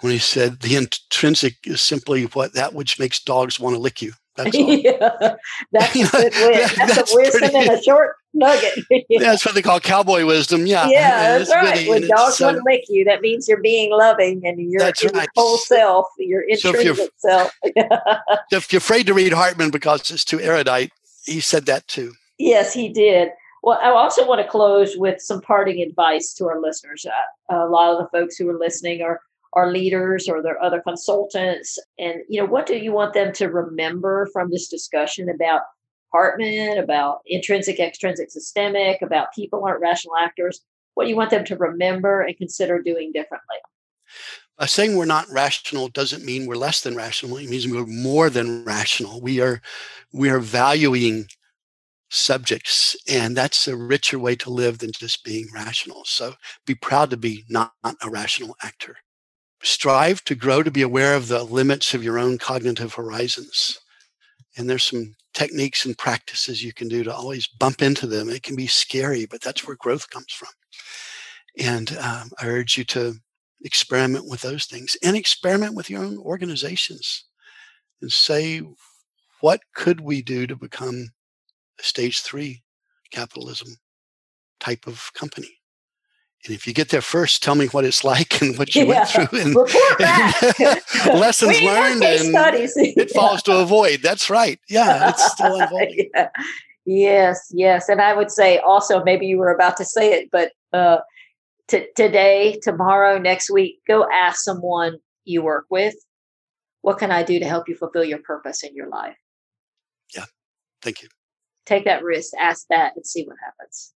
when 0.00 0.12
he 0.12 0.18
said, 0.18 0.60
The 0.60 0.76
intrinsic 0.76 1.54
is 1.64 1.80
simply 1.80 2.24
what 2.24 2.52
that 2.52 2.74
which 2.74 3.00
makes 3.00 3.24
dogs 3.24 3.58
want 3.58 3.74
to 3.74 3.80
lick 3.80 4.02
you. 4.02 4.12
That's 4.36 4.50
yeah, 4.56 5.36
that's 5.72 5.94
a 5.94 6.04
good 6.04 6.32
win. 6.34 6.52
That's, 6.52 6.76
that's 6.76 7.12
a 7.12 7.16
wisdom 7.16 7.40
pretty, 7.40 7.56
and 7.56 7.78
a 7.78 7.82
short 7.82 8.16
nugget. 8.32 8.84
yeah. 9.08 9.20
That's 9.20 9.46
what 9.46 9.54
they 9.54 9.62
call 9.62 9.80
cowboy 9.80 10.24
wisdom. 10.26 10.66
Yeah, 10.66 10.88
yeah, 10.88 11.38
that's 11.38 11.50
right. 11.50 11.88
When 11.88 12.06
dogs 12.08 12.40
want 12.40 12.56
to 12.56 12.62
lick 12.64 12.84
you, 12.88 13.04
that 13.04 13.20
means 13.20 13.48
you're 13.48 13.62
being 13.62 13.92
loving 13.92 14.44
and 14.44 14.58
you're 14.70 14.80
that's 14.80 15.04
right. 15.04 15.14
your 15.14 15.24
whole 15.36 15.58
self, 15.58 16.06
your 16.18 16.42
intrinsic 16.42 16.96
so 16.96 17.08
self. 17.18 17.52
if 18.50 18.72
you're 18.72 18.78
afraid 18.78 19.06
to 19.06 19.14
read 19.14 19.32
Hartman 19.32 19.70
because 19.70 20.10
it's 20.10 20.24
too 20.24 20.40
erudite, 20.40 20.90
he 21.24 21.40
said 21.40 21.66
that 21.66 21.86
too. 21.86 22.14
Yes, 22.38 22.74
he 22.74 22.88
did. 22.88 23.30
Well, 23.62 23.78
I 23.82 23.88
also 23.90 24.26
want 24.26 24.42
to 24.42 24.48
close 24.48 24.96
with 24.96 25.22
some 25.22 25.40
parting 25.40 25.80
advice 25.80 26.34
to 26.34 26.46
our 26.48 26.60
listeners. 26.60 27.06
Uh, 27.06 27.64
a 27.64 27.68
lot 27.68 27.92
of 27.92 27.98
the 27.98 28.08
folks 28.08 28.36
who 28.36 28.48
are 28.50 28.58
listening 28.58 29.00
are 29.00 29.20
our 29.54 29.70
leaders 29.70 30.28
or 30.28 30.42
their 30.42 30.62
other 30.62 30.80
consultants? 30.80 31.78
And 31.98 32.22
you 32.28 32.40
know 32.40 32.46
what 32.46 32.66
do 32.66 32.76
you 32.76 32.92
want 32.92 33.14
them 33.14 33.32
to 33.34 33.48
remember 33.48 34.28
from 34.32 34.50
this 34.50 34.68
discussion 34.68 35.28
about 35.28 35.62
hartman 36.12 36.78
about 36.78 37.18
intrinsic 37.26 37.80
extrinsic 37.80 38.30
systemic 38.30 39.02
about 39.02 39.34
people 39.34 39.64
aren't 39.64 39.80
rational 39.80 40.14
actors? 40.16 40.60
What 40.94 41.04
do 41.04 41.10
you 41.10 41.16
want 41.16 41.30
them 41.30 41.44
to 41.46 41.56
remember 41.56 42.22
and 42.22 42.36
consider 42.36 42.80
doing 42.80 43.10
differently? 43.12 43.56
Uh, 44.56 44.66
saying 44.66 44.96
we're 44.96 45.04
not 45.04 45.28
rational 45.28 45.88
doesn't 45.88 46.24
mean 46.24 46.46
we're 46.46 46.54
less 46.54 46.82
than 46.82 46.94
rational. 46.94 47.36
It 47.38 47.50
means 47.50 47.66
we're 47.66 47.86
more 47.86 48.30
than 48.30 48.64
rational. 48.64 49.20
We 49.20 49.40
are 49.40 49.60
we 50.12 50.30
are 50.30 50.38
valuing 50.38 51.26
subjects 52.10 52.96
and 53.08 53.36
that's 53.36 53.66
a 53.66 53.76
richer 53.76 54.18
way 54.18 54.36
to 54.36 54.50
live 54.50 54.78
than 54.78 54.92
just 54.92 55.24
being 55.24 55.48
rational. 55.52 56.04
So 56.04 56.34
be 56.64 56.76
proud 56.76 57.10
to 57.10 57.16
be 57.16 57.44
not, 57.48 57.72
not 57.82 57.96
a 58.02 58.10
rational 58.10 58.56
actor 58.62 58.98
strive 59.64 60.22
to 60.24 60.34
grow 60.34 60.62
to 60.62 60.70
be 60.70 60.82
aware 60.82 61.16
of 61.16 61.28
the 61.28 61.42
limits 61.42 61.94
of 61.94 62.04
your 62.04 62.18
own 62.18 62.38
cognitive 62.38 62.94
horizons. 62.94 63.80
And 64.56 64.68
there's 64.68 64.84
some 64.84 65.16
techniques 65.32 65.84
and 65.84 65.98
practices 65.98 66.62
you 66.62 66.72
can 66.72 66.86
do 66.86 67.02
to 67.02 67.14
always 67.14 67.46
bump 67.46 67.82
into 67.82 68.06
them. 68.06 68.28
It 68.28 68.42
can 68.42 68.54
be 68.54 68.66
scary, 68.66 69.26
but 69.26 69.40
that's 69.40 69.66
where 69.66 69.76
growth 69.76 70.08
comes 70.10 70.32
from. 70.32 70.50
And 71.58 71.96
um, 71.96 72.30
I 72.40 72.46
urge 72.46 72.76
you 72.76 72.84
to 72.84 73.14
experiment 73.62 74.28
with 74.28 74.42
those 74.42 74.66
things 74.66 74.96
and 75.02 75.16
experiment 75.16 75.74
with 75.74 75.88
your 75.88 76.04
own 76.04 76.18
organizations 76.18 77.24
and 78.02 78.12
say, 78.12 78.62
what 79.40 79.60
could 79.74 80.00
we 80.00 80.22
do 80.22 80.46
to 80.46 80.56
become 80.56 81.08
a 81.80 81.82
stage 81.82 82.20
three 82.20 82.62
capitalism 83.10 83.76
type 84.60 84.86
of 84.86 85.10
company? 85.14 85.58
And 86.44 86.54
if 86.54 86.66
you 86.66 86.74
get 86.74 86.90
there 86.90 87.00
first, 87.00 87.42
tell 87.42 87.54
me 87.54 87.66
what 87.66 87.84
it's 87.84 88.04
like 88.04 88.40
and 88.42 88.58
what 88.58 88.74
you 88.74 88.86
yeah. 88.86 88.88
went 88.88 89.08
through 89.08 89.40
and, 89.40 89.56
and 90.00 91.18
lessons 91.20 91.60
learned 91.62 92.02
and 92.02 92.94
pitfalls 92.96 93.42
yeah. 93.46 93.54
to 93.54 93.60
avoid. 93.60 94.00
That's 94.02 94.28
right. 94.28 94.60
Yeah, 94.68 95.10
it's 95.10 95.32
still 95.32 95.60
unfolding. 95.60 96.10
yeah. 96.14 96.28
Yes, 96.86 97.50
yes. 97.54 97.88
And 97.88 98.02
I 98.02 98.12
would 98.12 98.30
say 98.30 98.58
also, 98.58 99.02
maybe 99.02 99.26
you 99.26 99.38
were 99.38 99.52
about 99.54 99.78
to 99.78 99.86
say 99.86 100.12
it, 100.12 100.30
but 100.30 100.52
uh, 100.74 100.98
t- 101.66 101.88
today, 101.96 102.60
tomorrow, 102.62 103.16
next 103.16 103.50
week, 103.50 103.80
go 103.88 104.06
ask 104.12 104.42
someone 104.42 104.98
you 105.24 105.42
work 105.42 105.64
with, 105.70 105.94
what 106.82 106.98
can 106.98 107.10
I 107.10 107.22
do 107.22 107.38
to 107.38 107.46
help 107.46 107.70
you 107.70 107.74
fulfill 107.74 108.04
your 108.04 108.18
purpose 108.18 108.62
in 108.62 108.74
your 108.74 108.90
life? 108.90 109.16
Yeah. 110.14 110.26
Thank 110.82 111.00
you. 111.00 111.08
Take 111.64 111.86
that 111.86 112.04
risk, 112.04 112.34
ask 112.38 112.66
that, 112.68 112.94
and 112.96 113.06
see 113.06 113.24
what 113.24 113.36
happens 113.42 113.94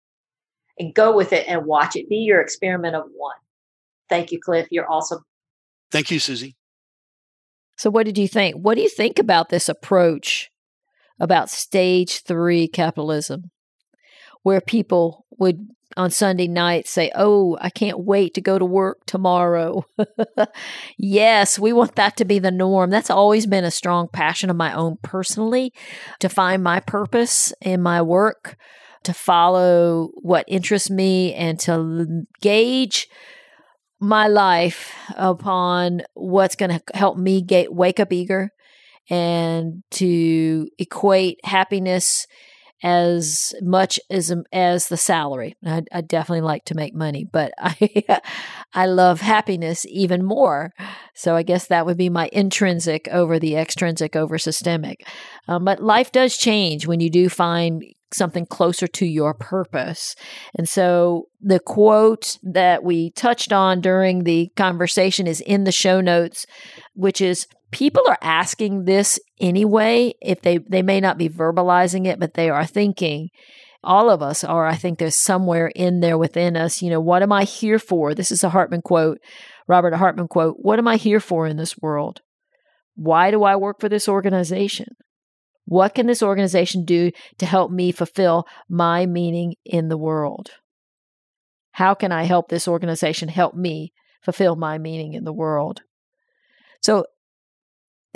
and 0.77 0.93
go 0.93 1.15
with 1.15 1.33
it 1.33 1.47
and 1.47 1.65
watch 1.65 1.95
it. 1.95 2.09
Be 2.09 2.17
your 2.17 2.41
experiment 2.41 2.95
of 2.95 3.03
one. 3.15 3.35
Thank 4.09 4.31
you, 4.31 4.39
Cliff. 4.39 4.67
You're 4.69 4.89
awesome. 4.89 5.23
Thank 5.91 6.11
you, 6.11 6.19
Suzie. 6.19 6.55
So, 7.77 7.89
what 7.89 8.05
did 8.05 8.17
you 8.17 8.27
think? 8.27 8.55
What 8.55 8.75
do 8.75 8.81
you 8.81 8.89
think 8.89 9.19
about 9.19 9.49
this 9.49 9.67
approach 9.67 10.49
about 11.19 11.49
stage 11.49 12.23
three 12.23 12.67
capitalism, 12.67 13.51
where 14.43 14.61
people 14.61 15.25
would 15.37 15.67
on 15.97 16.11
Sunday 16.11 16.47
night 16.47 16.87
say, 16.87 17.11
Oh, 17.15 17.57
I 17.61 17.69
can't 17.69 17.99
wait 17.99 18.33
to 18.35 18.41
go 18.41 18.57
to 18.57 18.65
work 18.65 19.05
tomorrow? 19.05 19.85
yes, 20.97 21.59
we 21.59 21.73
want 21.73 21.95
that 21.95 22.17
to 22.17 22.25
be 22.25 22.39
the 22.39 22.51
norm. 22.51 22.89
That's 22.89 23.09
always 23.09 23.45
been 23.45 23.63
a 23.63 23.71
strong 23.71 24.07
passion 24.07 24.49
of 24.49 24.55
my 24.55 24.73
own 24.73 24.97
personally 25.01 25.73
to 26.19 26.29
find 26.29 26.63
my 26.63 26.79
purpose 26.79 27.53
in 27.61 27.81
my 27.81 28.01
work 28.01 28.57
to 29.05 29.13
follow 29.13 30.09
what 30.15 30.45
interests 30.47 30.89
me 30.89 31.33
and 31.33 31.59
to 31.61 32.23
gauge 32.41 33.07
my 33.99 34.27
life 34.27 34.93
upon 35.15 36.01
what's 36.13 36.55
going 36.55 36.71
to 36.71 36.81
help 36.93 37.17
me 37.17 37.41
get 37.41 37.73
wake 37.73 37.99
up 37.99 38.11
eager 38.11 38.51
and 39.09 39.83
to 39.91 40.67
equate 40.77 41.39
happiness 41.43 42.27
as 42.83 43.53
much 43.61 43.99
as 44.09 44.33
as 44.51 44.89
the 44.89 44.97
salary. 44.97 45.55
I, 45.65 45.83
I, 45.91 46.01
definitely 46.01 46.41
like 46.41 46.65
to 46.65 46.75
make 46.75 46.93
money, 46.93 47.25
but 47.31 47.51
I 47.59 48.19
I 48.73 48.85
love 48.85 49.21
happiness 49.21 49.85
even 49.87 50.23
more. 50.23 50.71
So 51.15 51.35
I 51.35 51.43
guess 51.43 51.67
that 51.67 51.85
would 51.85 51.97
be 51.97 52.09
my 52.09 52.29
intrinsic 52.33 53.07
over 53.11 53.39
the 53.39 53.55
extrinsic 53.55 54.15
over 54.15 54.37
systemic. 54.37 55.07
Um, 55.47 55.63
but 55.63 55.81
life 55.81 56.11
does 56.11 56.37
change 56.37 56.85
when 56.85 56.99
you 56.99 57.09
do 57.09 57.29
find 57.29 57.83
something 58.15 58.45
closer 58.45 58.87
to 58.87 59.05
your 59.05 59.33
purpose. 59.33 60.15
And 60.57 60.67
so 60.67 61.27
the 61.41 61.59
quote 61.59 62.37
that 62.43 62.83
we 62.83 63.11
touched 63.11 63.53
on 63.53 63.81
during 63.81 64.23
the 64.23 64.51
conversation 64.55 65.27
is 65.27 65.41
in 65.41 65.63
the 65.63 65.71
show 65.71 66.01
notes, 66.01 66.45
which 66.93 67.21
is 67.21 67.47
people 67.71 68.03
are 68.07 68.17
asking 68.21 68.85
this 68.85 69.19
anyway 69.39 70.13
if 70.21 70.41
they 70.41 70.57
they 70.57 70.81
may 70.81 71.01
not 71.01 71.17
be 71.17 71.27
verbalizing 71.27 72.07
it 72.07 72.19
but 72.19 72.35
they 72.35 72.49
are 72.49 72.65
thinking 72.65 73.29
all 73.85 74.09
of 74.09 74.21
us 74.21 74.43
are. 74.43 74.65
I 74.65 74.75
think 74.75 74.97
there's 74.97 75.15
somewhere 75.15 75.67
in 75.75 75.99
there 75.99 76.17
within 76.17 76.57
us, 76.57 76.81
you 76.81 76.89
know, 76.89 76.99
what 76.99 77.21
am 77.21 77.31
I 77.31 77.43
here 77.43 77.79
for? 77.79 78.13
This 78.13 78.31
is 78.31 78.43
a 78.43 78.49
Hartman 78.49 78.81
quote, 78.81 79.19
Robert 79.67 79.93
Hartman 79.93 80.27
quote. 80.27 80.55
What 80.57 80.79
am 80.79 80.87
I 80.87 80.97
here 80.97 81.19
for 81.19 81.47
in 81.47 81.57
this 81.57 81.77
world? 81.77 82.21
Why 82.95 83.31
do 83.31 83.43
I 83.43 83.55
work 83.55 83.79
for 83.79 83.89
this 83.89 84.09
organization? 84.09 84.95
What 85.65 85.95
can 85.95 86.07
this 86.07 86.23
organization 86.23 86.85
do 86.85 87.11
to 87.39 87.45
help 87.45 87.71
me 87.71 87.91
fulfill 87.91 88.45
my 88.69 89.05
meaning 89.05 89.55
in 89.65 89.89
the 89.89 89.97
world? 89.97 90.51
How 91.71 91.93
can 91.93 92.11
I 92.11 92.23
help 92.23 92.49
this 92.49 92.67
organization 92.67 93.29
help 93.29 93.55
me 93.55 93.91
fulfill 94.21 94.55
my 94.55 94.77
meaning 94.77 95.13
in 95.13 95.23
the 95.23 95.33
world? 95.33 95.81
So 96.81 97.05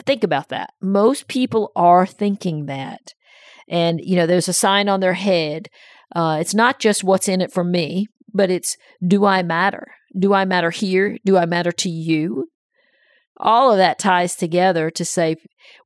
think 0.06 0.24
about 0.24 0.50
that. 0.50 0.72
Most 0.82 1.28
people 1.28 1.72
are 1.76 2.06
thinking 2.06 2.68
that. 2.68 3.14
And, 3.68 4.00
you 4.02 4.16
know, 4.16 4.26
there's 4.26 4.48
a 4.48 4.54
sign 4.54 4.88
on 4.88 5.00
their 5.00 5.14
head. 5.14 5.70
Uh, 6.16 6.38
it's 6.40 6.54
not 6.54 6.80
just 6.80 7.04
what's 7.04 7.28
in 7.28 7.42
it 7.42 7.52
for 7.52 7.64
me, 7.64 8.08
but 8.34 8.50
it's 8.50 8.78
do 9.06 9.26
I 9.26 9.44
matter? 9.44 9.88
Do 10.18 10.34
I 10.34 10.46
matter 10.46 10.72
here? 10.72 11.18
Do 11.26 11.38
I 11.38 11.46
matter 11.46 11.72
to 11.72 11.90
you? 11.90 12.48
All 13.40 13.72
of 13.72 13.78
that 13.78 14.00
ties 14.00 14.36
together 14.36 14.90
to 14.92 15.06
say 15.06 15.36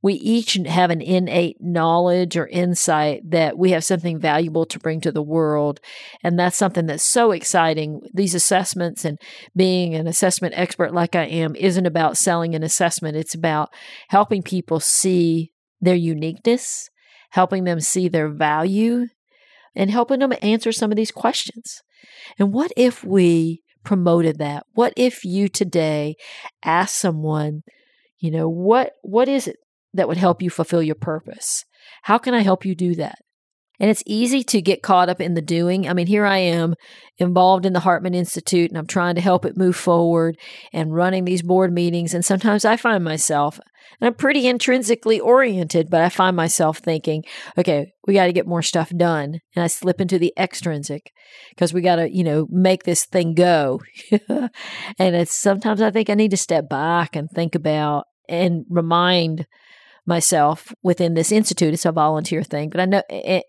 we 0.01 0.13
each 0.15 0.53
have 0.65 0.89
an 0.89 1.01
innate 1.01 1.57
knowledge 1.59 2.35
or 2.35 2.47
insight 2.47 3.21
that 3.29 3.57
we 3.57 3.71
have 3.71 3.83
something 3.83 4.19
valuable 4.19 4.65
to 4.65 4.79
bring 4.79 5.01
to 5.01 5.11
the 5.11 5.21
world. 5.21 5.79
And 6.23 6.37
that's 6.37 6.57
something 6.57 6.87
that's 6.87 7.03
so 7.03 7.31
exciting. 7.31 8.01
These 8.13 8.35
assessments 8.35 9.05
and 9.05 9.19
being 9.55 9.95
an 9.95 10.07
assessment 10.07 10.55
expert 10.57 10.93
like 10.93 11.15
I 11.15 11.25
am 11.25 11.55
isn't 11.55 11.85
about 11.85 12.17
selling 12.17 12.55
an 12.55 12.63
assessment, 12.63 13.17
it's 13.17 13.35
about 13.35 13.69
helping 14.09 14.41
people 14.41 14.79
see 14.79 15.51
their 15.79 15.95
uniqueness, 15.95 16.89
helping 17.31 17.63
them 17.63 17.79
see 17.79 18.07
their 18.07 18.29
value, 18.29 19.07
and 19.75 19.91
helping 19.91 20.19
them 20.19 20.33
answer 20.41 20.71
some 20.71 20.91
of 20.91 20.97
these 20.97 21.11
questions. 21.11 21.81
And 22.37 22.53
what 22.53 22.71
if 22.77 23.03
we 23.03 23.62
promoted 23.83 24.39
that? 24.39 24.65
What 24.73 24.93
if 24.95 25.25
you 25.25 25.47
today 25.47 26.15
ask 26.63 26.95
someone, 26.95 27.63
you 28.19 28.31
know, 28.31 28.49
what 28.49 28.93
what 29.01 29.27
is 29.27 29.47
it 29.47 29.57
that 29.93 30.07
would 30.07 30.17
help 30.17 30.41
you 30.41 30.49
fulfill 30.49 30.83
your 30.83 30.95
purpose? 30.95 31.65
How 32.03 32.17
can 32.17 32.33
I 32.33 32.41
help 32.41 32.65
you 32.65 32.75
do 32.75 32.95
that? 32.95 33.19
And 33.79 33.89
it's 33.89 34.03
easy 34.05 34.43
to 34.43 34.61
get 34.61 34.83
caught 34.83 35.09
up 35.09 35.19
in 35.19 35.33
the 35.33 35.41
doing. 35.41 35.89
I 35.89 35.93
mean, 35.93 36.07
here 36.07 36.25
I 36.25 36.37
am 36.37 36.75
involved 37.17 37.65
in 37.65 37.73
the 37.73 37.79
Hartman 37.79 38.13
Institute 38.13 38.69
and 38.69 38.77
I'm 38.77 38.87
trying 38.87 39.15
to 39.15 39.21
help 39.21 39.45
it 39.45 39.57
move 39.57 39.75
forward 39.75 40.37
and 40.71 40.93
running 40.93 41.25
these 41.25 41.41
board 41.41 41.73
meetings. 41.73 42.13
And 42.13 42.23
sometimes 42.23 42.65
I 42.65 42.77
find 42.77 43.03
myself, 43.03 43.59
and 43.99 44.07
I'm 44.07 44.13
pretty 44.13 44.47
intrinsically 44.47 45.19
oriented, 45.19 45.89
but 45.89 46.01
I 46.01 46.09
find 46.09 46.35
myself 46.35 46.77
thinking, 46.77 47.23
okay, 47.57 47.93
we 48.07 48.13
got 48.13 48.25
to 48.25 48.33
get 48.33 48.47
more 48.47 48.61
stuff 48.61 48.89
done. 48.95 49.39
And 49.55 49.63
I 49.63 49.67
slip 49.67 49.99
into 49.99 50.19
the 50.19 50.33
extrinsic 50.37 51.11
because 51.49 51.73
we 51.73 51.81
got 51.81 51.97
to, 51.97 52.15
you 52.15 52.23
know, 52.23 52.47
make 52.49 52.83
this 52.83 53.05
thing 53.05 53.33
go. 53.33 53.81
and 54.29 54.49
it's 55.15 55.33
sometimes 55.33 55.81
I 55.81 55.91
think 55.91 56.09
I 56.09 56.15
need 56.15 56.31
to 56.31 56.37
step 56.37 56.69
back 56.69 57.15
and 57.15 57.29
think 57.29 57.55
about 57.55 58.05
and 58.29 58.65
remind 58.69 59.45
myself 60.05 60.73
within 60.83 61.13
this 61.13 61.31
institute. 61.31 61.73
It's 61.73 61.85
a 61.85 61.91
volunteer 61.91 62.43
thing, 62.43 62.69
but 62.69 62.81
I 62.81 62.85
know, 62.85 63.01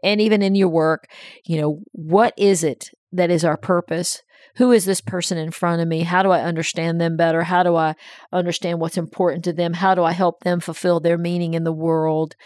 and 0.03 0.21
even 0.21 0.43
in 0.43 0.55
your 0.55 0.69
work, 0.69 1.09
you 1.45 1.61
know, 1.61 1.81
what 1.93 2.35
is 2.37 2.63
it 2.63 2.91
that 3.13 3.31
is 3.31 3.45
our 3.45 3.57
purpose? 3.57 4.23
Who 4.57 4.71
is 4.71 4.85
this 4.85 5.01
person 5.01 5.37
in 5.37 5.51
front 5.51 5.83
of 5.83 5.89
me? 5.89 6.03
How 6.03 6.23
do 6.23 6.31
I 6.31 6.43
understand 6.43 7.01
them 7.01 7.17
better? 7.17 7.43
How 7.43 7.63
do 7.63 7.75
I 7.75 7.95
understand 8.33 8.79
what's 8.79 8.97
important 8.97 9.45
to 9.45 9.53
them? 9.53 9.73
How 9.73 9.95
do 9.95 10.05
I 10.05 10.13
help 10.13 10.41
them 10.41 10.61
fulfill 10.61 11.01
their 11.01 11.19
meaning 11.19 11.55
in 11.55 11.65
the 11.65 11.73
world? 11.73 12.37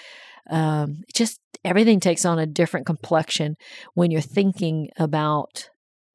Um, 0.48 1.02
just 1.14 1.40
everything 1.64 2.00
takes 2.00 2.24
on 2.24 2.38
a 2.38 2.46
different 2.46 2.86
complexion 2.86 3.56
when 3.94 4.10
you're 4.10 4.20
thinking 4.22 4.88
about 4.98 5.68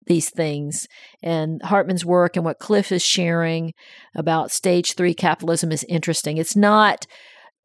these 0.07 0.29
things. 0.29 0.87
And 1.21 1.61
Hartman's 1.63 2.05
work 2.05 2.35
and 2.35 2.43
what 2.43 2.59
Cliff 2.59 2.91
is 2.91 3.03
sharing 3.03 3.73
about 4.15 4.51
stage 4.51 4.95
three 4.95 5.13
capitalism 5.13 5.71
is 5.71 5.85
interesting. 5.87 6.37
It's 6.37 6.55
not 6.55 7.05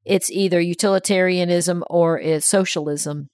it's 0.05 0.31
either 0.31 0.61
utilitarianism 0.61 1.85
or 1.89 2.19
it's 2.19 2.47
socialism. 2.47 3.29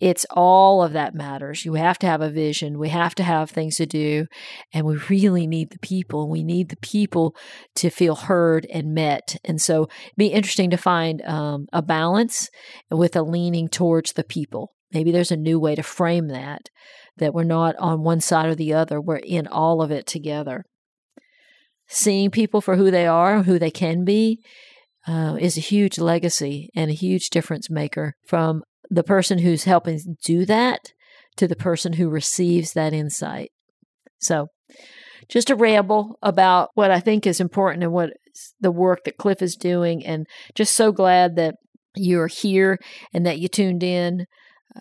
It's 0.00 0.24
all 0.30 0.82
of 0.82 0.94
that 0.94 1.14
matters. 1.14 1.66
You 1.66 1.74
have 1.74 1.98
to 1.98 2.06
have 2.06 2.22
a 2.22 2.30
vision. 2.30 2.78
We 2.78 2.88
have 2.88 3.14
to 3.16 3.22
have 3.22 3.50
things 3.50 3.76
to 3.76 3.86
do. 3.86 4.26
And 4.72 4.86
we 4.86 4.96
really 5.10 5.46
need 5.46 5.70
the 5.70 5.78
people. 5.78 6.30
We 6.30 6.42
need 6.42 6.70
the 6.70 6.78
people 6.78 7.36
to 7.76 7.90
feel 7.90 8.14
heard 8.16 8.66
and 8.72 8.94
met. 8.94 9.36
And 9.44 9.60
so 9.60 9.88
be 10.16 10.28
interesting 10.28 10.70
to 10.70 10.78
find 10.78 11.20
um, 11.22 11.66
a 11.70 11.82
balance 11.82 12.48
with 12.90 13.14
a 13.14 13.22
leaning 13.22 13.68
towards 13.68 14.14
the 14.14 14.24
people. 14.24 14.72
Maybe 14.90 15.12
there's 15.12 15.30
a 15.30 15.36
new 15.36 15.60
way 15.60 15.74
to 15.74 15.82
frame 15.82 16.28
that, 16.28 16.70
that 17.18 17.34
we're 17.34 17.44
not 17.44 17.76
on 17.76 18.02
one 18.02 18.20
side 18.20 18.46
or 18.46 18.54
the 18.54 18.72
other. 18.72 19.00
We're 19.00 19.16
in 19.16 19.46
all 19.46 19.82
of 19.82 19.90
it 19.90 20.06
together. 20.06 20.64
Seeing 21.88 22.30
people 22.30 22.62
for 22.62 22.76
who 22.76 22.90
they 22.90 23.06
are, 23.06 23.42
who 23.42 23.58
they 23.58 23.70
can 23.70 24.04
be, 24.04 24.40
uh, 25.06 25.36
is 25.40 25.56
a 25.56 25.62
huge 25.62 25.98
legacy 25.98 26.68
and 26.74 26.90
a 26.90 26.94
huge 26.94 27.30
difference 27.30 27.70
maker 27.70 28.14
from 28.26 28.62
the 28.90 29.04
person 29.04 29.38
who's 29.38 29.64
helping 29.64 30.16
do 30.24 30.44
that 30.44 30.92
to 31.36 31.46
the 31.46 31.56
person 31.56 31.94
who 31.94 32.08
receives 32.08 32.72
that 32.72 32.92
insight. 32.92 33.50
So, 34.18 34.48
just 35.28 35.50
a 35.50 35.56
ramble 35.56 36.18
about 36.22 36.70
what 36.74 36.90
I 36.90 37.00
think 37.00 37.26
is 37.26 37.40
important 37.40 37.84
and 37.84 37.92
what 37.92 38.10
the 38.60 38.72
work 38.72 39.00
that 39.04 39.16
Cliff 39.16 39.40
is 39.42 39.56
doing, 39.56 40.04
and 40.04 40.26
just 40.54 40.74
so 40.74 40.92
glad 40.92 41.36
that 41.36 41.54
you're 41.94 42.26
here 42.26 42.78
and 43.12 43.24
that 43.26 43.38
you 43.38 43.48
tuned 43.48 43.82
in. 43.82 44.26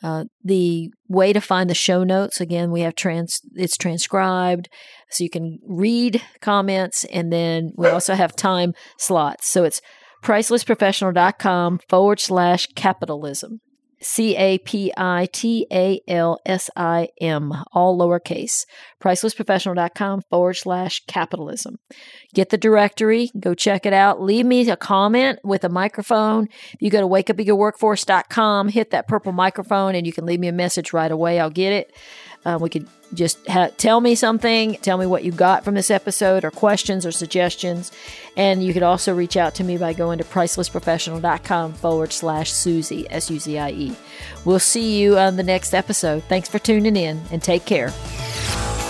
Uh, 0.03 0.25
the 0.43 0.91
way 1.07 1.33
to 1.33 1.41
find 1.41 1.67
the 1.67 1.73
show 1.75 2.03
notes 2.03 2.39
again, 2.39 2.71
we 2.71 2.81
have 2.81 2.93
trans. 2.93 3.41
It's 3.55 3.75
transcribed, 3.75 4.69
so 5.09 5.23
you 5.23 5.31
can 5.31 5.59
read 5.65 6.21
comments, 6.41 7.05
and 7.05 7.33
then 7.33 7.71
we 7.75 7.87
also 7.87 8.13
have 8.13 8.35
time 8.35 8.73
slots. 8.99 9.47
So 9.47 9.63
it's 9.63 9.81
pricelessprofessional.com 10.23 11.79
forward 11.87 12.19
slash 12.19 12.67
capitalism. 12.75 13.61
C 14.01 14.35
A 14.37 14.57
P 14.59 14.93
I 14.95 15.27
T 15.31 15.67
A 15.71 16.01
L 16.07 16.39
S 16.45 16.69
I 16.75 17.09
M, 17.19 17.53
all 17.73 17.97
lowercase. 17.97 18.65
Pricelessprofessional.com 19.01 20.21
forward 20.29 20.53
slash 20.53 21.03
capitalism. 21.07 21.79
Get 22.33 22.49
the 22.49 22.57
directory, 22.57 23.31
go 23.39 23.53
check 23.53 23.85
it 23.85 23.93
out. 23.93 24.21
Leave 24.21 24.45
me 24.45 24.69
a 24.69 24.77
comment 24.77 25.39
with 25.43 25.63
a 25.63 25.69
microphone. 25.69 26.47
You 26.79 26.89
go 26.89 27.01
to 27.01 27.07
wakeupeagerworkforce.com, 27.07 28.69
hit 28.69 28.91
that 28.91 29.07
purple 29.07 29.31
microphone, 29.31 29.95
and 29.95 30.05
you 30.05 30.13
can 30.13 30.25
leave 30.25 30.39
me 30.39 30.47
a 30.47 30.53
message 30.53 30.93
right 30.93 31.11
away. 31.11 31.39
I'll 31.39 31.49
get 31.49 31.73
it. 31.73 31.93
Uh, 32.45 32.57
we 32.59 32.69
could 32.69 32.87
just 33.13 33.45
ha- 33.47 33.69
tell 33.77 34.01
me 34.01 34.15
something, 34.15 34.75
tell 34.75 34.97
me 34.97 35.05
what 35.05 35.23
you 35.23 35.31
got 35.31 35.65
from 35.65 35.75
this 35.75 35.91
episode, 35.91 36.45
or 36.45 36.51
questions 36.51 37.05
or 37.05 37.11
suggestions. 37.11 37.91
And 38.37 38.63
you 38.63 38.73
could 38.73 38.83
also 38.83 39.13
reach 39.13 39.35
out 39.35 39.55
to 39.55 39.63
me 39.63 39.77
by 39.77 39.93
going 39.93 40.19
to 40.19 40.23
pricelessprofessional.com 40.23 41.73
forward 41.73 42.13
slash 42.13 42.51
Suzie, 42.51 43.07
S 43.09 43.29
U 43.29 43.39
Z 43.39 43.57
I 43.57 43.71
E. 43.71 43.95
We'll 44.45 44.59
see 44.59 44.99
you 44.99 45.17
on 45.17 45.35
the 45.35 45.43
next 45.43 45.73
episode. 45.73 46.23
Thanks 46.23 46.47
for 46.47 46.59
tuning 46.59 46.95
in 46.95 47.21
and 47.31 47.43
take 47.43 47.65
care. 47.65 47.91